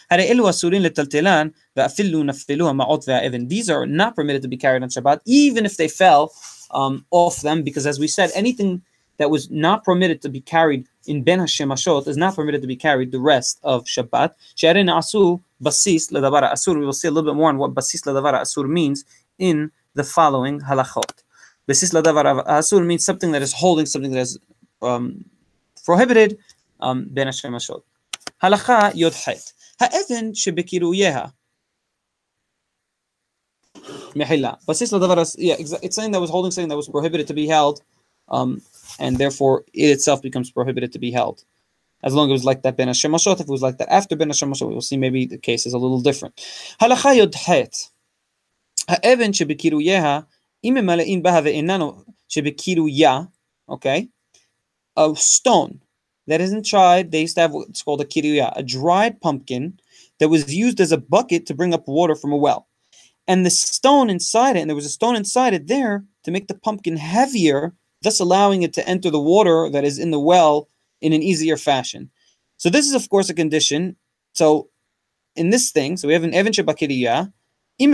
These 3.53 3.69
are 3.69 3.85
not 3.85 4.15
permitted 4.17 4.41
to 4.41 4.47
be 4.49 4.57
carried 4.57 4.83
on 4.83 4.89
Shabbat, 4.89 5.21
even 5.25 5.65
if 5.65 5.77
they 5.77 5.87
fell 5.87 6.33
um, 6.71 7.05
off 7.11 7.39
them, 7.41 7.63
because 7.63 7.87
as 7.87 7.99
we 7.99 8.07
said, 8.07 8.31
anything 8.35 8.81
that 9.17 9.29
was 9.29 9.49
not 9.49 9.85
permitted 9.85 10.21
to 10.23 10.29
be 10.29 10.41
carried 10.41 10.85
in 11.07 11.23
Ben 11.23 11.39
Hashemashot 11.39 12.05
is 12.07 12.17
not 12.17 12.35
permitted 12.35 12.61
to 12.63 12.67
be 12.67 12.75
carried 12.75 13.13
the 13.13 13.19
rest 13.21 13.59
of 13.63 13.85
Shabbat. 13.85 14.31
basis 15.61 16.11
asur. 16.11 16.79
We 16.79 16.85
will 16.85 16.91
see 17.01 17.07
a 17.07 17.11
little 17.11 17.31
bit 17.31 17.37
more 17.37 17.47
on 17.47 17.57
what 17.57 17.73
basis 17.73 18.01
ledavara 18.01 18.41
asur 18.41 18.67
means 18.67 19.05
in 19.39 19.71
the 19.93 20.03
following 20.03 20.59
halachot. 20.59 21.23
Basis 21.65 21.93
ledavara 21.93 22.45
asur 22.45 22.85
means 22.85 23.05
something 23.05 23.31
that 23.31 23.41
is 23.41 23.53
holding 23.53 23.85
something 23.85 24.11
that 24.11 24.19
is 24.19 24.37
um, 24.81 25.23
prohibited. 25.85 26.37
Um, 26.81 27.07
ben 27.09 27.27
hashemashot. 27.27 27.81
Halacha 27.81 27.92
yod 28.94 29.14
het. 29.14 29.53
Ha'even 29.80 30.32
shebekiruyeha. 30.34 31.32
Mehila. 34.14 34.59
Basis 34.66 34.92
ledavara. 34.92 35.24
Yeah, 35.38 35.57
it's 35.59 35.96
saying 35.96 36.12
that 36.12 36.20
was 36.20 36.30
holding 36.30 36.51
something 36.51 36.68
that 36.68 36.76
was 36.76 36.88
prohibited 36.88 37.26
to 37.28 37.34
be 37.34 37.46
held. 37.46 37.82
Um, 38.28 38.61
and 38.99 39.18
therefore 39.18 39.64
it 39.72 39.86
itself 39.86 40.20
becomes 40.22 40.51
prohibited 40.51 40.92
to 40.92 40.99
be 40.99 41.11
held. 41.11 41.44
As 42.03 42.14
long 42.14 42.28
as 42.28 42.30
it 42.30 42.32
was 42.32 42.44
like 42.44 42.62
that 42.62 42.76
Ben 42.76 42.88
Hashemashot, 42.88 43.40
if 43.40 43.40
it 43.40 43.49
was 43.49 43.62
like 43.62 43.78
that 43.78 43.90
after 43.90 44.14
Ben 44.16 44.28
Hashemashot, 44.28 44.68
we 44.68 44.74
will 44.74 44.82
see 44.82 44.96
maybe 44.96 45.26
the 45.26 45.38
case 45.38 45.66
is 45.66 45.72
a 45.72 45.78
little 45.78 46.01
different. 46.01 46.36
Halacha 46.80 47.16
yod 47.16 47.34
het. 47.34 47.88
האבן 48.88 49.32
שבקירויה, 49.32 50.20
אם 50.64 50.76
ממלאים 50.80 51.22
בה 51.22 51.40
ואיננו 51.44 52.03
שבקירויה, 52.28 53.20
okay, 53.70 54.09
a 54.96 55.14
stone 55.14 55.78
that 56.28 56.41
isn't 56.41 56.65
tried, 56.65 57.11
they 57.11 57.21
used 57.21 57.36
to 57.36 57.41
have 57.41 57.51
what's 57.51 57.84
called 57.84 58.01
a 58.01 58.05
kiruya, 58.05 58.53
a 58.55 58.63
dried 58.63 59.19
pumpkin 59.21 59.80
that 60.19 60.30
was 60.30 60.53
used 60.53 60.80
as 60.80 60.91
a 60.91 60.97
bucket 60.97 61.45
to 61.45 61.55
bring 61.55 61.74
up 61.74 61.88
water 61.88 62.15
from 62.15 62.32
a 62.32 62.38
well. 62.38 62.67
And 63.28 63.45
the 63.45 63.49
stone 63.49 64.09
inside 64.09 64.55
it, 64.55 64.59
and 64.59 64.69
there 64.69 64.76
was 64.76 64.86
a 64.86 64.89
stone 64.89 65.15
inside 65.15 65.53
it 65.53 65.67
there 65.67 66.03
to 66.24 66.32
make 66.32 66.47
the 66.47 66.55
pumpkin 66.55 66.97
heavier 66.97 67.74
thus 68.03 68.19
allowing 68.19 68.61
it 68.61 68.74
to 68.74 68.88
enter 68.88 69.09
the 69.09 69.19
water 69.19 69.69
that 69.69 69.84
is 69.84 69.97
in 69.97 70.11
the 70.11 70.19
well 70.19 70.69
in 71.01 71.13
an 71.13 71.24
easier 71.24 71.57
fashion. 71.57 72.11
So 72.57 72.69
this 72.69 72.86
is 72.86 72.93
of 72.93 73.09
course 73.09 73.30
a 73.30 73.34
condition. 73.34 73.95
So 74.34 74.69
in 75.36 75.49
this 75.49 75.71
thing, 75.71 75.97
so 75.97 76.07
we 76.07 76.13
have 76.13 76.24
an 76.24 76.34
Evan 76.34 76.53
Shabakiriya. 76.53 77.32
It 77.80 77.89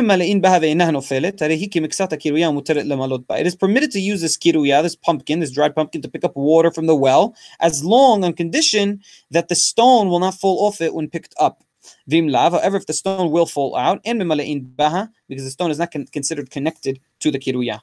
is 3.48 3.56
permitted 3.56 3.92
to 3.92 4.00
use 4.00 4.22
this 4.22 4.38
kiruya, 4.38 4.84
this 4.84 4.96
pumpkin, 4.98 5.40
this 5.40 5.52
dried 5.52 5.74
pumpkin, 5.74 6.02
to 6.02 6.10
pick 6.10 6.26
up 6.26 6.36
water 6.36 6.70
from 6.70 6.86
the 6.86 6.96
well, 6.96 7.34
as 7.62 7.86
long 7.86 8.26
on 8.26 8.34
condition 8.34 9.02
that 9.32 9.48
the 9.48 9.56
stone 9.56 10.10
will 10.10 10.20
not 10.20 10.34
fall 10.36 10.68
off 10.68 10.82
it 10.82 10.94
when 10.94 11.10
picked 11.10 11.34
up. 11.40 11.64
However, 12.12 12.76
if 12.76 12.88
the 12.88 12.94
stone 12.94 13.32
will 13.32 13.46
fall 13.46 13.78
out, 13.78 14.02
and 14.04 14.22
mimalain 14.22 14.76
baha, 14.76 15.10
because 15.30 15.46
the 15.46 15.52
stone 15.52 15.72
is 15.72 15.80
not 15.80 15.92
con- 15.92 16.08
considered 16.08 16.52
connected 16.52 17.00
to 17.20 17.32
the 17.32 17.40
kiruya. 17.40 17.80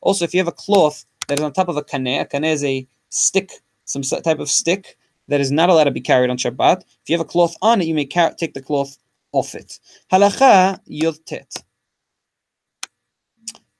Also, 0.00 0.24
if 0.24 0.32
you 0.32 0.38
have 0.38 0.48
a 0.48 0.52
cloth 0.52 1.04
that 1.26 1.40
is 1.40 1.44
on 1.44 1.52
top 1.52 1.68
of 1.68 1.76
a 1.76 1.82
kane, 1.82 2.20
a 2.20 2.24
kane 2.24 2.44
is 2.44 2.62
a 2.62 2.86
stick, 3.08 3.50
some 3.84 4.02
type 4.02 4.38
of 4.38 4.48
stick 4.48 4.96
that 5.28 5.40
is 5.40 5.50
not 5.50 5.70
allowed 5.70 5.84
to 5.84 5.90
be 5.90 6.00
carried 6.00 6.30
on 6.30 6.36
Shabbat. 6.36 6.82
If 6.82 7.08
you 7.08 7.16
have 7.16 7.26
a 7.26 7.28
cloth 7.28 7.56
on 7.62 7.80
it, 7.80 7.86
you 7.86 7.94
may 7.94 8.06
car- 8.06 8.34
take 8.34 8.54
the 8.54 8.62
cloth 8.62 8.96
off 9.32 9.54
it. 9.54 9.78
Halacha 10.12 10.78
yodtet. 10.88 11.62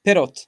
Perot. 0.05 0.47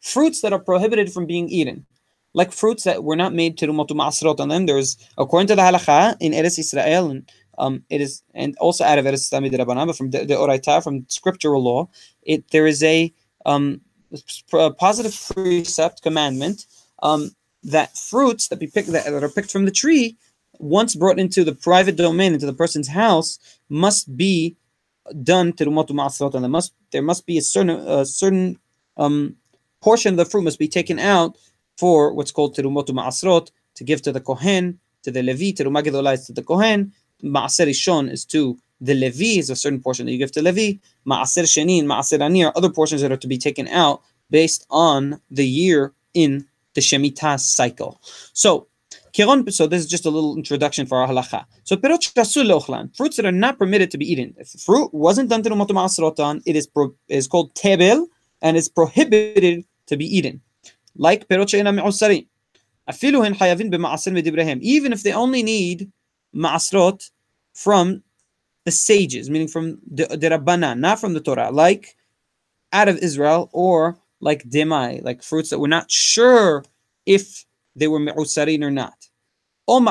Fruits 0.00 0.40
that 0.40 0.52
are 0.52 0.58
prohibited 0.58 1.12
from 1.12 1.26
being 1.26 1.48
eaten. 1.48 1.86
Like 2.34 2.50
fruits 2.50 2.84
that 2.84 3.04
were 3.04 3.16
not 3.16 3.34
made 3.34 3.58
to 3.58 3.66
ma'asrot 3.66 4.40
on 4.40 4.48
them. 4.48 4.64
There's, 4.64 4.96
according 5.18 5.48
to 5.48 5.56
the 5.56 5.62
halacha 5.62 6.16
in 6.20 6.32
Eretz 6.32 6.58
Israel, 6.58 7.10
and 7.10 7.30
um, 7.58 7.84
it 7.90 8.00
is, 8.00 8.22
and 8.34 8.56
also 8.56 8.84
out 8.84 8.98
of 8.98 9.04
Eretz 9.04 9.30
Rabbanan, 9.30 9.86
but 9.86 9.96
from 9.96 10.10
the, 10.10 10.24
the 10.24 10.34
Oraita, 10.34 10.82
from 10.82 11.04
scriptural 11.08 11.62
law, 11.62 11.90
it 12.22 12.50
there 12.50 12.66
is 12.66 12.82
a 12.82 13.12
um, 13.44 13.82
positive 14.78 15.14
precept 15.34 16.02
commandment 16.02 16.66
um, 17.02 17.30
that 17.64 17.96
fruits 17.96 18.48
that 18.48 18.58
be 18.58 18.66
picked 18.66 18.88
that, 18.92 19.04
that 19.04 19.22
are 19.22 19.28
picked 19.28 19.50
from 19.50 19.64
the 19.64 19.70
tree, 19.70 20.16
once 20.58 20.94
brought 20.94 21.18
into 21.18 21.44
the 21.44 21.54
private 21.54 21.96
domain, 21.96 22.34
into 22.34 22.46
the 22.46 22.52
person's 22.52 22.88
house, 22.88 23.38
must 23.68 24.16
be 24.16 24.56
done 25.22 25.52
ma'asrot, 25.52 26.34
and 26.34 26.44
there 26.44 26.50
must 26.50 26.72
there 26.92 27.02
must 27.02 27.26
be 27.26 27.38
a 27.38 27.42
certain 27.42 27.70
a 27.70 28.04
certain 28.04 28.58
um, 28.96 29.36
portion 29.80 30.14
of 30.14 30.16
the 30.18 30.24
fruit 30.24 30.42
must 30.42 30.58
be 30.58 30.68
taken 30.68 30.98
out 30.98 31.36
for 31.76 32.12
what's 32.12 32.30
called 32.30 32.56
terumot 32.56 32.86
ma'asrot 32.86 33.50
to 33.74 33.84
give 33.84 34.02
to 34.02 34.12
the 34.12 34.20
kohen, 34.20 34.78
to 35.02 35.10
the 35.10 35.22
levi, 35.22 35.52
terumah 35.52 35.82
gedolah 35.82 36.24
to 36.26 36.32
the 36.32 36.42
kohen, 36.42 36.92
Ma'aser 37.22 37.66
Rishon 37.66 38.10
is 38.10 38.24
to 38.26 38.58
the 38.80 38.94
Levi, 38.94 39.38
is 39.38 39.50
a 39.50 39.56
certain 39.56 39.80
portion 39.80 40.06
that 40.06 40.12
you 40.12 40.18
give 40.18 40.32
to 40.32 40.42
Levi. 40.42 40.78
Ma'aser 41.06 41.44
Sheni 41.44 41.78
and 41.78 41.88
Ma'aser 41.88 42.20
Ani 42.20 42.44
are 42.44 42.52
other 42.56 42.70
portions 42.70 43.00
that 43.02 43.12
are 43.12 43.16
to 43.16 43.28
be 43.28 43.38
taken 43.38 43.68
out 43.68 44.02
based 44.30 44.66
on 44.70 45.20
the 45.30 45.46
year 45.46 45.92
in 46.14 46.46
the 46.74 46.80
Shemitah 46.80 47.38
cycle. 47.40 48.00
So, 48.32 48.68
so 49.14 49.66
this 49.66 49.82
is 49.82 49.86
just 49.86 50.06
a 50.06 50.10
little 50.10 50.36
introduction 50.36 50.86
for 50.86 50.98
our 50.98 51.08
halacha. 51.08 51.44
So 51.64 51.76
perot 51.76 52.96
fruits 52.96 53.16
that 53.16 53.26
are 53.26 53.32
not 53.32 53.58
permitted 53.58 53.90
to 53.90 53.98
be 53.98 54.10
eaten. 54.10 54.34
If 54.38 54.48
fruit 54.48 54.92
wasn't 54.94 55.28
done 55.28 55.42
to 55.42 55.48
the 55.48 55.54
ma'asrotan, 55.54 56.42
it 56.46 56.56
is 56.56 56.66
pro, 56.66 56.94
is 57.08 57.28
called 57.28 57.54
tebel 57.54 58.06
and 58.40 58.56
is 58.56 58.68
prohibited 58.68 59.64
to 59.86 59.96
be 59.96 60.06
eaten. 60.06 60.40
Like 60.96 61.28
perot 61.28 61.50
she'ena 61.50 61.72
me'usarin. 61.72 62.26
Even 64.62 64.92
if 64.92 65.02
they 65.02 65.12
only 65.12 65.42
need 65.42 65.92
ma'asrot 66.34 67.10
from 67.54 68.02
the 68.64 68.70
sages, 68.70 69.28
meaning 69.30 69.48
from 69.48 69.78
the, 69.90 70.06
the 70.06 70.28
Rabbanan, 70.30 70.78
not 70.78 71.00
from 71.00 71.14
the 71.14 71.20
Torah, 71.20 71.50
like 71.50 71.96
out 72.72 72.88
of 72.88 72.98
Israel, 72.98 73.50
or 73.52 73.98
like 74.22 74.44
demai, 74.44 75.02
like 75.04 75.22
fruits 75.22 75.50
that 75.50 75.58
we're 75.58 75.66
not 75.66 75.90
sure 75.90 76.64
if 77.04 77.44
they 77.76 77.88
were 77.88 77.98
me'usarin 77.98 78.62
or 78.62 78.70
not. 78.70 79.08
Or 79.66 79.84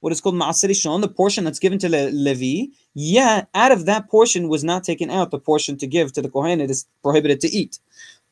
what 0.00 0.12
is 0.12 0.20
called 0.20 0.34
ma'aser 0.34 0.68
rishon, 0.68 1.00
the 1.00 1.08
portion 1.08 1.44
that's 1.44 1.58
given 1.58 1.78
to 1.78 1.88
Le- 1.88 2.10
Levi, 2.10 2.70
yeah, 2.92 3.46
out 3.54 3.72
of 3.72 3.86
that 3.86 4.08
portion 4.10 4.48
was 4.48 4.62
not 4.62 4.84
taken 4.84 5.10
out 5.10 5.30
the 5.30 5.38
portion 5.38 5.76
to 5.78 5.86
give 5.86 6.12
to 6.12 6.22
the 6.22 6.28
Kohen, 6.28 6.60
it 6.60 6.70
is 6.70 6.86
prohibited 7.02 7.40
to 7.40 7.48
eat. 7.48 7.78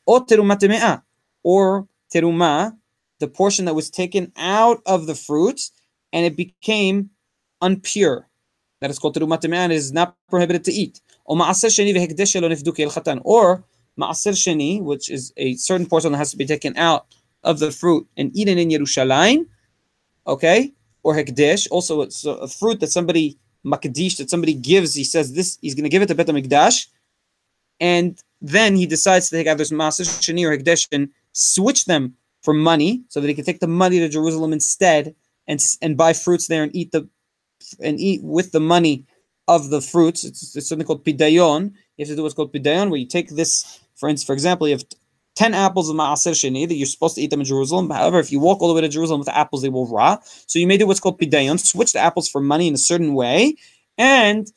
Or 0.05 0.25
or 1.45 1.87
teruma, 2.13 2.77
the 3.19 3.27
portion 3.27 3.65
that 3.65 3.73
was 3.73 3.89
taken 3.89 4.31
out 4.37 4.81
of 4.85 5.07
the 5.07 5.15
fruits 5.15 5.71
and 6.13 6.25
it 6.25 6.37
became 6.37 7.09
unpure. 7.61 8.25
That 8.81 8.91
is 8.91 8.99
called 8.99 9.15
terumat 9.15 9.43
and 9.45 9.73
is 9.73 9.91
not 9.91 10.15
prohibited 10.29 10.63
to 10.65 10.71
eat. 10.71 11.01
Or 11.25 11.37
ma'aser 11.37 11.69
sheni, 14.33 14.81
which 14.81 15.09
is 15.09 15.33
a 15.37 15.55
certain 15.55 15.85
portion 15.85 16.11
that 16.11 16.17
has 16.17 16.31
to 16.31 16.37
be 16.37 16.45
taken 16.45 16.75
out 16.77 17.05
of 17.43 17.59
the 17.59 17.71
fruit 17.71 18.07
and 18.17 18.35
eaten 18.35 18.57
in 18.57 18.69
Yerushalayim. 18.69 19.45
Okay, 20.25 20.71
or 21.03 21.15
hekdesh, 21.15 21.67
also 21.69 22.01
it's 22.01 22.25
a 22.25 22.47
fruit 22.47 22.79
that 22.79 22.91
somebody 22.91 23.37
makdish 23.65 24.17
that 24.17 24.29
somebody 24.29 24.53
gives. 24.53 24.93
He 24.93 25.03
says 25.03 25.33
this, 25.33 25.57
he's 25.61 25.75
going 25.75 25.83
to 25.83 25.89
give 25.89 26.01
it 26.01 26.07
to 26.07 26.15
Bet 26.15 26.27
Hamikdash, 26.27 26.87
and 27.79 28.21
then 28.41 28.75
he 28.75 28.85
decides 28.85 29.29
to 29.29 29.35
take 29.35 29.47
either 29.47 29.63
ma'aser 29.65 30.05
sheni 30.21 30.45
or 30.45 30.57
hekdesh 30.57 30.87
and 30.91 31.09
switch 31.33 31.85
them 31.85 32.15
for 32.41 32.53
money 32.53 33.03
so 33.09 33.19
that 33.19 33.27
he 33.27 33.33
can 33.33 33.45
take 33.45 33.59
the 33.59 33.67
money 33.67 33.99
to 33.99 34.09
Jerusalem 34.09 34.53
instead 34.53 35.15
and 35.47 35.59
and 35.81 35.97
buy 35.97 36.13
fruits 36.13 36.47
there 36.47 36.63
and 36.63 36.75
eat 36.75 36.91
the 36.91 37.07
and 37.81 37.99
eat 37.99 38.21
with 38.23 38.51
the 38.51 38.59
money 38.59 39.05
of 39.47 39.69
the 39.69 39.81
fruits. 39.81 40.23
It's, 40.23 40.55
it's 40.55 40.69
something 40.69 40.85
called 40.85 41.05
pidayon. 41.05 41.73
You 41.97 42.05
have 42.05 42.07
to 42.09 42.15
do 42.15 42.23
what's 42.23 42.35
called 42.35 42.53
pidayon, 42.53 42.89
where 42.89 42.99
you 42.99 43.07
take 43.07 43.29
this, 43.29 43.79
for 43.95 44.09
instance, 44.09 44.25
for 44.25 44.33
example, 44.33 44.67
you 44.67 44.75
have 44.75 44.85
10 45.35 45.53
apples 45.53 45.89
of 45.89 45.95
Ma'aser 45.95 46.33
Sheni 46.33 46.67
that 46.67 46.75
you're 46.75 46.85
supposed 46.85 47.15
to 47.15 47.21
eat 47.21 47.31
them 47.31 47.39
in 47.39 47.45
Jerusalem. 47.45 47.89
However, 47.89 48.19
if 48.19 48.31
you 48.31 48.39
walk 48.39 48.61
all 48.61 48.67
the 48.67 48.73
way 48.73 48.81
to 48.81 48.89
Jerusalem 48.89 49.19
with 49.19 49.29
apples, 49.29 49.61
they 49.61 49.69
will 49.69 49.87
rot. 49.87 50.23
So 50.47 50.59
you 50.59 50.67
may 50.67 50.77
do 50.77 50.85
what's 50.85 50.99
called 50.99 51.19
pidayon, 51.19 51.59
switch 51.59 51.93
the 51.93 51.99
apples 51.99 52.29
for 52.29 52.39
money 52.39 52.67
in 52.67 52.73
a 52.75 52.77
certain 52.77 53.13
way, 53.13 53.55
and 53.97 54.47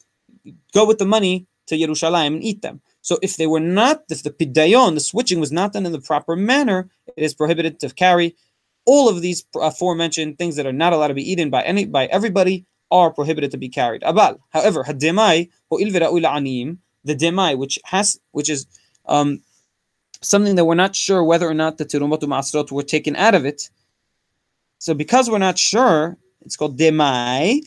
go 0.74 0.87
with 0.87 0.99
the 0.99 1.07
money 1.07 1.47
to 1.68 1.76
Yerushalayim 1.76 2.34
and 2.34 2.45
eat 2.45 2.62
them. 2.62 2.80
So 3.01 3.18
if 3.22 3.37
they 3.37 3.47
were 3.47 3.61
not, 3.61 4.03
if 4.11 4.22
the 4.22 4.30
pidayon, 4.30 4.95
the 4.95 5.01
switching 5.01 5.41
was 5.41 5.53
not 5.53 5.72
done 5.72 5.87
in 5.87 5.93
the 5.93 6.01
proper 6.01 6.37
manner, 6.37 6.91
it 7.16 7.22
is 7.22 7.34
prohibited 7.34 7.80
to 7.80 7.91
carry. 7.91 8.37
All 8.84 9.09
of 9.09 9.20
these 9.20 9.45
aforementioned 9.55 10.39
things 10.39 10.57
that 10.57 10.66
are 10.66 10.72
not 10.72 10.93
allowed 10.93 11.09
to 11.09 11.14
be 11.14 11.28
eaten 11.28 11.51
by 11.51 11.62
any 11.62 11.87
by 11.87 12.07
everybody 12.07 12.66
are 12.89 13.12
prohibited 13.12 13.51
to 13.51 13.57
be 13.57 13.70
carried. 13.70 14.01
Abal, 14.01 14.39
however, 14.49 14.84
hademai 14.84 15.49
the 17.03 17.16
demai, 17.16 17.57
which 17.57 17.80
has 17.86 18.20
which 18.32 18.49
is 18.49 18.68
um, 19.07 19.41
something 20.22 20.55
that 20.55 20.66
we're 20.66 20.76
not 20.76 20.95
sure 20.95 21.24
whether 21.24 21.47
or 21.47 21.53
not 21.53 21.78
the 21.78 21.86
tirumot 21.86 22.22
masrot 22.22 22.72
were 22.72 22.84
taken 22.84 23.16
out 23.16 23.36
of 23.36 23.45
it. 23.45 23.70
So 24.80 24.93
because 24.93 25.30
we're 25.30 25.39
not 25.39 25.57
sure, 25.57 26.18
it's 26.41 26.55
called 26.55 26.78
demai. 26.78 27.62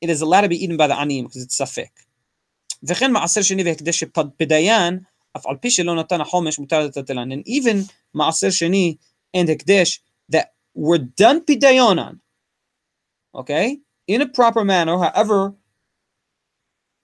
It 0.00 0.10
is 0.10 0.22
allowed 0.22 0.42
to 0.42 0.48
be 0.48 0.62
eaten 0.62 0.76
by 0.76 0.86
the 0.86 0.98
anim 0.98 1.26
because 1.26 1.42
it's 1.42 1.58
safek. 1.58 1.90
וכן 2.82 3.12
מעשר 3.12 3.42
שני 3.42 3.62
והקדש 3.62 4.04
בדיין, 4.40 4.98
אף 5.36 5.46
על 5.46 5.56
פי 5.56 5.70
שלא 5.70 5.94
נתן 5.94 6.20
החומש 6.20 6.58
מותר 6.58 6.80
לטלטלן. 6.80 7.32
And 7.32 7.44
even 7.46 7.92
מעשר 8.14 8.50
שני 8.50 8.96
and 9.36 9.50
הקדש 9.50 10.00
that 10.32 10.46
were 10.74 10.98
done 10.98 11.40
pidayon 11.44 11.98
on, 11.98 12.20
okay, 13.34 13.78
in 14.07 14.21
a 14.21 14.27
proper 14.27 14.63
manner, 14.63 14.97
however, 14.97 15.53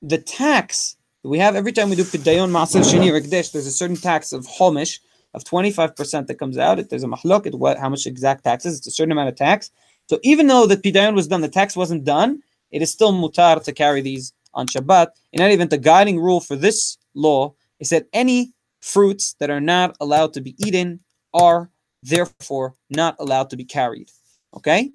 the 0.01 0.17
tax 0.17 0.97
we 1.23 1.37
have 1.37 1.55
every 1.55 1.71
time 1.71 1.89
we 1.89 1.95
do 1.95 2.03
pidayon 2.03 2.49
maaser 2.49 2.81
sheni 2.81 3.11
or 3.11 3.19
there's 3.19 3.53
a 3.53 3.71
certain 3.71 3.95
tax 3.95 4.33
of 4.33 4.47
homish 4.47 4.99
of 5.33 5.43
25% 5.43 6.27
that 6.27 6.39
comes 6.39 6.57
out. 6.57 6.79
If 6.79 6.89
there's 6.89 7.03
a 7.03 7.07
mahlok, 7.07 7.45
it 7.45 7.55
what 7.55 7.77
how 7.77 7.89
much 7.89 8.05
exact 8.07 8.43
tax 8.43 8.65
is. 8.65 8.79
It's 8.79 8.87
a 8.87 8.91
certain 8.91 9.11
amount 9.11 9.29
of 9.29 9.35
tax. 9.35 9.69
So 10.07 10.19
even 10.23 10.47
though 10.47 10.65
the 10.65 10.77
pidayon 10.77 11.15
was 11.15 11.27
done, 11.27 11.41
the 11.41 11.47
tax 11.47 11.75
wasn't 11.75 12.03
done, 12.03 12.41
it 12.71 12.81
is 12.81 12.91
still 12.91 13.13
mutar 13.13 13.63
to 13.63 13.71
carry 13.71 14.01
these 14.01 14.33
on 14.53 14.67
Shabbat. 14.67 15.09
In 15.31 15.41
any 15.41 15.53
event, 15.53 15.69
the 15.69 15.77
guiding 15.77 16.19
rule 16.19 16.41
for 16.41 16.55
this 16.55 16.97
law 17.13 17.53
is 17.79 17.89
that 17.89 18.07
any 18.13 18.53
fruits 18.81 19.35
that 19.39 19.49
are 19.49 19.61
not 19.61 19.95
allowed 20.01 20.33
to 20.33 20.41
be 20.41 20.55
eaten 20.57 20.99
are 21.33 21.69
therefore 22.03 22.75
not 22.89 23.15
allowed 23.19 23.49
to 23.51 23.57
be 23.57 23.63
carried. 23.63 24.09
Okay? 24.55 24.91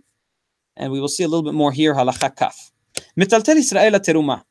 And 0.77 0.93
we 0.93 1.01
will 1.01 1.09
see 1.09 1.25
a 1.25 1.29
little 1.29 1.43
bit 1.43 1.55
more 1.55 1.73
here, 1.73 1.95
halacha 1.95 2.35
kaf. 2.37 2.71
Mitaltel 3.19 3.57
Israel 3.57 3.93
teruma. 4.01 4.45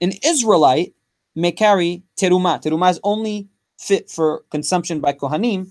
An 0.00 0.12
Israelite 0.24 0.94
may 1.34 1.52
carry 1.52 2.04
teruma. 2.18 2.62
Teruma 2.62 2.90
is 2.90 3.00
only 3.02 3.48
fit 3.78 4.10
for 4.10 4.44
consumption 4.50 5.00
by 5.00 5.12
Kohanim, 5.12 5.68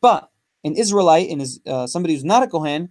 but 0.00 0.30
an 0.64 0.74
Israelite 0.74 1.28
and 1.30 1.42
is 1.42 1.60
uh, 1.66 1.86
somebody 1.86 2.14
who's 2.14 2.24
not 2.24 2.42
a 2.42 2.46
Kohen 2.46 2.88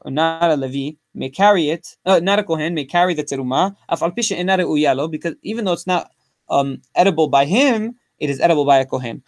or 0.00 0.10
not 0.10 0.50
a 0.50 0.56
Levi 0.56 0.96
may 1.14 1.28
carry 1.28 1.68
it. 1.70 1.96
Uh, 2.06 2.20
not 2.20 2.38
a 2.38 2.44
Kohen 2.44 2.74
may 2.74 2.84
carry 2.84 3.14
the 3.14 3.24
teruma. 3.24 3.76
uyalo 3.90 5.10
because 5.10 5.34
even 5.42 5.64
though 5.64 5.72
it's 5.72 5.86
not 5.86 6.10
um, 6.48 6.80
edible 6.94 7.28
by 7.28 7.44
him, 7.44 7.96
it 8.18 8.30
is 8.30 8.40
edible 8.40 8.64
by 8.64 8.78
a 8.78 8.86
Kohen 8.86 9.22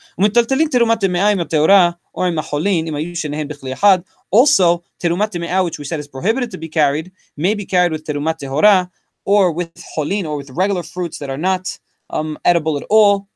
Also, 4.29 4.83
terumat 5.01 5.39
me'ah, 5.39 5.63
which 5.63 5.79
we 5.79 5.85
said 5.85 5.99
is 5.99 6.07
prohibited 6.07 6.51
to 6.51 6.57
be 6.57 6.69
carried, 6.69 7.11
may 7.35 7.53
be 7.53 7.65
carried 7.65 7.91
with 7.91 8.03
terumat 8.03 8.39
tehora, 8.39 8.89
or 9.25 9.51
with 9.51 9.83
holin, 9.95 10.25
or 10.25 10.37
with 10.37 10.49
regular 10.51 10.83
fruits 10.83 11.17
that 11.19 11.29
are 11.29 11.37
not 11.37 11.77
um, 12.09 12.37
edible 12.45 12.77
at 12.77 12.83
all, 12.89 13.27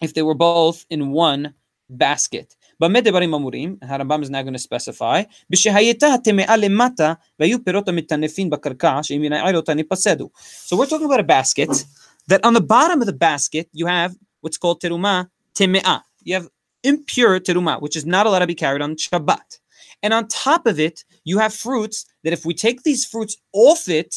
if 0.00 0.14
they 0.14 0.22
were 0.22 0.34
both 0.34 0.84
in 0.90 1.10
one 1.10 1.54
basket. 1.88 2.54
במה 2.80 3.00
דברים 3.00 3.34
אמורים? 3.34 3.76
הרמב"ם 3.82 4.22
is 4.22 4.26
now 4.26 4.42
going 4.42 4.54
to 4.54 4.58
specify, 4.58 5.22
בשהייתה 5.50 6.06
הטמאה 6.06 6.56
למטה 6.56 7.12
והיו 7.40 7.64
פירות 7.64 7.88
המטנפים 7.88 8.50
בקרקע, 8.50 9.02
שאם 9.02 9.24
ינער 9.24 9.56
אותה 9.56 9.74
ניפסדו. 9.74 10.28
So 10.66 10.76
we're 10.76 10.86
talking 10.86 11.04
about 11.04 11.20
a 11.20 11.22
basket, 11.22 11.84
that 12.28 12.44
on 12.44 12.54
the 12.54 12.60
bottom 12.60 13.00
of 13.00 13.06
the 13.06 13.12
basket 13.12 13.68
you 13.74 13.86
have 13.86 14.14
what's 14.40 14.58
called 14.58 14.80
teruma 14.82 15.28
temea. 15.54 16.02
You 16.24 16.34
have 16.34 16.48
impure 16.83 17.39
teruma, 17.39 17.81
which 17.81 17.95
is 17.95 18.05
not 18.05 18.25
allowed 18.25 18.39
to 18.39 18.47
be 18.47 18.55
carried 18.55 18.81
on 18.81 18.95
Shabbat. 18.95 19.59
And 20.01 20.13
on 20.13 20.27
top 20.27 20.65
of 20.65 20.79
it, 20.79 21.03
you 21.25 21.37
have 21.39 21.53
fruits 21.53 22.05
that 22.23 22.33
if 22.33 22.45
we 22.45 22.53
take 22.53 22.83
these 22.83 23.05
fruits 23.05 23.37
off 23.53 23.89
it, 23.89 24.15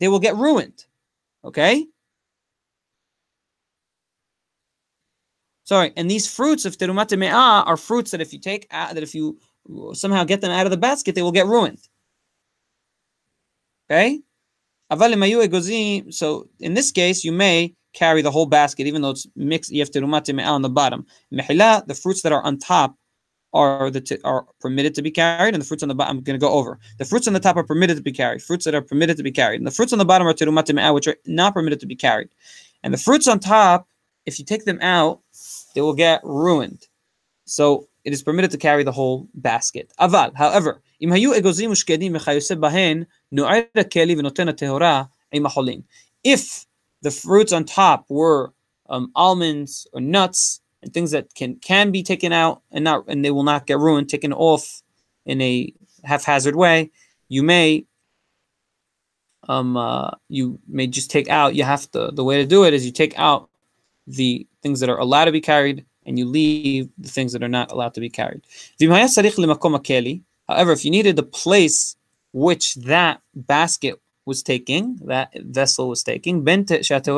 they 0.00 0.08
will 0.08 0.18
get 0.18 0.36
ruined. 0.36 0.84
Okay? 1.44 1.86
Sorry, 5.64 5.92
and 5.96 6.10
these 6.10 6.32
fruits 6.32 6.64
of 6.64 6.76
terumat 6.76 7.16
me'ah 7.18 7.64
are 7.66 7.76
fruits 7.76 8.10
that 8.12 8.20
if 8.20 8.32
you 8.32 8.38
take 8.38 8.66
out, 8.70 8.94
that 8.94 9.02
if 9.02 9.14
you 9.14 9.38
somehow 9.94 10.22
get 10.24 10.40
them 10.40 10.52
out 10.52 10.66
of 10.66 10.70
the 10.70 10.76
basket, 10.76 11.14
they 11.14 11.22
will 11.22 11.32
get 11.32 11.46
ruined. 11.46 11.80
Okay? 13.90 14.20
So 16.10 16.48
in 16.60 16.74
this 16.74 16.92
case, 16.92 17.24
you 17.24 17.32
may 17.32 17.74
carry 17.96 18.22
the 18.22 18.30
whole 18.30 18.46
basket, 18.46 18.86
even 18.86 19.02
though 19.02 19.10
it's 19.10 19.26
mixed 19.34 19.72
on 19.72 20.62
the 20.62 20.70
bottom. 20.70 21.06
Mehila, 21.32 21.86
the 21.86 21.94
fruits 21.94 22.22
that 22.22 22.32
are 22.32 22.42
on 22.42 22.58
top 22.58 22.96
are 23.52 23.90
the 23.90 24.00
t- 24.02 24.18
are 24.22 24.46
permitted 24.60 24.94
to 24.94 25.02
be 25.02 25.10
carried, 25.10 25.54
and 25.54 25.62
the 25.62 25.66
fruits 25.66 25.82
on 25.82 25.88
the 25.88 25.94
bottom. 25.94 26.18
I'm 26.18 26.22
going 26.22 26.38
to 26.38 26.46
go 26.46 26.52
over. 26.52 26.78
The 26.98 27.04
fruits 27.06 27.26
on 27.26 27.32
the 27.32 27.40
top 27.40 27.56
are 27.56 27.64
permitted 27.64 27.96
to 27.96 28.02
be 28.02 28.12
carried. 28.12 28.42
Fruits 28.42 28.66
that 28.66 28.74
are 28.74 28.82
permitted 28.82 29.16
to 29.16 29.22
be 29.22 29.32
carried, 29.32 29.60
and 29.60 29.66
the 29.66 29.70
fruits 29.70 29.92
on 29.92 29.98
the 29.98 30.04
bottom 30.04 30.26
are 30.26 30.34
terumat 30.34 30.94
which 30.94 31.08
are 31.08 31.16
not 31.26 31.54
permitted 31.54 31.80
to 31.80 31.86
be 31.86 31.96
carried. 31.96 32.28
And 32.82 32.92
the 32.92 32.98
fruits 32.98 33.26
on 33.26 33.40
top, 33.40 33.88
if 34.26 34.38
you 34.38 34.44
take 34.44 34.66
them 34.66 34.78
out, 34.82 35.20
they 35.74 35.80
will 35.80 35.94
get 35.94 36.20
ruined. 36.22 36.86
So 37.46 37.88
it 38.04 38.12
is 38.12 38.22
permitted 38.22 38.50
to 38.50 38.58
carry 38.58 38.84
the 38.84 38.92
whole 38.92 39.28
basket. 39.34 39.92
Aval, 39.98 40.34
however, 40.36 40.82
if 46.24 46.65
the 47.02 47.10
fruits 47.10 47.52
on 47.52 47.64
top 47.64 48.06
were 48.08 48.52
um, 48.88 49.10
almonds 49.14 49.86
or 49.92 50.00
nuts 50.00 50.60
and 50.82 50.92
things 50.92 51.10
that 51.10 51.34
can 51.34 51.56
can 51.56 51.90
be 51.90 52.02
taken 52.02 52.32
out 52.32 52.62
and 52.70 52.84
not 52.84 53.04
and 53.08 53.24
they 53.24 53.30
will 53.30 53.42
not 53.42 53.66
get 53.66 53.78
ruined, 53.78 54.08
taken 54.08 54.32
off 54.32 54.82
in 55.24 55.40
a 55.40 55.72
haphazard 56.04 56.56
way, 56.56 56.90
you 57.28 57.42
may 57.42 57.84
um 59.48 59.76
uh, 59.76 60.10
you 60.28 60.58
may 60.68 60.86
just 60.86 61.10
take 61.10 61.28
out. 61.28 61.54
You 61.54 61.64
have 61.64 61.90
to. 61.92 62.10
The 62.12 62.24
way 62.24 62.38
to 62.38 62.46
do 62.46 62.64
it 62.64 62.74
is 62.74 62.86
you 62.86 62.92
take 62.92 63.18
out 63.18 63.50
the 64.06 64.46
things 64.62 64.80
that 64.80 64.88
are 64.88 64.98
allowed 64.98 65.26
to 65.26 65.32
be 65.32 65.40
carried 65.40 65.84
and 66.04 66.18
you 66.18 66.24
leave 66.24 66.88
the 66.98 67.08
things 67.08 67.32
that 67.32 67.42
are 67.42 67.48
not 67.48 67.72
allowed 67.72 67.94
to 67.94 68.00
be 68.00 68.08
carried. 68.08 68.42
However, 70.48 70.72
if 70.72 70.84
you 70.84 70.90
needed 70.92 71.16
the 71.16 71.22
place 71.24 71.96
which 72.32 72.74
that 72.76 73.20
basket 73.34 74.00
was 74.25 74.43
taking, 74.43 74.97
that 75.05 75.31
vessel 75.35 75.89
was 75.89 76.03
taking, 76.03 76.43
doesn't 76.43 77.09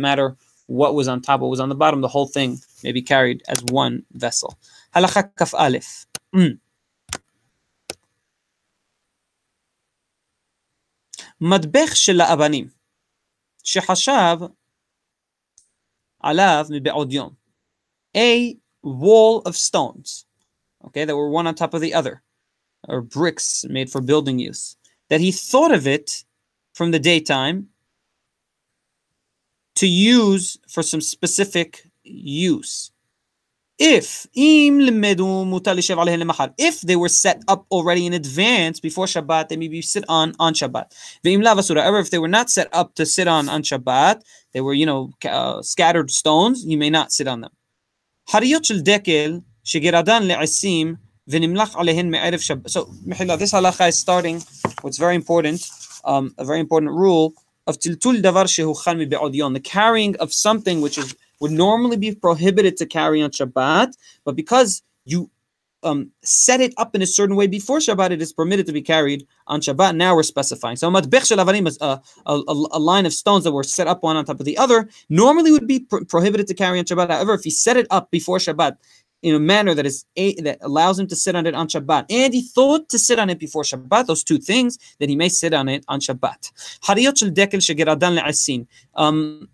matter 0.00 0.36
what 0.66 0.94
was 0.94 1.08
on 1.08 1.20
top, 1.20 1.40
what 1.40 1.50
was 1.50 1.60
on 1.60 1.68
the 1.68 1.74
bottom, 1.74 2.00
the 2.00 2.08
whole 2.08 2.26
thing 2.26 2.60
may 2.82 2.92
be 2.92 3.02
carried 3.02 3.42
as 3.48 3.62
one 3.64 4.04
vessel. 4.12 4.56
Halakha 4.94 5.30
kaf 5.36 5.54
alif. 5.54 6.06
מטבח 11.40 11.94
של 11.94 12.20
האבנים 12.20 12.68
שחשב 13.64 14.36
עליו 16.20 16.66
מבעוד 16.70 17.12
יום. 17.12 17.34
A 18.16 18.56
wall 18.84 19.42
of 19.44 19.56
stones, 19.56 20.26
okay, 20.84 21.04
that 21.04 21.16
were 21.16 21.30
one 21.30 21.46
on 21.46 21.54
top 21.54 21.74
of 21.74 21.80
the 21.80 21.94
other, 21.94 22.22
or 22.87 23.01
bricks 23.01 23.65
made 23.69 23.89
for 23.89 24.01
building 24.01 24.39
use, 24.39 24.77
that 25.09 25.21
he 25.21 25.31
thought 25.31 25.71
of 25.71 25.87
it 25.87 26.23
from 26.73 26.91
the 26.91 26.99
daytime 26.99 27.67
to 29.75 29.87
use 29.87 30.57
for 30.67 30.83
some 30.83 31.01
specific 31.01 31.87
use. 32.03 32.91
If 33.79 34.25
if 36.57 36.81
they 36.81 36.95
were 36.95 37.09
set 37.09 37.43
up 37.47 37.65
already 37.69 38.07
in 38.07 38.13
advance 38.13 38.79
before 38.79 39.05
Shabbat, 39.05 39.49
they 39.49 39.57
maybe 39.57 39.83
sit 39.83 40.03
on 40.09 40.33
on 40.39 40.55
Shabbat. 40.55 40.93
However, 41.23 41.99
if 41.99 42.09
they 42.09 42.17
were 42.17 42.27
not 42.27 42.49
set 42.49 42.69
up 42.73 42.95
to 42.95 43.05
sit 43.05 43.27
on 43.27 43.49
on 43.49 43.61
Shabbat, 43.61 44.23
they 44.53 44.61
were 44.61 44.73
you 44.73 44.87
know 44.87 45.11
uh, 45.29 45.61
scattered 45.61 46.09
stones. 46.09 46.65
You 46.65 46.77
may 46.77 46.89
not 46.89 47.11
sit 47.11 47.27
on 47.27 47.41
them. 47.41 47.51
So, 51.27 52.85
this 52.85 53.51
halacha 53.51 53.89
is 53.89 53.97
starting 53.97 54.41
what's 54.81 54.97
very 54.97 55.15
important, 55.15 55.69
um, 56.05 56.33
a 56.37 56.45
very 56.45 56.59
important 56.59 56.91
rule 56.91 57.33
of 57.67 57.77
tiltul 57.79 58.21
davar 58.21 58.45
shehuchan 58.45 58.97
mi'be'odyon, 58.97 59.53
the 59.53 59.59
carrying 59.59 60.15
of 60.17 60.33
something 60.33 60.79
which 60.79 60.97
is 60.97 61.15
would 61.39 61.51
normally 61.51 61.97
be 61.97 62.15
prohibited 62.15 62.77
to 62.77 62.85
carry 62.85 63.21
on 63.21 63.29
Shabbat, 63.29 63.95
but 64.23 64.35
because 64.35 64.81
you 65.05 65.29
um, 65.83 66.11
set 66.23 66.61
it 66.61 66.73
up 66.77 66.95
in 66.95 67.01
a 67.01 67.05
certain 67.05 67.35
way 67.35 67.47
before 67.47 67.77
Shabbat, 67.79 68.11
it 68.11 68.21
is 68.21 68.33
permitted 68.33 68.65
to 68.65 68.73
be 68.73 68.81
carried 68.81 69.27
on 69.45 69.61
Shabbat. 69.61 69.95
Now 69.95 70.15
we're 70.15 70.23
specifying. 70.23 70.75
So 70.75 70.87
a, 70.93 72.01
a, 72.25 72.79
line 72.79 73.05
of 73.05 73.13
stones 73.13 73.43
that 73.43 73.51
were 73.51 73.63
set 73.63 73.87
up 73.87 74.01
one 74.01 74.17
on 74.17 74.25
top 74.25 74.39
of 74.39 74.45
the 74.45 74.57
other. 74.57 74.89
Normally 75.09 75.51
would 75.51 75.67
be 75.67 75.81
pr- 75.81 76.03
prohibited 76.05 76.47
to 76.47 76.55
carry 76.55 76.79
on 76.79 76.85
Shabbat. 76.85 77.11
However, 77.11 77.35
if 77.35 77.45
you 77.45 77.51
set 77.51 77.77
it 77.77 77.85
up 77.91 78.09
before 78.09 78.39
Shabbat, 78.39 78.77
in 79.21 79.33
a 79.35 79.39
manner 79.39 79.73
that 79.73 79.85
is 79.85 80.05
a, 80.15 80.33
that 80.41 80.59
allows 80.61 80.99
him 80.99 81.07
to 81.07 81.15
sit 81.15 81.35
on 81.35 81.45
it 81.47 81.55
on 81.55 81.67
Shabbat, 81.67 82.05
and 82.09 82.33
he 82.33 82.41
thought 82.41 82.89
to 82.89 82.99
sit 82.99 83.19
on 83.19 83.29
it 83.29 83.39
before 83.39 83.63
Shabbat, 83.63 84.05
those 84.05 84.23
two 84.23 84.37
things, 84.37 84.77
then 84.99 85.09
he 85.09 85.15
may 85.15 85.29
sit 85.29 85.53
on 85.53 85.67
it 85.69 85.83
on 85.87 85.99
Shabbat. 85.99 86.51
Um, 88.95 89.49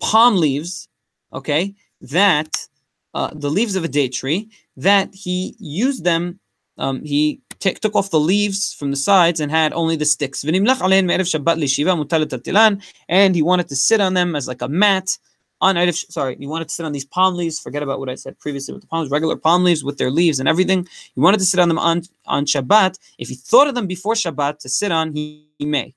palm 0.00 0.36
leaves, 0.36 0.88
okay, 1.32 1.74
that 2.00 2.68
uh, 3.14 3.30
the 3.32 3.50
leaves 3.50 3.76
of 3.76 3.84
a 3.84 3.88
date 3.88 4.12
tree, 4.12 4.50
that 4.76 5.14
he 5.14 5.56
used 5.58 6.04
them, 6.04 6.38
um, 6.76 7.02
he 7.04 7.40
t- 7.58 7.74
took 7.74 7.96
off 7.96 8.10
the 8.10 8.20
leaves 8.20 8.74
from 8.74 8.90
the 8.90 8.96
sides 8.96 9.40
and 9.40 9.50
had 9.50 9.72
only 9.72 9.96
the 9.96 10.04
sticks. 10.04 10.44
And 10.44 10.54
he 13.34 13.42
wanted 13.42 13.68
to 13.68 13.76
sit 13.76 14.00
on 14.00 14.14
them 14.14 14.36
as 14.36 14.46
like 14.46 14.62
a 14.62 14.68
mat 14.68 15.18
on 15.60 15.74
Erev, 15.74 16.10
sorry, 16.10 16.36
you 16.38 16.48
wanted 16.48 16.68
to 16.68 16.74
sit 16.74 16.86
on 16.86 16.92
these 16.92 17.04
palm 17.04 17.34
leaves. 17.34 17.58
Forget 17.58 17.82
about 17.82 17.98
what 17.98 18.08
I 18.08 18.14
said 18.14 18.38
previously 18.38 18.72
with 18.72 18.82
the 18.82 18.88
palms, 18.88 19.10
regular 19.10 19.36
palm 19.36 19.64
leaves 19.64 19.82
with 19.82 19.98
their 19.98 20.10
leaves 20.10 20.38
and 20.38 20.48
everything. 20.48 20.86
You 21.14 21.22
wanted 21.22 21.40
to 21.40 21.46
sit 21.46 21.58
on 21.60 21.68
them 21.68 21.78
on, 21.78 22.02
on 22.26 22.44
Shabbat. 22.44 22.98
If 23.18 23.28
he 23.28 23.34
thought 23.34 23.66
of 23.66 23.74
them 23.74 23.86
before 23.86 24.14
Shabbat 24.14 24.58
to 24.60 24.68
sit 24.68 24.92
on, 24.92 25.12
he, 25.14 25.48
he 25.58 25.66
may. 25.66 25.94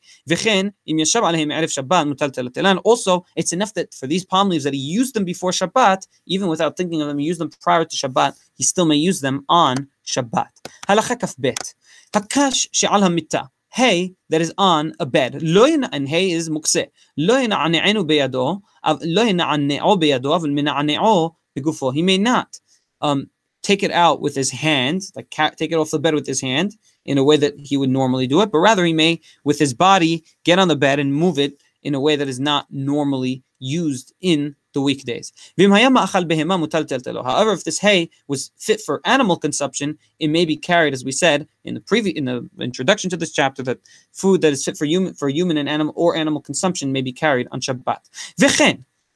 Also, 2.83 3.25
it's 3.35 3.53
enough 3.53 3.73
that 3.75 3.93
for 3.93 4.07
these 4.07 4.25
palm 4.25 4.49
leaves 4.49 4.63
that 4.63 4.73
he 4.73 4.79
used 4.79 5.13
them 5.13 5.25
before 5.25 5.51
Shabbat, 5.51 6.07
even 6.25 6.47
without 6.47 6.75
thinking 6.75 7.01
of 7.01 7.07
them, 7.07 7.19
he 7.19 7.25
used 7.25 7.39
them 7.39 7.51
prior 7.61 7.85
to 7.85 7.95
Shabbat, 7.95 8.35
he 8.55 8.63
still 8.63 8.85
may 8.85 8.95
use 8.95 9.21
them 9.21 9.45
on 9.47 9.87
Shabbat. 10.05 10.49
Halacha 10.87 11.19
kaf 11.19 11.35
bet. 11.37 11.75
Hakash 12.11 12.67
she'al 12.71 13.01
hamitta 13.01 13.49
hay 13.71 14.13
that 14.29 14.41
is 14.41 14.53
on 14.57 14.93
a 14.99 15.05
bed. 15.05 15.41
Loin 15.41 15.83
and 15.85 16.07
hay 16.07 16.31
is 16.31 16.49
mukse. 16.49 16.87
Loin 17.17 17.51
an'enu 17.51 18.05
beyado, 18.05 18.61
loin 19.03 19.37
an'o 19.39 19.97
beyado, 19.97 20.35
avil 20.35 20.51
min 20.51 20.65
an'o 20.65 21.35
begufo. 21.57 21.93
He 21.93 22.01
may 22.01 22.17
not 22.17 22.59
um, 23.01 23.29
take 23.63 23.83
it 23.83 23.91
out 23.91 24.21
with 24.21 24.35
his 24.35 24.51
hand, 24.51 25.01
like 25.15 25.29
take 25.29 25.71
it 25.71 25.75
off 25.75 25.91
the 25.91 25.99
bed 25.99 26.13
with 26.13 26.27
his 26.27 26.41
hand 26.41 26.75
in 27.05 27.17
a 27.17 27.23
way 27.23 27.37
that 27.37 27.53
he 27.57 27.77
would 27.77 27.89
normally 27.89 28.27
do 28.27 28.41
it, 28.41 28.51
but 28.51 28.59
rather 28.59 28.85
he 28.85 28.93
may, 28.93 29.19
with 29.43 29.59
his 29.59 29.73
body, 29.73 30.23
get 30.43 30.59
on 30.59 30.67
the 30.67 30.75
bed 30.75 30.99
and 30.99 31.13
move 31.13 31.39
it 31.39 31.61
in 31.81 31.95
a 31.95 31.99
way 31.99 32.15
that 32.15 32.27
is 32.27 32.39
not 32.39 32.67
normally 32.69 33.43
used 33.60 34.12
in 34.20 34.56
the 34.74 34.80
weekdays. 34.80 35.32
However, 35.58 37.52
if 37.52 37.64
this 37.64 37.78
hay 37.78 38.10
was 38.28 38.50
fit 38.58 38.80
for 38.80 39.00
animal 39.04 39.36
consumption, 39.36 39.98
it 40.18 40.28
may 40.28 40.44
be 40.44 40.56
carried, 40.56 40.92
as 40.92 41.04
we 41.04 41.12
said 41.12 41.48
in 41.64 41.74
the 41.74 41.80
previous 41.80 42.16
in 42.16 42.26
the 42.26 42.48
introduction 42.60 43.08
to 43.10 43.16
this 43.16 43.32
chapter, 43.32 43.62
that 43.62 43.78
food 44.12 44.42
that 44.42 44.52
is 44.52 44.64
fit 44.64 44.76
for 44.76 44.84
human 44.84 45.14
for 45.14 45.28
human 45.28 45.56
and 45.56 45.68
animal 45.68 45.94
or 45.96 46.14
animal 46.14 46.40
consumption 46.40 46.92
may 46.92 47.02
be 47.02 47.12
carried 47.12 47.48
on 47.52 47.60
Shabbat. 47.60 48.02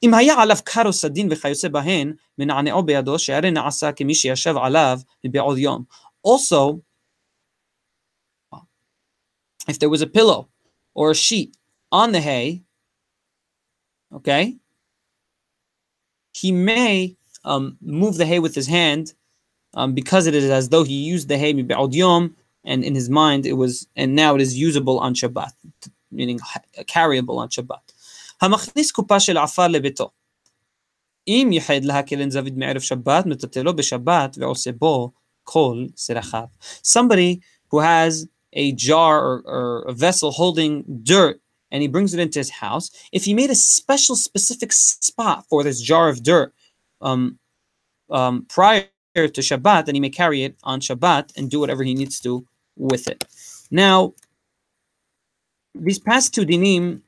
אם 0.03 0.13
היה 0.13 0.41
עליו 0.41 0.57
קרו 0.63 0.93
סדין 0.93 1.27
וכיוצא 1.31 1.67
בהן, 1.67 2.13
מנענעו 2.37 2.83
בידו, 2.83 3.19
שהרי 3.19 3.51
נעשה 3.51 3.91
כמי 3.91 4.15
שישב 4.15 4.55
עליו 4.57 4.99
מבעוד 5.25 5.57
יום. 5.57 5.83
Also, 6.27 6.81
if 9.67 9.77
there 9.79 9.89
was 9.89 10.01
a 10.01 10.07
pillow 10.07 10.47
or 10.95 11.11
a 11.11 11.15
sheet 11.15 11.55
on 11.91 12.11
the 12.11 12.21
hay, 12.21 12.61
okay, 14.13 14.57
he 16.33 16.51
may 16.51 17.15
um, 17.43 17.77
move 17.81 18.17
the 18.17 18.25
hay 18.25 18.39
with 18.39 18.55
his 18.55 18.67
hand 18.67 19.13
um, 19.73 19.93
because 19.93 20.27
it 20.27 20.35
is 20.35 20.49
as 20.49 20.69
though 20.69 20.83
he 20.83 20.93
used 20.93 21.27
the 21.27 21.37
hay 21.37 21.53
yom, 21.91 22.35
and 22.63 22.83
in 22.83 22.95
his 22.95 23.09
mind 23.09 23.45
it 23.45 23.53
was, 23.53 23.87
and 23.95 24.15
now 24.15 24.35
it 24.35 24.41
is 24.41 24.57
usable 24.57 24.99
on 24.99 25.13
Shabbat, 25.13 25.53
meaning 26.11 26.39
carryable 26.87 27.37
on 27.37 27.49
Shabbat. 27.49 27.81
המכניס 28.41 28.91
קופה 28.91 29.19
של 29.19 29.37
עפר 29.37 29.67
לביתו. 29.67 30.09
אם 31.27 31.49
ייחד 31.51 31.83
לה 31.83 32.03
כלן 32.03 32.29
זווית 32.29 32.53
מערב 32.57 32.81
שבת, 32.81 33.25
מטוטלו 33.25 33.75
בשבת 33.75 34.37
ועושה 34.39 34.71
בו 34.71 35.11
כל 35.43 35.85
סרחיו. 35.97 36.43
Somebody 36.83 37.39
who 37.69 37.79
has 37.79 38.27
a 38.53 38.71
jar 38.71 39.19
or, 39.27 39.41
or 39.45 39.85
a 39.87 39.93
vessel 39.93 40.31
holding 40.31 40.83
dirt 41.03 41.39
and 41.70 41.82
he 41.82 41.88
brings 41.88 42.14
it 42.14 42.20
into 42.20 42.38
his 42.38 42.50
house, 42.50 42.90
if 43.12 43.24
he 43.24 43.34
made 43.34 43.50
a 43.50 43.54
special 43.54 44.16
specific 44.16 44.72
spot 44.72 45.44
for 45.48 45.62
this 45.62 45.80
jar 45.80 46.08
of 46.08 46.22
dirt 46.22 46.54
um, 47.00 47.38
um, 48.10 48.46
prior 48.48 48.88
to 49.14 49.40
Shabbat, 49.40 49.86
then 49.86 49.94
he 49.94 50.00
may 50.00 50.10
carry 50.10 50.42
it 50.42 50.56
on 50.62 50.80
Shabbat 50.80 51.36
and 51.36 51.50
do 51.50 51.60
whatever 51.60 51.82
he 51.82 51.94
needs 51.94 52.20
to 52.20 52.46
with 52.76 53.08
it. 53.08 53.24
Now, 53.70 54.14
these 55.74 55.98
past 55.98 56.34
two 56.34 56.46
dinim, 56.46 57.00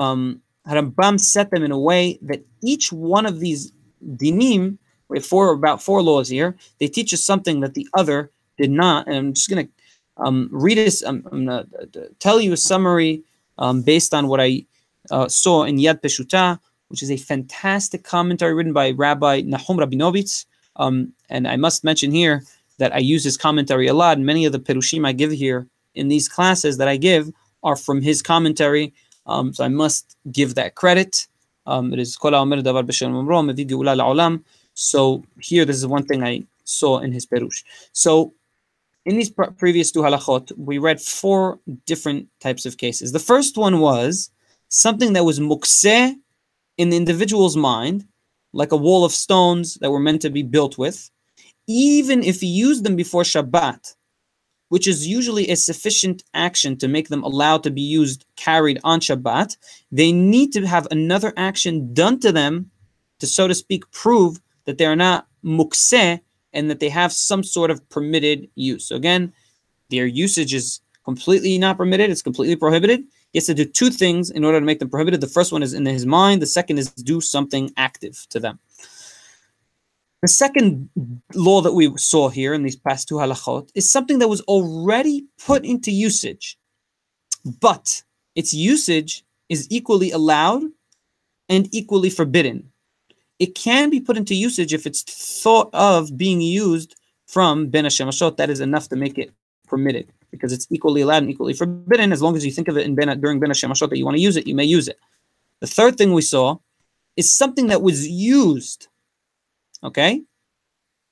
um, 0.00 0.40
Rambam 0.66 1.18
set 1.18 1.50
them 1.50 1.64
in 1.64 1.72
a 1.72 1.78
way 1.78 2.18
that 2.22 2.44
each 2.62 2.92
one 2.92 3.26
of 3.26 3.40
these 3.40 3.72
dinim, 4.16 4.78
we 5.08 5.18
have 5.18 5.26
four 5.26 5.52
about 5.52 5.82
four 5.82 6.02
laws 6.02 6.28
here, 6.28 6.56
they 6.78 6.88
teach 6.88 7.12
us 7.12 7.24
something 7.24 7.60
that 7.60 7.74
the 7.74 7.88
other 7.94 8.30
did 8.56 8.70
not. 8.70 9.06
And 9.06 9.16
I'm 9.16 9.34
just 9.34 9.50
going 9.50 9.66
to 9.66 9.72
um, 10.22 10.48
read 10.52 10.78
this. 10.78 11.02
I'm, 11.02 11.26
I'm 11.32 11.46
going 11.46 11.66
to 11.92 12.10
tell 12.18 12.40
you 12.40 12.52
a 12.52 12.56
summary 12.56 13.22
um, 13.60 13.82
based 13.82 14.12
on 14.12 14.26
what 14.26 14.40
I 14.40 14.64
uh, 15.10 15.28
saw 15.28 15.64
in 15.64 15.76
Yad 15.76 16.00
Peshuta, 16.00 16.58
which 16.88 17.02
is 17.02 17.10
a 17.10 17.16
fantastic 17.16 18.02
commentary 18.02 18.54
written 18.54 18.72
by 18.72 18.90
Rabbi 18.90 19.42
Nahum 19.42 19.78
Rabinovitz. 19.78 20.46
Um, 20.76 21.12
and 21.28 21.46
I 21.46 21.56
must 21.56 21.84
mention 21.84 22.10
here 22.10 22.42
that 22.78 22.94
I 22.94 22.98
use 22.98 23.22
his 23.22 23.36
commentary 23.36 23.86
a 23.86 23.94
lot. 23.94 24.16
And 24.16 24.26
many 24.26 24.44
of 24.44 24.52
the 24.52 24.58
Perushim 24.58 25.06
I 25.06 25.12
give 25.12 25.30
here 25.30 25.68
in 25.94 26.08
these 26.08 26.28
classes 26.28 26.78
that 26.78 26.88
I 26.88 26.96
give 26.96 27.30
are 27.62 27.76
from 27.76 28.02
his 28.02 28.22
commentary. 28.22 28.92
Um, 29.26 29.52
so 29.52 29.64
I 29.64 29.68
must 29.68 30.16
give 30.32 30.54
that 30.54 30.74
credit. 30.74 31.28
Um, 31.66 31.92
it 31.92 31.98
is 32.00 32.16
So 34.74 35.24
here, 35.40 35.64
this 35.64 35.76
is 35.76 35.86
one 35.86 36.04
thing 36.06 36.24
I 36.24 36.42
saw 36.64 36.98
in 36.98 37.12
his 37.12 37.26
Perush. 37.26 37.62
So 37.92 38.32
in 39.04 39.16
these 39.16 39.30
pr- 39.30 39.50
previous 39.56 39.90
two 39.90 40.00
halachot, 40.00 40.52
we 40.56 40.78
read 40.78 41.00
four 41.00 41.58
different 41.86 42.28
types 42.40 42.66
of 42.66 42.76
cases. 42.76 43.12
The 43.12 43.18
first 43.18 43.56
one 43.56 43.80
was 43.80 44.30
something 44.68 45.14
that 45.14 45.24
was 45.24 45.40
mukseh 45.40 46.14
in 46.76 46.90
the 46.90 46.96
individual's 46.96 47.56
mind, 47.56 48.04
like 48.52 48.72
a 48.72 48.76
wall 48.76 49.04
of 49.04 49.12
stones 49.12 49.74
that 49.80 49.90
were 49.90 50.00
meant 50.00 50.22
to 50.22 50.30
be 50.30 50.42
built 50.42 50.78
with, 50.78 51.10
even 51.66 52.22
if 52.22 52.40
he 52.40 52.46
used 52.46 52.84
them 52.84 52.96
before 52.96 53.22
Shabbat, 53.22 53.94
which 54.68 54.86
is 54.86 55.06
usually 55.06 55.48
a 55.48 55.56
sufficient 55.56 56.22
action 56.34 56.76
to 56.78 56.88
make 56.88 57.08
them 57.08 57.22
allowed 57.22 57.62
to 57.64 57.70
be 57.70 57.82
used, 57.82 58.24
carried 58.36 58.80
on 58.84 59.00
Shabbat, 59.00 59.56
they 59.90 60.12
need 60.12 60.52
to 60.52 60.66
have 60.66 60.86
another 60.90 61.32
action 61.36 61.92
done 61.92 62.20
to 62.20 62.32
them 62.32 62.70
to, 63.18 63.26
so 63.26 63.48
to 63.48 63.54
speak, 63.54 63.90
prove 63.92 64.40
that 64.64 64.78
they 64.78 64.86
are 64.86 64.96
not 64.96 65.26
mukseh 65.44 66.20
and 66.52 66.70
that 66.70 66.80
they 66.80 66.88
have 66.88 67.12
some 67.12 67.42
sort 67.42 67.70
of 67.70 67.86
permitted 67.88 68.48
use. 68.54 68.86
So 68.86 68.96
again, 68.96 69.32
their 69.90 70.06
usage 70.06 70.54
is 70.54 70.80
completely 71.04 71.58
not 71.58 71.76
permitted, 71.76 72.10
it's 72.10 72.22
completely 72.22 72.56
prohibited. 72.56 73.04
He 73.32 73.38
has 73.38 73.46
to 73.46 73.54
do 73.54 73.64
two 73.64 73.90
things 73.90 74.30
in 74.30 74.44
order 74.44 74.58
to 74.58 74.66
make 74.66 74.80
them 74.80 74.90
prohibited. 74.90 75.20
The 75.20 75.26
first 75.28 75.52
one 75.52 75.62
is 75.62 75.72
in 75.72 75.86
his 75.86 76.06
mind, 76.06 76.42
the 76.42 76.46
second 76.46 76.78
is 76.78 76.90
do 76.90 77.20
something 77.20 77.72
active 77.76 78.26
to 78.30 78.40
them. 78.40 78.58
The 80.22 80.28
second 80.28 80.90
law 81.34 81.62
that 81.62 81.72
we 81.72 81.96
saw 81.96 82.28
here 82.28 82.52
in 82.52 82.62
these 82.62 82.76
past 82.76 83.08
two 83.08 83.14
halachot 83.14 83.70
is 83.74 83.90
something 83.90 84.18
that 84.18 84.28
was 84.28 84.42
already 84.42 85.26
put 85.46 85.64
into 85.64 85.90
usage, 85.90 86.58
but 87.60 88.02
its 88.34 88.52
usage 88.52 89.24
is 89.48 89.66
equally 89.70 90.10
allowed 90.10 90.62
and 91.48 91.68
equally 91.72 92.10
forbidden 92.10 92.70
it 93.40 93.54
can 93.54 93.88
be 93.88 94.00
put 94.00 94.18
into 94.18 94.34
usage 94.34 94.72
if 94.74 94.86
it's 94.86 95.02
thought 95.42 95.70
of 95.72 96.16
being 96.16 96.42
used 96.42 96.94
from 97.26 97.68
Ben 97.68 97.86
Hashemashot. 97.86 98.36
That 98.36 98.50
is 98.50 98.60
enough 98.60 98.88
to 98.90 98.96
make 98.96 99.18
it 99.18 99.32
permitted 99.66 100.12
because 100.30 100.52
it's 100.52 100.66
equally 100.70 101.00
allowed 101.00 101.22
and 101.22 101.30
equally 101.30 101.54
forbidden. 101.54 102.12
As 102.12 102.20
long 102.20 102.36
as 102.36 102.44
you 102.44 102.52
think 102.52 102.68
of 102.68 102.76
it 102.76 102.86
in 102.86 102.94
ben, 102.94 103.18
during 103.18 103.40
Ben 103.40 103.50
Hashemashot 103.50 103.88
that 103.88 103.96
you 103.96 104.04
want 104.04 104.16
to 104.16 104.22
use 104.22 104.36
it, 104.36 104.46
you 104.46 104.54
may 104.54 104.64
use 104.64 104.88
it. 104.88 104.98
The 105.60 105.66
third 105.66 105.96
thing 105.96 106.12
we 106.12 106.22
saw 106.22 106.58
is 107.16 107.34
something 107.34 107.68
that 107.68 107.82
was 107.82 108.06
used. 108.06 108.88
Okay, 109.82 110.22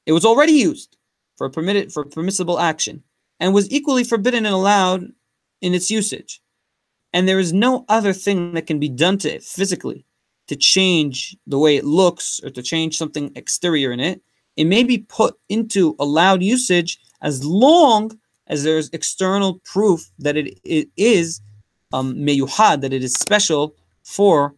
it 0.04 0.12
was 0.12 0.26
already 0.26 0.52
used 0.52 0.98
for 1.36 1.48
permitted 1.48 1.90
for 1.90 2.04
permissible 2.04 2.60
action 2.60 3.02
and 3.40 3.54
was 3.54 3.70
equally 3.70 4.04
forbidden 4.04 4.44
and 4.44 4.54
allowed 4.54 5.10
in 5.62 5.72
its 5.72 5.90
usage. 5.90 6.42
And 7.14 7.26
there 7.26 7.38
is 7.38 7.54
no 7.54 7.86
other 7.88 8.12
thing 8.12 8.52
that 8.52 8.66
can 8.66 8.78
be 8.78 8.90
done 8.90 9.16
to 9.18 9.34
it 9.34 9.42
physically 9.42 10.04
to 10.49 10.57
change 10.57 11.36
the 11.46 11.59
way 11.59 11.76
it 11.76 11.84
looks 11.84 12.40
or 12.42 12.51
to 12.51 12.62
change 12.62 12.99
something 12.99 13.30
exterior 13.36 13.92
in 13.92 14.01
it, 14.01 14.20
it 14.57 14.64
may 14.64 14.82
be 14.82 14.99
put 14.99 15.38
into 15.49 15.94
allowed 15.99 16.42
usage 16.42 16.99
as 17.22 17.44
long 17.44 18.18
as 18.49 18.64
there's 18.64 18.90
external 18.90 19.61
proof 19.64 20.11
that 20.18 20.36
it, 20.36 20.59
it 20.64 20.88
is 20.96 21.40
um, 21.92 22.14
meyuhad, 22.14 22.80
that 22.80 22.92
it 22.92 23.05
is 23.05 23.12
special 23.14 23.76
for 24.03 24.55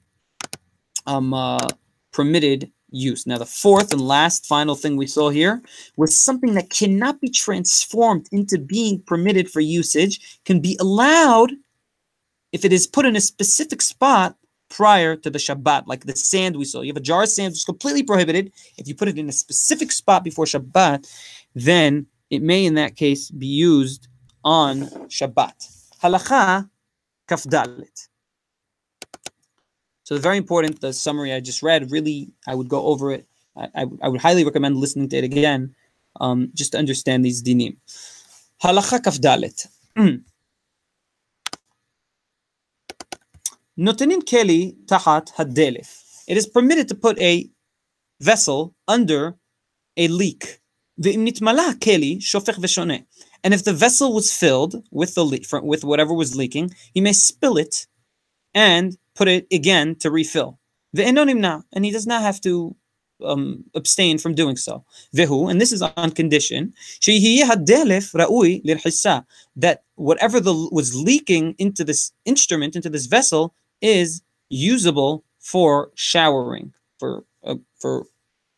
um, 1.07 1.35
uh, 1.35 1.67
permitted 2.13 2.71
use. 2.91 3.27
Now, 3.27 3.39
the 3.39 3.47
fourth 3.47 3.93
and 3.93 4.01
last 4.01 4.47
final 4.47 4.75
thing 4.75 4.97
we 4.97 5.07
saw 5.07 5.31
here 5.31 5.63
was 5.97 6.19
something 6.19 6.55
that 6.55 6.71
cannot 6.71 7.21
be 7.21 7.29
transformed 7.29 8.29
into 8.33 8.59
being 8.59 9.03
permitted 9.03 9.51
for 9.51 9.61
usage, 9.61 10.41
can 10.45 10.61
be 10.61 10.77
allowed 10.81 11.53
if 12.53 12.65
it 12.65 12.73
is 12.73 12.87
put 12.87 13.07
in 13.07 13.17
a 13.17 13.21
specific 13.21 13.81
spot 13.81 14.37
prior 14.71 15.17
to 15.17 15.29
the 15.29 15.39
Shabbat, 15.39 15.83
like 15.87 16.07
the 16.07 16.17
sand 16.17 16.57
we 16.57 16.65
saw. 16.65 16.81
You 16.81 16.89
have 16.89 16.97
a 16.97 17.01
jar 17.01 17.25
of 17.25 17.29
sand, 17.29 17.53
which 17.53 17.59
is 17.59 17.65
completely 17.65 18.03
prohibited. 18.03 18.53
If 18.79 18.89
you 18.89 18.95
put 18.95 19.09
it 19.09 19.19
in 19.19 19.29
a 19.29 19.33
specific 19.33 19.93
spot 19.93 20.25
before 20.25 20.47
Shabbat, 20.47 21.07
then 21.55 22.07
it 22.31 22.41
may, 22.41 22.65
in 22.65 22.75
that 22.75 22.97
case, 22.97 23.31
be 23.31 23.47
used 23.47 24.09
on 24.45 24.83
Shabbat. 25.09 25.59
Halacha 26.03 26.71
kafdalit. 27.29 28.09
So, 30.05 30.19
very 30.19 30.39
important, 30.39 30.81
the 30.81 30.93
summary 30.93 31.33
I 31.33 31.41
just 31.41 31.63
read, 31.63 31.91
really, 31.91 32.33
I 32.47 32.55
would 32.55 32.69
go 32.69 32.83
over 32.87 33.13
it. 33.13 33.27
I, 33.57 33.69
I, 33.75 33.87
I 34.03 34.09
would 34.09 34.21
highly 34.21 34.45
recommend 34.45 34.77
listening 34.77 35.09
to 35.11 35.17
it 35.17 35.25
again 35.25 35.75
um, 36.21 36.51
just 36.55 36.73
to 36.73 36.79
understand 36.79 37.25
these 37.25 37.43
dinim. 37.43 37.77
Halacha 38.63 39.01
kafdalit. 39.01 39.67
Notenin 43.81 44.21
keli 44.21 44.77
tahat 44.85 45.33
hadelef. 45.37 46.03
It 46.29 46.37
is 46.37 46.47
permitted 46.47 46.87
to 46.89 46.95
put 46.95 47.19
a 47.19 47.49
vessel 48.21 48.75
under 48.87 49.37
a 49.97 50.07
leak. 50.09 50.61
keli 51.01 52.21
And 53.43 53.55
if 53.55 53.65
the 53.65 53.73
vessel 53.73 54.13
was 54.13 54.37
filled 54.37 54.85
with 54.91 55.15
the 55.15 55.61
with 55.63 55.83
whatever 55.83 56.13
was 56.13 56.37
leaking, 56.37 56.75
he 56.93 57.01
may 57.01 57.15
spill 57.15 57.57
it 57.57 57.87
and 58.55 58.99
put 59.15 59.29
it 59.29 59.47
again 59.51 59.97
to 60.01 60.11
refill. 60.11 60.59
And 60.95 61.85
he 61.87 61.91
does 61.91 62.07
not 62.07 62.21
have 62.21 62.39
to 62.43 62.77
um, 63.25 63.65
abstain 63.75 64.19
from 64.19 64.35
doing 64.35 64.57
so. 64.57 64.85
Vehu, 65.17 65.51
and 65.51 65.59
this 65.59 65.73
is 65.73 65.81
on 65.81 66.11
condition 66.11 66.75
hadelif 67.01 68.13
that 69.57 69.83
whatever 69.95 70.41
the, 70.41 70.69
was 70.71 70.95
leaking 70.95 71.55
into 71.59 71.83
this 71.83 72.13
instrument, 72.27 72.77
into 72.77 72.91
this 72.91 73.07
vessel, 73.07 73.55
is 73.82 74.22
usable 74.50 75.24
for 75.40 75.92
showering, 75.96 76.74
for 77.00 77.24
uh, 77.44 77.56
for 77.80 78.06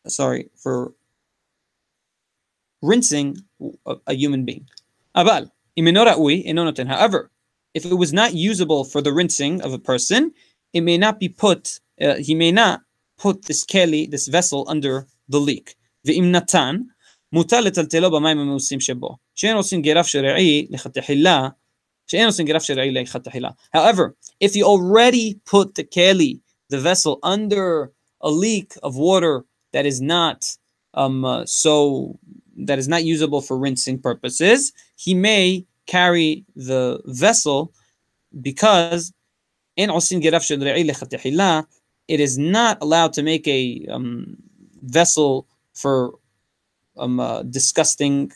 sorry, 0.06 0.50
for 0.56 0.92
rinsing 2.82 3.36
a, 3.86 3.96
a 4.06 4.14
human 4.14 4.44
being. 4.44 4.66
Abal, 5.16 5.50
However, 6.88 7.30
if 7.74 7.84
it 7.84 7.94
was 7.94 8.12
not 8.12 8.34
usable 8.34 8.84
for 8.84 9.00
the 9.00 9.12
rinsing 9.12 9.62
of 9.62 9.72
a 9.72 9.78
person, 9.78 10.32
it 10.72 10.80
may 10.80 10.98
not 10.98 11.20
be 11.20 11.28
put. 11.28 11.80
Uh, 12.00 12.16
he 12.16 12.34
may 12.34 12.52
not 12.52 12.80
put 13.18 13.44
this 13.46 13.64
keli, 13.64 14.10
this 14.10 14.28
vessel, 14.28 14.64
under 14.68 15.06
the 15.28 15.40
leak. 15.40 15.74
ואם 16.04 16.32
נתן, 16.32 16.76
מותר 17.32 17.60
לטלטלו 17.60 18.10
במים 18.10 18.38
המאוסים 18.38 18.80
שבו. 18.80 19.16
שאין 19.34 19.56
עושים 19.56 19.82
גירף 19.82 20.06
שרעי 20.06 20.66
לחתחילה, 20.70 21.48
However, 23.73 24.15
if 24.39 24.55
you 24.55 24.65
already 24.65 25.39
put 25.45 25.75
the 25.75 25.83
keli, 25.83 26.39
the 26.69 26.79
vessel, 26.79 27.19
under 27.23 27.91
a 28.21 28.29
leak 28.29 28.73
of 28.83 28.95
water 28.95 29.45
that 29.71 29.85
is 29.85 30.01
not 30.01 30.55
um, 30.93 31.25
uh, 31.25 31.45
so 31.45 32.19
that 32.55 32.77
is 32.77 32.87
not 32.87 33.03
usable 33.03 33.41
for 33.41 33.57
rinsing 33.57 33.99
purposes, 33.99 34.71
he 34.95 35.13
may 35.13 35.65
carry 35.87 36.45
the 36.55 37.01
vessel 37.05 37.73
because 38.41 39.11
in 39.75 39.89
it 42.07 42.19
is 42.19 42.37
not 42.37 42.77
allowed 42.81 43.13
to 43.13 43.23
make 43.23 43.47
a 43.47 43.85
um, 43.89 44.37
vessel 44.83 45.47
for 45.73 46.13
um, 46.97 47.19
uh, 47.19 47.41
disgusting 47.43 48.31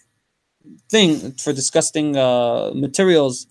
thing 0.89 1.31
for 1.33 1.53
disgusting 1.53 2.17
uh, 2.17 2.71
materials 2.73 3.47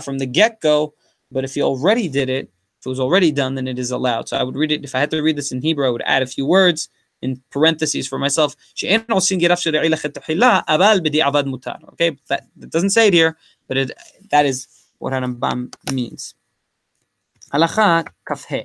from 0.00 0.18
the 0.18 0.26
get-go 0.26 0.94
but 1.30 1.44
if 1.44 1.56
you 1.56 1.62
already 1.62 2.08
did 2.08 2.28
it 2.28 2.50
if 2.78 2.86
it 2.86 2.88
was 2.88 3.00
already 3.00 3.32
done 3.32 3.54
then 3.54 3.68
it 3.68 3.78
is 3.78 3.90
allowed 3.90 4.28
so 4.28 4.36
i 4.36 4.42
would 4.42 4.56
read 4.56 4.72
it 4.72 4.84
if 4.84 4.94
i 4.94 5.00
had 5.00 5.10
to 5.10 5.20
read 5.22 5.36
this 5.36 5.52
in 5.52 5.60
hebrew 5.60 5.86
i 5.86 5.90
would 5.90 6.02
add 6.04 6.22
a 6.22 6.26
few 6.26 6.46
words 6.46 6.88
in 7.22 7.40
parentheses 7.50 8.06
for 8.06 8.18
myself 8.18 8.54
okay 8.82 8.98
that, 12.28 12.42
that 12.56 12.70
doesn't 12.70 12.90
say 12.90 13.08
it 13.08 13.14
here 13.14 13.36
but 13.68 13.76
it, 13.76 13.90
that 14.30 14.44
is 14.46 14.66
what 14.98 15.12
Harambam 15.12 15.74
means 15.92 16.34
הלכה 17.52 18.00
כ"ה 18.26 18.58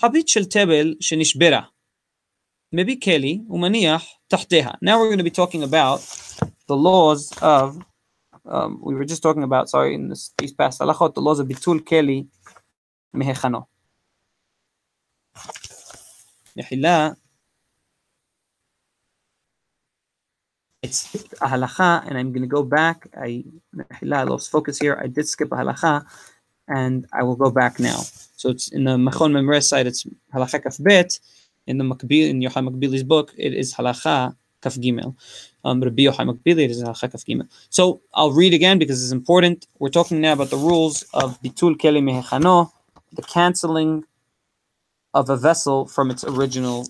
חבית 0.00 0.28
של 0.28 0.44
תבל 0.44 0.94
שנשברה 1.00 1.60
מביא 2.72 2.96
כלי 3.04 3.40
ומניח 3.48 4.04
תחתיה. 4.28 4.68
Now 4.82 4.98
we're 4.98 5.08
going 5.08 5.18
to 5.18 5.24
be 5.24 5.30
talking 5.30 5.62
about 5.62 6.00
the 6.73 6.81
laws 6.89 7.31
of 7.39 7.65
um, 8.45 8.79
we 8.81 8.95
were 8.95 9.05
just 9.05 9.21
talking 9.21 9.43
about, 9.43 9.69
sorry, 9.69 9.93
in 9.93 10.09
this, 10.09 10.33
these 10.39 10.53
past 10.53 10.81
halachot, 10.81 11.13
the 11.13 11.21
laws 11.21 11.39
of 11.39 11.47
bitul 11.47 11.79
keli 11.79 12.27
mehechano. 13.15 13.67
Mehila, 16.57 17.15
it's 20.81 21.13
a 21.45 21.47
halacha, 21.53 22.07
and 22.07 22.17
I'm 22.17 22.31
going 22.33 22.41
to 22.41 22.47
go 22.47 22.63
back. 22.63 23.07
I, 23.15 23.45
mehila, 23.75 24.15
I 24.15 24.23
lost 24.23 24.49
focus 24.49 24.79
here. 24.79 24.99
I 24.99 25.07
did 25.07 25.27
skip 25.27 25.51
a 25.51 25.55
halacha, 25.55 26.03
and 26.67 27.05
I 27.13 27.21
will 27.21 27.35
go 27.35 27.51
back 27.51 27.79
now. 27.79 28.01
So 28.35 28.49
it's 28.49 28.71
in 28.71 28.83
the 28.85 28.97
Machon 28.97 29.31
Mamre's 29.31 29.69
side, 29.69 29.85
it's 29.85 30.05
halacha 30.33 30.63
kaf 30.63 30.77
bet. 30.79 31.19
In 31.67 31.77
the 31.77 31.85
Makbil, 31.85 32.29
in 32.29 32.41
Yochai 32.41 32.67
Makbili's 32.67 33.03
book, 33.03 33.31
it 33.37 33.53
is 33.53 33.75
halacha 33.75 34.35
Um, 34.65 35.81
Rabbi 35.81 36.03
Yochai 36.03 36.25
Makbili, 36.29 36.63
it 36.65 36.71
is. 36.71 37.65
So 37.69 38.01
I'll 38.13 38.31
read 38.31 38.53
again 38.53 38.79
because 38.79 39.03
it's 39.03 39.11
important. 39.11 39.67
We're 39.79 39.89
talking 39.89 40.21
now 40.21 40.33
about 40.33 40.49
the 40.49 40.57
rules 40.57 41.03
of 41.13 41.41
bitul 41.41 41.75
keli 41.75 42.01
mehechano, 42.01 42.71
the 43.13 43.21
canceling 43.21 44.03
of 45.13 45.29
a 45.29 45.37
vessel 45.37 45.85
from 45.87 46.11
its 46.11 46.23
original 46.23 46.87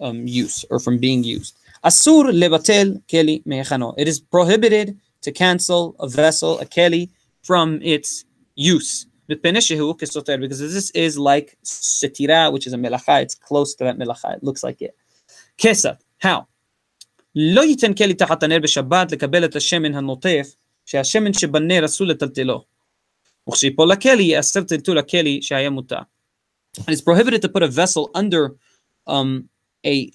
um, 0.00 0.26
use 0.26 0.64
or 0.70 0.80
from 0.80 0.98
being 0.98 1.22
used. 1.22 1.56
Asur 1.84 2.32
lebatel 2.32 3.02
keli 3.06 3.44
mehechano. 3.44 3.94
It 3.98 4.08
is 4.08 4.20
prohibited 4.20 4.98
to 5.22 5.32
cancel 5.32 5.96
a 6.00 6.08
vessel, 6.08 6.58
a 6.60 6.64
keli, 6.64 7.10
from 7.42 7.80
its 7.82 8.24
use 8.54 9.06
because 9.30 10.58
this 10.58 10.90
is 10.90 11.18
like 11.18 11.56
setira, 11.64 12.52
which 12.52 12.66
is 12.66 12.72
a 12.72 12.76
melacha. 12.76 13.22
It's 13.22 13.34
close 13.34 13.74
to 13.76 13.84
that 13.84 13.96
melacha. 13.96 14.36
It 14.36 14.42
looks 14.42 14.62
like 14.64 14.82
it. 14.82 14.96
Kesat. 15.58 15.98
How? 16.18 16.48
לא 17.35 17.61
ייתן 17.61 17.93
כלי 17.93 18.13
תחת 18.13 18.43
הנר 18.43 18.59
בשבת 18.59 19.11
לקבל 19.11 19.45
את 19.45 19.55
השמן 19.55 19.95
הנוטף, 19.95 20.55
שהשמן 20.85 21.33
שבנר 21.33 21.85
אסור 21.85 22.07
לטלטלו. 22.07 22.63
וכשיפול 23.49 23.91
לכלי, 23.91 24.23
ייאסר 24.23 24.63
טלטול 24.63 24.97
הכלי 24.97 25.41
שהיה 25.41 25.69
מותר. 25.69 25.99
It's 26.81 27.01
prohibited 27.01 27.41
to 27.41 27.49
put 27.49 27.63
a 27.63 27.67
vessel 27.67 28.09
under 28.13 28.55
um, 29.07 29.49
a 29.85 30.11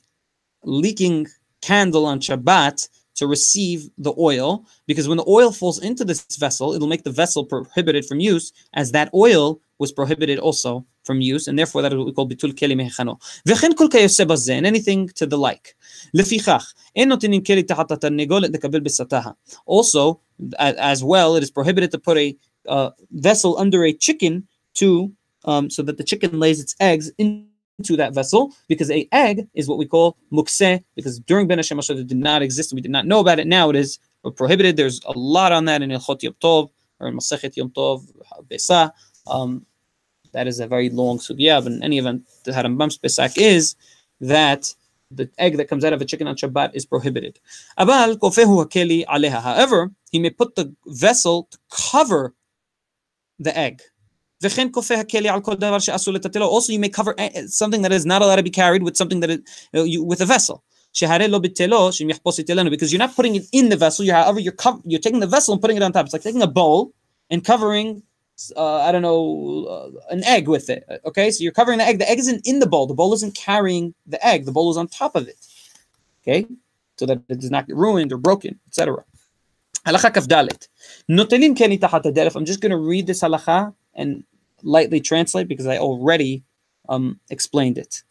leaking 0.65 1.27
candle 1.63 2.05
on 2.07 2.21
Shabbat 2.21 2.89
to 3.15 3.27
receive 3.27 3.89
the 3.99 4.13
oil 4.19 4.67
because 4.87 5.09
when 5.09 5.17
the 5.17 5.29
oil 5.29 5.53
falls 5.53 5.79
into 5.79 6.05
this 6.05 6.21
vessel, 6.37 6.75
it'll 6.75 6.89
make 6.95 7.05
the 7.05 7.11
vessel 7.11 7.45
prohibited 7.45 8.05
from 8.05 8.21
use, 8.21 8.53
as 8.75 8.93
that 8.93 9.09
oil 9.15 9.61
was 9.80 9.92
prohibited 9.92 10.40
also 10.40 10.86
from 11.04 11.22
use, 11.22 11.48
and 11.48 11.58
therefore 11.60 11.82
that 11.82 11.92
is 11.92 11.98
what 11.98 12.08
we 12.08 12.14
call 12.14 12.28
bitul 12.28 12.54
keli 12.54 12.76
chano. 12.96 13.18
וכן 13.48 13.72
כל 13.78 13.88
כיוצא 13.92 14.26
בזה, 14.26 14.58
and 14.58 14.66
anything 14.66 15.10
to 15.10 15.26
the 15.26 15.38
like. 15.38 15.76
Also, 19.66 20.20
as 20.60 21.04
well, 21.04 21.36
it 21.36 21.44
is 21.44 21.52
prohibited 21.52 21.92
to 21.92 22.00
put 22.00 22.18
a 22.18 22.38
uh, 22.68 22.90
vessel 23.12 23.58
under 23.58 23.84
a 23.84 23.94
chicken 23.94 24.48
to, 24.76 25.12
um, 25.46 25.70
so 25.70 25.82
that 25.84 25.98
the 25.98 26.04
chicken 26.04 26.40
lays 26.40 26.60
its 26.60 26.76
eggs 26.80 27.12
in 27.18 27.48
into 27.78 27.98
that 27.98 28.14
vessel 28.14 28.54
because 28.68 28.90
a 28.90 29.08
egg 29.12 29.48
is 29.54 29.68
what 29.68 29.78
we 29.78 29.86
call 29.86 30.18
mukse 30.32 30.84
because 30.96 31.20
during 31.20 31.48
Ben 31.48 31.58
Hashem 31.58 31.80
it 31.80 32.08
did 32.08 32.18
not 32.18 32.42
exist 32.42 32.74
we 32.74 32.82
did 32.82 32.92
not 32.92 33.06
know 33.06 33.20
about 33.20 33.40
it 33.40 33.48
now 33.48 33.70
it 33.70 33.76
is 33.76 34.00
prohibited 34.36 34.78
there's 34.78 35.02
a 35.06 35.12
lot 35.18 35.52
on 35.52 35.66
that 35.66 35.82
in 35.82 35.90
Ilchot 35.90 36.24
Yom 36.24 36.36
Tov 36.42 36.70
or 37.00 37.08
in 37.08 37.18
Masechet 37.18 37.56
Yom 37.58 37.70
Tov 37.72 38.08
Besa 38.48 38.94
um, 39.28 39.66
that 40.34 40.48
is 40.48 40.60
a 40.60 40.68
very 40.68 40.90
long 40.90 41.18
sugya, 41.18 41.64
but 41.64 41.72
in 41.72 41.84
any 41.84 41.98
event, 41.98 42.28
the 42.44 42.52
Harambam's 42.52 42.98
Pesach 42.98 43.38
is 43.38 43.76
that 44.20 44.74
the 45.12 45.30
egg 45.38 45.58
that 45.58 45.70
comes 45.70 45.86
out 45.86 45.94
of 45.94 46.02
a 46.02 46.06
chicken 46.06 46.28
on 46.28 46.36
Shabbat 46.36 46.72
is 46.74 46.86
prohibited. 46.86 47.40
However, 47.78 48.18
he 50.12 50.20
may 50.20 50.30
put 50.30 50.56
the 50.56 50.76
vessel 50.88 51.48
to 51.52 51.58
cover 51.72 52.34
the 53.40 53.58
egg. 53.58 53.82
Also, 54.44 56.74
you 56.74 56.80
may 56.80 56.90
cover 56.90 57.16
something 57.48 57.82
that 57.82 57.92
is 57.92 58.06
not 58.06 58.22
allowed 58.22 58.36
to 58.36 58.44
be 58.44 58.50
carried 58.50 58.84
with 58.84 58.98
something 58.98 59.22
that 59.22 59.30
is 59.30 59.40
uh, 59.74 59.84
you 59.84 60.04
with 60.04 60.22
a 60.22 60.26
vessel. 60.26 60.64
Because 60.94 62.92
you're 62.92 63.00
not 63.00 63.16
putting 63.16 63.36
it 63.36 63.46
in 63.52 63.70
the 63.70 63.78
vessel. 63.78 64.06
You're, 64.06 64.16
however, 64.16 64.40
you're, 64.40 64.56
you're 64.86 65.00
taking 65.00 65.20
the 65.20 65.28
vessel 65.28 65.54
and 65.54 65.62
putting 65.62 65.78
it 65.78 65.84
on 65.84 65.92
top. 65.92 66.06
It's 66.06 66.14
like 66.14 66.22
taking 66.22 66.42
a 66.42 66.48
bowl 66.48 66.94
and 67.30 67.44
covering 67.44 68.04
uh, 68.56 68.82
I 68.88 68.92
don't 68.92 69.02
know, 69.02 69.66
uh, 69.76 70.14
an 70.14 70.24
egg 70.24 70.48
with 70.48 70.70
it. 70.70 70.84
Uh, 70.90 70.98
okay, 71.10 71.32
so 71.32 71.44
you're 71.44 71.52
covering 71.52 71.80
the 71.80 71.86
egg. 71.86 72.00
The 72.00 72.10
egg 72.10 72.20
isn't 72.20 72.46
in 72.46 72.60
the 72.60 72.68
bowl. 72.68 72.86
The 72.88 72.94
bowl 72.94 73.14
isn't 73.14 73.36
carrying 73.36 73.94
the 74.06 74.26
egg. 74.26 74.46
The 74.46 74.52
bowl 74.52 74.72
is 74.72 74.78
on 74.78 74.88
top 74.88 75.16
of 75.16 75.28
it. 75.28 75.40
Okay, 76.22 76.46
so 76.98 77.06
that 77.06 77.20
it 77.30 77.40
does 77.40 77.52
not 77.52 77.68
get 77.68 77.76
ruined 77.76 78.12
or 78.12 78.18
broken, 78.18 78.60
etc. 78.68 79.04
Halacha 79.86 80.12
kafdalet. 80.12 80.68
Notelin 81.10 81.56
keli 81.56 81.80
tahat 81.80 82.36
I'm 82.36 82.46
just 82.46 82.62
going 82.62 82.72
to 82.72 82.78
read 82.78 83.08
this 83.08 83.22
halacha 83.22 83.74
and 83.94 84.24
lightly 84.64 85.00
translate 85.00 85.48
because 85.48 85.68
I 85.68 85.78
already 85.78 86.44
um, 86.90 87.20
explained 87.30 87.78
it. 87.78 88.04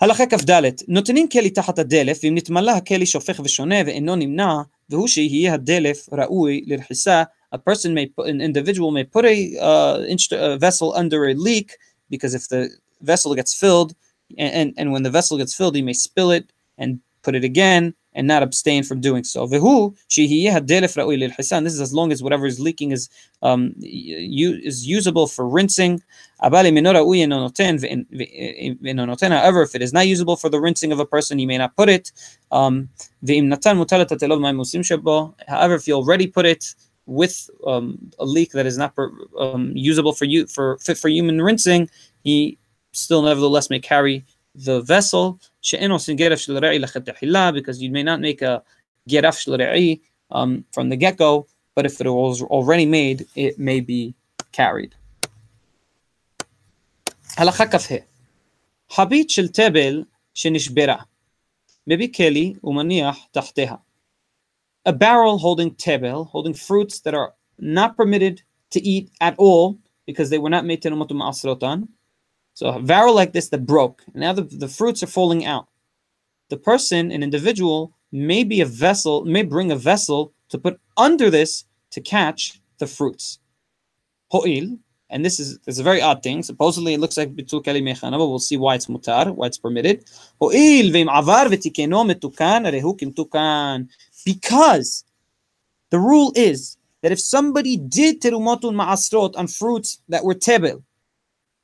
הלכה 0.00 0.26
כ"ד, 0.26 0.62
נותנים 0.88 1.28
כלי 1.28 1.50
תחת 1.50 1.78
הדלף, 1.78 2.20
ואם 2.22 2.34
נתמלא 2.34 2.70
הכלי 2.70 3.06
שופך 3.06 3.40
ושונה 3.44 3.74
ואינו 3.86 4.16
נמנע, 4.16 4.62
והוא 4.90 5.08
שיהיה 5.08 5.54
הדלף 5.54 6.08
ראוי 6.12 6.64
לרחיסה 6.66 7.22
a 7.52 7.58
person 7.58 7.94
may 7.94 8.06
put, 8.06 8.28
an 8.28 8.40
individual 8.40 8.90
may 8.90 9.04
put 9.04 9.24
a, 9.24 9.56
uh, 9.60 10.04
a 10.32 10.56
vessel 10.58 10.94
under 10.94 11.26
a 11.28 11.34
leak 11.34 11.76
because 12.08 12.34
if 12.34 12.48
the 12.48 12.70
vessel 13.00 13.34
gets 13.34 13.54
filled 13.54 13.94
and, 14.38 14.52
and, 14.54 14.74
and 14.76 14.92
when 14.92 15.02
the 15.02 15.10
vessel 15.10 15.38
gets 15.38 15.54
filled 15.54 15.74
he 15.74 15.82
may 15.82 15.92
spill 15.92 16.30
it 16.30 16.52
and 16.78 17.00
put 17.22 17.34
it 17.34 17.44
again 17.44 17.94
and 18.14 18.26
not 18.26 18.42
abstain 18.42 18.82
from 18.82 19.00
doing 19.00 19.22
so. 19.22 19.46
This 19.46 19.62
is 21.74 21.80
as 21.80 21.94
long 21.94 22.10
as 22.12 22.22
whatever 22.22 22.46
is 22.46 22.58
leaking 22.58 22.90
is 22.92 23.08
um, 23.42 23.74
is 23.78 24.86
usable 24.86 25.26
for 25.26 25.48
rinsing. 25.48 26.02
However, 26.40 26.66
if 29.62 29.74
it 29.74 29.82
is 29.82 29.92
not 29.92 30.08
usable 30.08 30.36
for 30.36 30.48
the 30.48 30.60
rinsing 30.60 30.92
of 30.92 30.98
a 30.98 31.06
person, 31.06 31.38
you 31.38 31.46
may 31.46 31.58
not 31.58 31.76
put 31.76 31.88
it. 31.88 32.10
Um, 32.50 32.88
however, 35.48 35.74
if 35.74 35.86
you 35.86 35.94
already 35.94 36.26
put 36.26 36.46
it 36.46 36.74
with 37.09 37.49
um, 37.67 38.11
a 38.19 38.25
leak 38.25 38.51
that 38.51 38.65
is 38.65 38.77
not 38.77 38.95
per, 38.95 39.11
um, 39.37 39.71
usable 39.75 40.13
for 40.13 40.25
you 40.25 40.47
for 40.47 40.77
fit 40.79 40.97
for 40.97 41.09
human 41.09 41.41
rinsing, 41.41 41.89
he 42.23 42.57
still 42.91 43.21
nevertheless 43.21 43.69
may 43.69 43.79
carry 43.79 44.25
the 44.55 44.81
vessel 44.81 45.39
because 45.61 47.81
you 47.81 47.91
may 47.91 48.03
not 48.03 48.21
make 48.21 48.41
a 48.41 48.63
geraf 49.09 49.99
um, 50.31 50.65
from 50.71 50.89
the 50.89 50.95
get-go 50.95 51.45
but 51.75 51.85
if 51.85 51.99
it 51.99 52.09
was 52.09 52.41
already 52.41 52.85
made 52.85 53.25
it 53.35 53.59
may 53.59 53.81
be 53.81 54.15
carried. 54.51 54.95
הלכה 57.37 57.67
כ"ה 57.67 57.95
חבית 58.89 59.29
של 59.29 59.47
תבל 59.47 60.03
שנשברה 60.33 60.95
מביא 61.87 62.07
כלי 62.15 62.53
ומניח 62.63 63.17
תחתיה. 63.31 63.75
a 64.86 64.92
barrel 64.92 65.38
holding 65.38 65.74
tebel, 65.74 66.24
holding 66.24 66.54
fruits 66.54 67.00
that 67.00 67.14
are 67.14 67.34
not 67.58 67.96
permitted 67.96 68.42
to 68.70 68.80
eat 68.80 69.10
at 69.20 69.34
all 69.38 69.78
because 70.06 70.30
they 70.30 70.38
were 70.38 70.50
not 70.50 70.64
made 70.64 70.82
to 70.82 70.90
ma'asrotan. 70.90 71.88
So 72.54 72.68
a 72.68 72.82
barrel 72.82 73.14
like 73.14 73.32
this 73.32 73.48
that 73.50 73.66
broke, 73.66 74.02
and 74.12 74.20
now 74.20 74.32
the, 74.32 74.42
the 74.42 74.68
fruits 74.68 75.02
are 75.02 75.06
falling 75.06 75.46
out. 75.46 75.68
The 76.48 76.56
person, 76.56 77.12
an 77.12 77.22
individual, 77.22 77.92
may 78.12 78.44
be 78.44 78.60
a 78.60 78.66
vessel, 78.66 79.24
may 79.24 79.42
bring 79.42 79.70
a 79.70 79.76
vessel 79.76 80.32
to 80.48 80.58
put 80.58 80.80
under 80.96 81.30
this 81.30 81.64
to 81.92 82.00
catch 82.00 82.60
the 82.78 82.86
fruits. 82.86 83.38
Ho'il, 84.32 84.78
and 85.10 85.24
this 85.24 85.40
is, 85.40 85.58
this 85.60 85.74
is 85.76 85.78
a 85.78 85.84
very 85.84 86.00
odd 86.00 86.22
thing. 86.22 86.42
Supposedly 86.42 86.94
it 86.94 87.00
looks 87.00 87.16
like 87.16 87.34
bitul 87.34 87.64
keli 87.64 87.82
mechana, 87.82 88.18
but 88.18 88.26
we'll 88.26 88.38
see 88.38 88.56
why 88.56 88.74
it's 88.74 88.86
mutar, 88.86 89.34
why 89.34 89.46
it's 89.46 89.58
permitted. 89.58 90.04
Ho'il 90.40 90.92
ve'im 90.92 91.08
avar 91.08 91.46
v'tikeno 91.46 92.04
metukan 92.10 92.70
rehu 92.72 92.96
tukan. 92.96 93.88
Because 94.25 95.03
the 95.91 95.99
rule 95.99 96.33
is 96.35 96.77
that 97.01 97.11
if 97.11 97.19
somebody 97.19 97.77
did 97.77 98.21
terumatul 98.21 98.73
ma'asrot 98.73 99.37
on 99.37 99.47
fruits 99.47 100.01
that 100.09 100.23
were 100.23 100.33
tebel, 100.33 100.83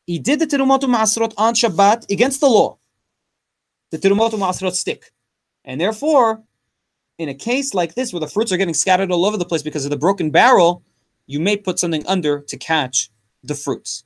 he 0.05 0.19
did 0.19 0.39
the 0.39 0.45
terumatul 0.45 0.93
ma'asrot 0.95 1.33
on 1.37 1.53
Shabbat 1.53 2.09
against 2.11 2.39
the 2.41 2.47
law. 2.47 2.77
The 3.91 3.97
terumatul 3.97 4.39
ma'asrot 4.39 4.73
stick. 4.73 5.11
And 5.65 5.81
therefore, 5.81 6.43
in 7.17 7.29
a 7.29 7.33
case 7.33 7.73
like 7.73 7.95
this 7.95 8.13
where 8.13 8.19
the 8.19 8.27
fruits 8.27 8.51
are 8.51 8.57
getting 8.57 8.73
scattered 8.73 9.11
all 9.11 9.25
over 9.25 9.37
the 9.37 9.45
place 9.45 9.63
because 9.63 9.85
of 9.85 9.91
the 9.91 9.97
broken 9.97 10.29
barrel, 10.29 10.83
you 11.27 11.39
may 11.39 11.57
put 11.57 11.79
something 11.79 12.05
under 12.07 12.41
to 12.41 12.57
catch 12.57 13.09
the 13.43 13.55
fruits. 13.55 14.03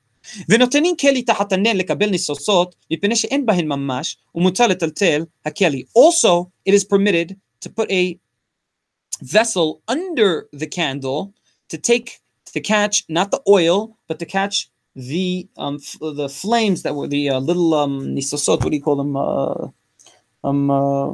ונותנים 0.50 0.98
כלי 0.98 1.22
תחת 1.22 1.54
הנר 1.54 1.72
לקבל 1.74 2.10
ניסוסות 2.10 2.76
מפני 2.92 3.16
שאין 3.16 3.46
בהן 3.46 3.68
ממש 3.68 4.18
ומותר 4.36 4.68
לטלטל 4.68 5.26
הכלי. 5.46 5.84
Also, 5.98 6.52
it 6.70 6.74
is 6.74 6.84
permitted 6.84 7.36
to 7.62 7.70
put 7.70 7.92
a 7.92 8.18
vessel 9.21 9.83
under 9.89 10.49
the 10.53 10.67
candle 10.67 11.35
to 11.69 11.79
take 11.79 12.21
to 12.47 12.61
catch 12.61 13.05
not 13.09 13.31
the 13.31 13.41
oil 13.49 13.97
but 14.09 14.19
to 14.19 14.27
catch 14.27 14.71
the 14.97 15.49
um 15.57 15.79
the 16.01 16.29
flames 16.29 16.83
that 16.83 16.95
were 16.95 17.07
the 17.07 17.31
uh, 17.31 17.39
little 17.39 17.75
um 17.75 18.01
nisosot 18.15 18.63
what 18.63 18.71
do 18.71 18.77
you 18.77 18.83
call 18.83 18.97
them 18.97 19.17
uh, 19.17 19.69
um 20.45 20.71
uh, 20.71 21.11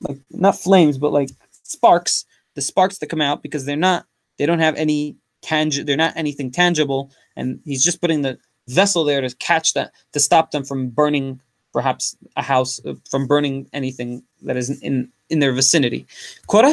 like 0.00 0.18
not 0.30 0.58
flames 0.58 0.98
but 0.98 1.12
like 1.12 1.30
sparks 1.62 2.24
the 2.54 2.60
sparks 2.60 2.98
that 2.98 3.08
come 3.08 3.20
out 3.20 3.42
because 3.42 3.64
they're 3.64 3.76
not 3.76 4.06
they 4.38 4.46
don't 4.46 4.58
have 4.58 4.74
any 4.76 5.16
tangible 5.42 5.86
they're 5.86 5.96
not 5.96 6.16
anything 6.16 6.50
tangible 6.50 7.12
and 7.36 7.60
he's 7.64 7.84
just 7.84 8.00
putting 8.00 8.22
the 8.22 8.38
vessel 8.68 9.04
there 9.04 9.20
to 9.20 9.34
catch 9.36 9.74
that 9.74 9.92
to 10.12 10.20
stop 10.20 10.50
them 10.50 10.64
from 10.64 10.88
burning 10.88 11.40
perhaps 11.72 12.16
a 12.36 12.42
house 12.42 12.80
uh, 12.86 12.94
from 13.10 13.26
burning 13.26 13.68
anything 13.72 14.22
that 14.42 14.56
is 14.56 14.70
in 14.80 15.10
in 15.30 15.40
their 15.40 15.52
vicinity. 15.52 16.06
Korah 16.46 16.72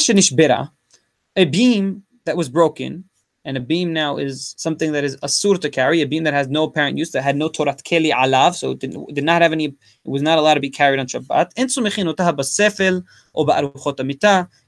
a 1.36 1.46
beam 1.46 2.04
that 2.26 2.38
was 2.38 2.50
broken, 2.50 3.04
and 3.44 3.58
a 3.58 3.60
beam 3.60 3.94
now 3.94 4.18
is 4.18 4.56
something 4.58 4.92
that 4.94 5.04
is 5.04 5.18
asur 5.18 5.60
to 5.60 5.70
carry, 5.70 6.02
a 6.02 6.08
beam 6.08 6.24
that 6.24 6.34
has 6.34 6.48
no 6.48 6.64
apparent 6.64 6.98
use, 6.98 7.12
that 7.12 7.22
had 7.22 7.36
no 7.36 7.50
torat 7.50 7.84
keli 7.84 8.12
alav, 8.12 8.56
so 8.56 8.72
it 8.72 8.80
did, 8.80 8.98
did 9.14 9.24
not 9.24 9.42
have 9.42 9.52
any, 9.52 9.66
it 9.66 9.76
was 10.06 10.22
not 10.22 10.40
allowed 10.40 10.56
to 10.56 10.60
be 10.60 10.70
carried 10.70 11.00
on 11.00 11.08
Shabbat. 11.08 11.52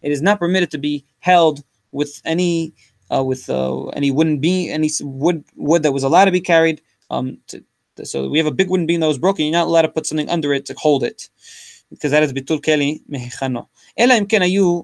It 0.01 0.11
is 0.11 0.21
not 0.21 0.39
permitted 0.39 0.71
to 0.71 0.77
be 0.77 1.05
held 1.19 1.63
with 1.91 2.21
any 2.25 2.73
uh, 3.09 3.23
with 3.23 3.49
uh, 3.49 3.85
any 3.87 4.11
wooden 4.11 4.39
beam, 4.39 4.69
any 4.71 4.89
wood 5.01 5.43
wood 5.55 5.83
that 5.83 5.93
was 5.93 6.03
allowed 6.03 6.25
to 6.25 6.31
be 6.31 6.41
carried. 6.41 6.81
Um, 7.09 7.37
to, 7.47 7.63
so 8.04 8.28
we 8.28 8.38
have 8.38 8.46
a 8.46 8.52
big 8.52 8.68
wooden 8.70 8.86
beam 8.86 9.00
that 9.00 9.06
was 9.06 9.18
broken. 9.18 9.44
You're 9.44 9.52
not 9.52 9.66
allowed 9.66 9.82
to 9.82 9.88
put 9.88 10.06
something 10.06 10.28
under 10.28 10.52
it 10.52 10.66
to 10.66 10.74
hold 10.78 11.02
it, 11.04 11.28
because 11.90 12.10
that 12.10 12.22
is 12.22 12.32
bitul 12.32 12.60
keli 12.60 13.00
mehechano. 13.08 13.66
אלא 13.98 14.18
אם 14.18 14.26
כן 14.26 14.42
היו 14.42 14.82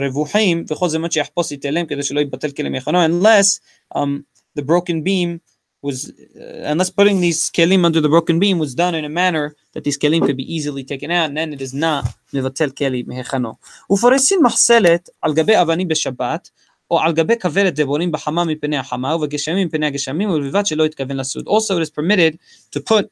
רווחים 0.00 0.64
וכל 0.68 0.88
זה 0.88 0.98
מה 0.98 1.10
שיחפוש 1.10 1.52
יתעלם 1.52 1.86
כדי 1.86 2.02
שלא 2.02 2.20
יבטל 2.20 2.50
כלים 2.50 2.74
יחנו 2.74 2.98
unless 3.06 3.60
um, 3.94 4.24
the 4.58 4.62
broken 4.62 5.02
beam 5.02 5.40
was 5.86 6.10
uh, 6.10 6.72
unless 6.72 6.90
putting 6.90 7.20
these 7.20 7.50
kelim 7.50 7.84
under 7.84 8.00
the 8.00 8.08
broken 8.08 8.38
beam 8.38 8.58
was 8.58 8.74
done 8.74 8.94
in 8.94 9.04
a 9.04 9.08
manner 9.08 9.54
that 9.74 9.84
these 9.84 9.98
kelim 9.98 10.20
could 10.26 10.36
be 10.36 10.54
easily 10.56 10.84
taken 10.84 11.10
out 11.10 11.28
and 11.28 11.36
then 11.36 11.52
it 11.52 11.60
is 11.60 11.74
not 11.74 12.04
מבטל 12.34 12.70
כלי 12.70 13.02
מהיכנו. 13.06 13.52
ופורסים 13.90 14.42
מחסלת 14.42 15.08
על 15.22 15.34
גבי 15.34 15.60
אבנים 15.60 15.88
בשבת 15.88 16.50
או 16.90 17.00
על 17.00 17.12
גבי 17.12 17.34
כוורת 17.40 17.74
דבורים 17.74 18.12
בחמה 18.12 18.44
מפני 18.44 18.76
החמה 18.76 19.16
ובגשמים 19.16 19.66
מפני 19.66 19.86
הגשמים 19.86 20.30
ובלבד 20.30 20.66
שלא 20.66 20.86
יתכוון 20.86 21.16
לסוד. 21.16 21.48
Also 21.48 21.78
it 21.78 21.82
is 21.82 21.90
permitted 21.90 22.38
to 22.76 22.80
put 22.80 23.10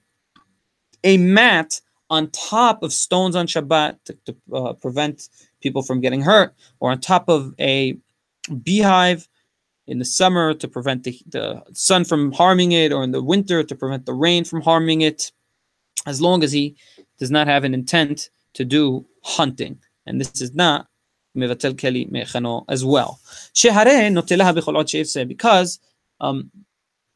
a 1.04 1.16
mat 1.16 1.80
on 2.10 2.28
top 2.28 2.82
of 2.82 2.92
stones 2.92 3.34
on 3.36 3.46
Shabbat 3.46 3.94
to, 4.04 4.12
to 4.26 4.32
uh, 4.52 4.72
prevent 4.74 5.28
people 5.62 5.82
from 5.82 6.00
getting 6.00 6.22
hurt, 6.22 6.54
or 6.80 6.90
on 6.90 7.00
top 7.00 7.28
of 7.28 7.54
a 7.60 7.96
beehive 8.64 9.28
in 9.86 9.98
the 9.98 10.04
summer 10.04 10.52
to 10.54 10.66
prevent 10.68 11.04
the, 11.04 11.18
the 11.28 11.62
sun 11.72 12.04
from 12.04 12.32
harming 12.32 12.72
it, 12.72 12.92
or 12.92 13.02
in 13.04 13.12
the 13.12 13.22
winter 13.22 13.62
to 13.62 13.74
prevent 13.74 14.06
the 14.06 14.12
rain 14.12 14.44
from 14.44 14.60
harming 14.60 15.00
it, 15.02 15.32
as 16.06 16.20
long 16.20 16.42
as 16.42 16.52
he 16.52 16.76
does 17.18 17.30
not 17.30 17.46
have 17.46 17.64
an 17.64 17.74
intent 17.74 18.30
to 18.54 18.64
do 18.64 19.06
hunting. 19.22 19.78
And 20.06 20.20
this 20.20 20.40
is 20.40 20.52
not 20.54 20.88
מבטל 21.34 21.74
כלי 21.74 22.06
mechano 22.10 22.64
as 22.68 22.84
well. 22.84 23.18
because 25.28 25.78
um, 26.20 26.50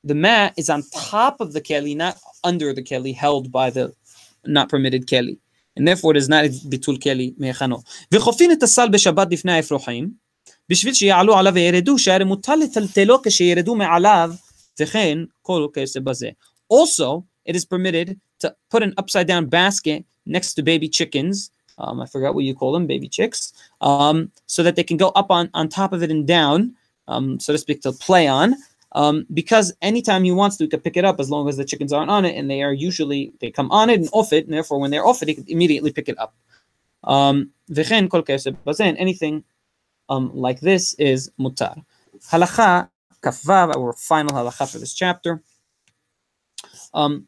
the 0.05 0.15
mat 0.15 0.53
is 0.57 0.71
on 0.71 0.83
top 1.11 1.41
of 1.41 1.53
the 1.53 1.61
keli, 1.61 1.97
not 1.97 2.17
under 2.45 2.73
the 2.73 2.83
keli, 2.83 3.15
held 3.15 3.51
by 3.51 3.71
the 3.71 3.93
not 4.47 4.69
permitted 4.69 5.07
keli. 5.07 5.39
And 5.77 5.89
therefore 5.89 6.13
it 6.13 6.19
is 6.19 6.29
not 6.29 6.45
ביטול 6.65 6.97
כלי 6.97 7.33
מהיכנו. 7.39 7.79
וחופין 8.13 8.53
את 8.53 8.63
הסל 8.63 8.89
בשבת 8.89 9.29
לפני 9.31 9.53
האפרוחים, 9.53 10.11
בשביל 10.69 10.95
שיעלו 10.95 11.39
עליו 11.39 11.55
וירדו, 11.55 11.99
שהרי 11.99 12.25
מותר 12.25 12.55
לטלטלו 12.57 13.23
כשירדו 13.23 13.75
מעליו, 13.75 14.33
וכן 14.81 15.19
כל 15.43 15.67
כסף 15.75 16.01
בזה. 16.01 16.29
Also, 16.73 17.23
it 17.49 17.57
is 17.57 17.65
permitted 17.65 18.17
to 18.43 18.49
put 18.71 18.83
an 18.83 18.93
upside 18.99 19.27
down 19.27 19.47
basket 19.47 20.05
next 20.27 20.55
to 20.55 20.63
baby 20.63 20.89
chickens, 20.89 21.51
um, 21.80 22.02
I 22.02 22.06
forgot 22.06 22.36
what 22.36 22.44
you 22.44 22.54
call 22.54 22.72
them, 22.72 22.88
baby 22.88 23.08
chicks, 23.08 23.54
um, 23.82 24.32
so 24.46 24.64
that 24.64 24.76
they 24.76 24.84
can 24.84 24.98
go 24.98 25.10
up 25.10 25.32
on, 25.32 25.50
on 25.54 25.70
top 25.70 25.94
of 25.94 26.04
it 26.04 26.12
and 26.12 26.28
down, 26.28 26.76
um, 27.08 27.40
so 27.40 27.54
to 27.54 27.60
speak, 27.60 27.82
to 27.82 27.92
play 27.92 28.28
on 28.28 28.56
um, 28.94 29.28
because 29.34 29.74
anytime 29.82 30.24
he 30.24 30.32
wants 30.32 30.58
to, 30.58 30.64
he 30.64 30.70
can 30.70 30.80
pick 30.80 30.98
it 30.98 31.06
up 31.06 31.20
as 31.20 31.30
long 31.30 31.48
as 31.48 31.58
the 31.58 31.66
chickens 31.66 31.94
aren't 31.94 32.10
on 32.10 32.26
it, 32.26 32.36
and 32.36 32.50
they 32.50 32.64
are 32.64 32.74
usually 32.74 33.32
they 33.40 33.52
come 33.52 33.70
on 33.72 33.90
it 33.90 34.00
and 34.00 34.10
off 34.14 34.34
it, 34.34 34.46
and 34.46 34.54
therefore 34.54 34.80
when 34.80 34.92
they're 34.92 35.06
off 35.06 35.22
it, 35.22 35.28
he 35.28 35.36
can 35.36 35.46
immediately 35.48 35.92
pick 35.92 36.10
it 36.10 36.18
up. 36.18 36.34
Um, 37.04 37.52
anything 37.78 39.44
um, 40.10 40.32
like 40.36 40.60
this 40.60 40.96
is 40.96 41.32
mutar. 41.40 41.84
Halacha 42.32 42.90
kafvav, 43.22 43.76
our 43.76 43.94
final 43.94 44.36
halacha 44.36 44.72
for 44.72 44.80
this 44.80 44.94
chapter. 44.94 45.44
Um, 46.94 47.28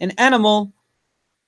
an 0.00 0.10
animal 0.16 0.72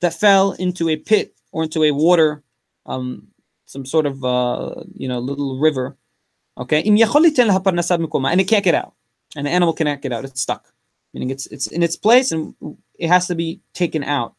that 0.03 0.15
fell 0.15 0.53
into 0.53 0.91
a 0.91 0.97
pit 0.97 1.35
or 1.53 1.65
into 1.65 1.85
a 1.85 1.93
water, 1.93 2.45
um, 2.87 3.29
some 3.67 3.87
sort 3.87 4.07
of 4.07 4.25
uh, 4.25 4.85
you 4.95 5.09
know 5.09 5.19
little 5.19 5.59
river 5.59 5.97
Okay, 6.59 6.83
and 8.33 8.41
it 8.41 8.49
can't 8.49 8.65
get 8.65 8.75
out. 8.75 8.95
And 9.37 9.47
the 9.47 9.51
animal 9.51 9.73
cannot 9.73 10.03
get 10.03 10.13
out. 10.13 10.25
It's 10.25 10.43
stuck. 10.43 10.67
Meaning 11.15 11.31
it's 11.31 11.47
it's 11.47 11.67
in 11.67 11.83
its 11.83 11.97
place 11.97 12.33
and 12.33 12.55
it 12.99 13.09
has 13.09 13.27
to 13.29 13.35
be 13.35 13.61
taken 13.75 14.05
out. 14.05 14.35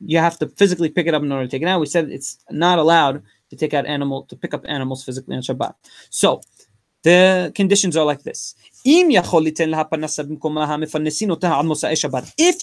You 0.00 0.18
have 0.18 0.38
to 0.40 0.48
physically 0.48 0.90
pick 0.90 1.06
it 1.06 1.14
up 1.14 1.22
in 1.22 1.32
order 1.32 1.46
to 1.46 1.50
take 1.50 1.62
it 1.62 1.68
out. 1.68 1.80
We 1.80 1.86
said 1.86 2.10
it's 2.10 2.38
not 2.50 2.78
allowed 2.78 3.22
to 3.50 3.56
take 3.56 3.74
out 3.74 3.86
animal 3.86 4.24
to 4.24 4.36
pick 4.36 4.54
up 4.54 4.64
animals 4.68 5.04
physically 5.04 5.36
on 5.36 5.42
Shabbat. 5.42 5.74
So 6.10 6.42
the 7.02 7.52
conditions 7.54 7.96
are 7.96 8.04
like 8.04 8.22
this. 8.22 8.54
If 8.84 9.04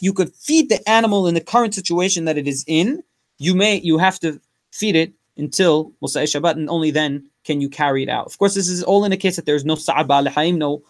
you 0.01 0.13
could 0.13 0.33
feed 0.35 0.69
the 0.69 0.89
animal 0.89 1.27
in 1.27 1.33
the 1.33 1.41
current 1.41 1.73
situation 1.73 2.25
that 2.25 2.37
it 2.37 2.47
is 2.47 2.63
in, 2.67 3.03
you 3.39 3.55
may 3.55 3.79
you 3.81 3.97
have 3.97 4.19
to 4.19 4.39
feed 4.71 4.95
it 4.95 5.13
until 5.37 5.91
Musa 6.01 6.23
Shabbat, 6.23 6.53
and 6.53 6.69
only 6.69 6.91
then 6.91 7.29
can 7.43 7.61
you 7.61 7.69
carry 7.69 8.03
it 8.03 8.09
out. 8.09 8.25
Of 8.25 8.37
course, 8.37 8.55
this 8.55 8.67
is 8.67 8.83
all 8.83 9.05
in 9.05 9.11
the 9.11 9.17
case 9.17 9.35
that 9.35 9.45
there's 9.45 9.65
no 9.65 9.75
sa'ab 9.75 10.11
al 10.11 10.23
no 10.53 10.81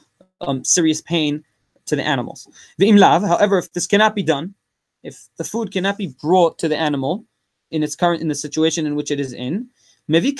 um, 0.41 0.64
serious 0.64 1.02
pain 1.02 1.43
to 1.86 1.95
the 1.95 2.04
animals. 2.04 2.48
However, 2.80 3.58
if 3.58 3.72
this 3.74 3.88
cannot 3.88 4.16
be 4.16 4.24
done, 4.24 4.56
if 5.04 5.28
the 5.38 5.43
food 5.43 5.72
cannot 5.72 5.98
be 5.98 6.14
brought 6.22 6.60
to 6.60 6.68
the 6.68 6.78
animal 6.78 7.26
in 7.72 7.84
its 7.84 7.95
current 7.95 8.22
in 8.22 8.28
the 8.28 8.36
situation 8.36 8.86
in 8.86 8.95
which 8.95 9.12
it 9.12 9.20
is 9.20 9.34
in, 9.34 9.68
he 10.09 10.35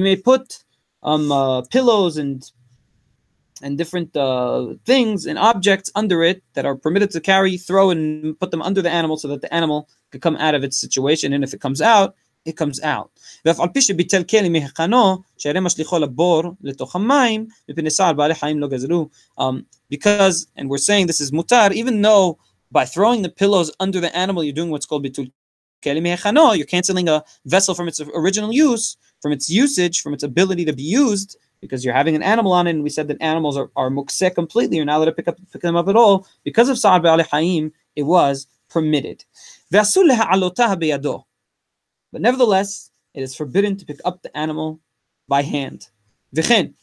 may 0.00 0.16
put 0.16 0.64
um, 1.02 1.32
uh, 1.32 1.62
pillows 1.62 2.16
and 2.16 2.50
and 3.62 3.76
different 3.76 4.16
uh, 4.16 4.74
things 4.84 5.26
and 5.26 5.38
objects 5.38 5.90
under 5.94 6.22
it 6.22 6.42
that 6.54 6.64
are 6.64 6.76
permitted 6.76 7.10
to 7.10 7.20
carry, 7.20 7.56
throw 7.56 7.90
and 7.90 8.38
put 8.38 8.50
them 8.50 8.62
under 8.62 8.82
the 8.82 8.90
animal 8.90 9.16
so 9.16 9.28
that 9.28 9.40
the 9.40 9.52
animal 9.52 9.88
can 10.10 10.20
come 10.20 10.36
out 10.36 10.54
of 10.54 10.62
its 10.62 10.78
situation. 10.78 11.32
And 11.32 11.42
if 11.42 11.54
it 11.54 11.60
comes 11.60 11.80
out, 11.80 12.14
it 12.44 12.56
comes 12.56 12.80
out. 12.82 13.10
ואף 13.44 13.60
על 13.60 13.68
פי 13.68 13.82
שביטל 13.82 14.22
כלי 14.22 14.48
מהיכנו, 14.48 15.22
שהרי 15.38 15.60
משליכו 15.60 15.98
לבור 15.98 16.42
לתוך 16.62 16.96
המים, 16.96 17.46
מפני 17.68 17.90
סער 17.90 18.12
בעלי 18.12 18.34
חיים 18.34 18.60
לא 18.60 18.68
גזלו. 18.68 19.08
Um, 19.40 19.64
because, 19.90 20.46
and 20.56 20.68
we're 20.68 20.78
saying 20.78 21.06
this 21.06 21.20
is 21.20 21.30
mutar, 21.30 21.72
even 21.72 22.02
though 22.02 22.38
by 22.70 22.84
throwing 22.84 23.22
the 23.22 23.28
pillows 23.28 23.70
under 23.80 24.00
the 24.00 24.14
animal, 24.16 24.44
you're 24.44 24.52
doing 24.52 24.70
what's 24.70 24.86
called 24.86 25.04
bitul 25.04 25.24
keli 25.24 25.26
mehechano, 25.26 25.32
you're 25.85 26.65
canceling 26.65 27.09
a 27.09 27.23
vessel 27.45 27.75
from 27.75 27.87
its 27.87 28.01
original 28.15 28.51
use, 28.51 28.97
from 29.21 29.31
its 29.31 29.49
usage, 29.49 30.01
from 30.01 30.13
its 30.13 30.23
ability 30.23 30.65
to 30.65 30.73
be 30.73 30.83
used, 30.83 31.37
because 31.61 31.83
you're 31.85 31.93
having 31.93 32.15
an 32.15 32.23
animal 32.23 32.51
on 32.51 32.67
it, 32.67 32.71
and 32.71 32.83
we 32.83 32.89
said 32.89 33.07
that 33.07 33.21
animals 33.21 33.55
are, 33.57 33.71
are 33.75 33.89
muktzeh 33.89 34.35
completely, 34.35 34.75
you're 34.77 34.85
not 34.85 34.97
allowed 34.97 35.05
to 35.05 35.11
pick 35.13 35.27
up 35.27 35.39
pick 35.51 35.61
them 35.61 35.75
up 35.77 35.87
at 35.87 35.95
all. 35.95 36.27
Because 36.43 36.67
of 36.69 36.77
Sa'ad 36.77 37.01
Ba'ali 37.01 37.25
Haim, 37.27 37.71
it 37.95 38.03
was 38.03 38.47
permitted. 38.69 39.23
But 42.11 42.21
nevertheless, 42.21 42.91
it 43.13 43.21
is 43.21 43.35
forbidden 43.35 43.77
to 43.77 43.85
pick 43.85 43.99
up 44.03 44.21
the 44.21 44.37
animal 44.37 44.79
by 45.27 45.41
hand. 45.41 45.87
V'chen, 46.35 46.73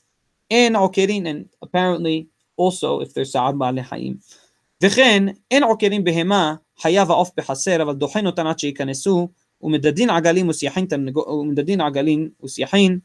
in 0.49 0.73
okerin, 0.73 1.29
and 1.29 1.49
apparently 1.61 2.29
also 2.57 3.01
if 3.01 3.13
there's 3.13 3.33
Sa'ad 3.33 3.57
Ba'ali 3.57 3.81
Haim. 3.83 4.21
וכן, 4.83 5.25
אין 5.51 5.63
עוקרים 5.63 6.05
בהמה, 6.05 6.55
חייב 6.79 7.11
העוף 7.11 7.31
בחסר, 7.37 7.83
אבל 7.83 7.95
דוחן 7.95 8.27
אותן 8.27 8.47
עד 8.47 8.59
שייכנסו, 8.59 9.29
ומדדין 9.63 10.11
עגלים 10.11 10.49
ושיחין, 10.49 10.87
ומדדין 11.29 11.81
עגלים 11.81 12.29
ושיחין. 12.43 12.99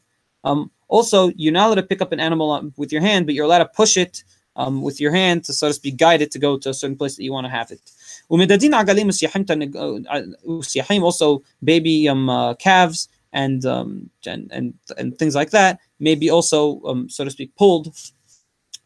Um, 0.46 0.70
also, 0.88 1.28
you're 1.36 1.52
not 1.52 1.66
allowed 1.66 1.74
to 1.74 1.82
pick 1.82 2.00
up 2.00 2.12
an 2.12 2.20
animal 2.20 2.52
uh, 2.52 2.62
with 2.76 2.92
your 2.92 3.02
hand, 3.02 3.26
but 3.26 3.34
you're 3.34 3.44
allowed 3.44 3.64
to 3.66 3.70
push 3.80 3.96
it 3.96 4.22
um, 4.54 4.80
with 4.80 5.00
your 5.00 5.10
hand 5.10 5.44
to, 5.44 5.52
so 5.52 5.68
to 5.68 5.74
speak, 5.74 5.96
guide 5.96 6.22
it 6.22 6.30
to 6.30 6.38
go 6.38 6.56
to 6.56 6.70
a 6.70 6.74
certain 6.74 6.96
place 6.96 7.16
that 7.16 7.24
you 7.24 7.32
want 7.32 7.46
to 7.46 7.50
have 7.50 7.70
it. 7.70 7.90
ומדדין 8.30 8.74
עגלים 8.74 9.08
ושיחים, 9.08 11.02
also 11.02 11.42
baby 11.62 12.08
um, 12.08 12.30
uh, 12.30 12.54
calves 12.54 13.08
and, 13.32 13.66
um, 13.66 14.08
and, 14.26 14.50
and, 14.52 14.74
and 14.96 15.18
things 15.18 15.34
like 15.34 15.50
that, 15.50 15.78
may 16.00 16.14
be 16.14 16.30
also, 16.30 16.80
um, 16.86 17.08
so 17.08 17.24
to 17.24 17.30
speak, 17.30 17.54
pulled 17.56 17.94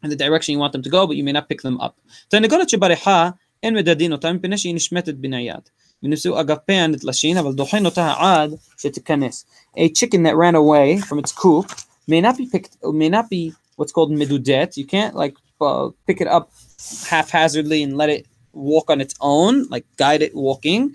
in 0.02 0.10
the 0.10 0.16
direction 0.16 0.52
you 0.52 0.58
want 0.58 0.72
them 0.72 0.82
to 0.82 0.90
go 0.90 1.06
but 1.06 1.16
you 1.16 1.24
may 1.24 1.32
not 1.32 1.48
pick 1.48 1.62
them 1.62 1.80
up. 1.80 1.94
תרנגולת 2.28 2.68
שבריחה 2.68 3.30
אין 3.62 3.74
מדדין 3.74 4.12
אותה 4.12 4.32
מפני 4.32 4.58
שהיא 4.58 4.74
נשמטת 4.74 5.14
בנייד. 5.14 5.68
ונשאו 6.02 6.40
אגפיה 6.40 6.86
נתלשים 6.86 7.36
אבל 7.36 7.52
דוחן 7.52 7.86
אותה 7.86 8.14
עד 8.18 8.54
שתיכנס. 8.78 9.44
A 9.76 9.88
chicken 9.88 10.22
that 10.22 10.36
ran 10.36 10.54
away 10.54 11.00
from 11.08 11.18
its 11.18 11.32
coop 11.32 11.72
may 12.08 12.20
not 12.20 12.36
be 12.36 12.46
picked 12.46 12.76
may 12.84 13.08
not 13.08 13.28
be 13.30 13.52
what's 13.76 13.92
called 13.92 14.10
medudet. 14.10 14.76
You 14.76 14.86
can't 14.86 15.14
like 15.14 15.36
uh, 15.60 15.88
pick 16.06 16.20
it 16.20 16.28
up 16.28 16.50
haphazardly 17.08 17.82
and 17.82 17.96
let 17.96 18.10
it 18.10 18.26
walk 18.52 18.90
on 18.90 19.00
its 19.00 19.14
own, 19.20 19.66
like 19.68 19.86
guide 19.96 20.22
it 20.22 20.34
walking, 20.34 20.94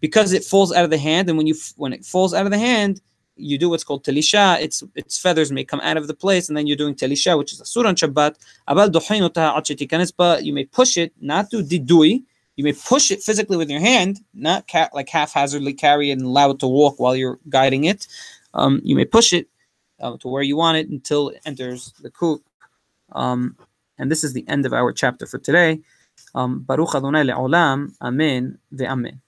because 0.00 0.32
it 0.32 0.44
falls 0.44 0.72
out 0.72 0.84
of 0.84 0.90
the 0.90 0.98
hand. 0.98 1.28
And 1.28 1.36
when 1.38 1.46
you 1.46 1.56
when 1.76 1.92
it 1.92 2.04
falls 2.04 2.32
out 2.34 2.46
of 2.46 2.52
the 2.52 2.58
hand, 2.58 3.00
you 3.35 3.57
do 3.57 3.69
what's 3.69 3.83
called 3.83 4.03
telisha. 4.03 4.59
Its 4.61 4.83
its 4.95 5.17
feathers 5.17 5.51
may 5.51 5.63
come 5.63 5.81
out 5.81 5.97
of 5.97 6.07
the 6.07 6.13
place, 6.13 6.47
and 6.47 6.57
then 6.57 6.67
you're 6.67 6.77
doing 6.77 6.95
telisha, 6.95 7.37
which 7.37 7.53
is 7.53 7.61
asur 7.61 7.85
on 7.85 7.95
Shabbat. 7.95 8.35
But 10.17 10.45
you 10.45 10.53
may 10.53 10.65
push 10.65 10.97
it, 10.97 11.13
not 11.21 11.49
do 11.49 11.63
didui. 11.63 12.23
You 12.55 12.63
may 12.63 12.73
push 12.73 13.11
it 13.11 13.21
physically 13.21 13.57
with 13.57 13.69
your 13.69 13.81
hand, 13.81 14.21
not 14.33 14.67
ca- 14.67 14.89
like 14.93 15.09
haphazardly 15.09 15.73
carry 15.73 16.09
it 16.11 16.13
and 16.13 16.21
allow 16.21 16.51
it 16.51 16.59
to 16.59 16.67
walk 16.67 16.99
while 16.99 17.15
you're 17.15 17.39
guiding 17.49 17.83
it. 17.83 18.07
Um, 18.53 18.79
you 18.83 18.95
may 18.95 19.05
push 19.05 19.33
it 19.33 19.49
uh, 19.99 20.15
to 20.17 20.27
where 20.29 20.43
you 20.43 20.55
want 20.55 20.77
it 20.77 20.87
until 20.89 21.29
it 21.29 21.41
enters 21.45 21.93
the 22.01 22.09
coop. 22.09 22.43
Um, 23.11 23.57
and 23.97 24.09
this 24.09 24.23
is 24.23 24.33
the 24.33 24.47
end 24.47 24.65
of 24.65 24.73
our 24.73 24.93
chapter 24.93 25.25
for 25.25 25.37
today. 25.37 25.81
Um, 26.33 26.61
Baruch 26.61 26.95
Adonai 26.95 27.23
le'olam. 27.23 27.93
Amen 28.01 28.57
ve'amen. 28.73 29.19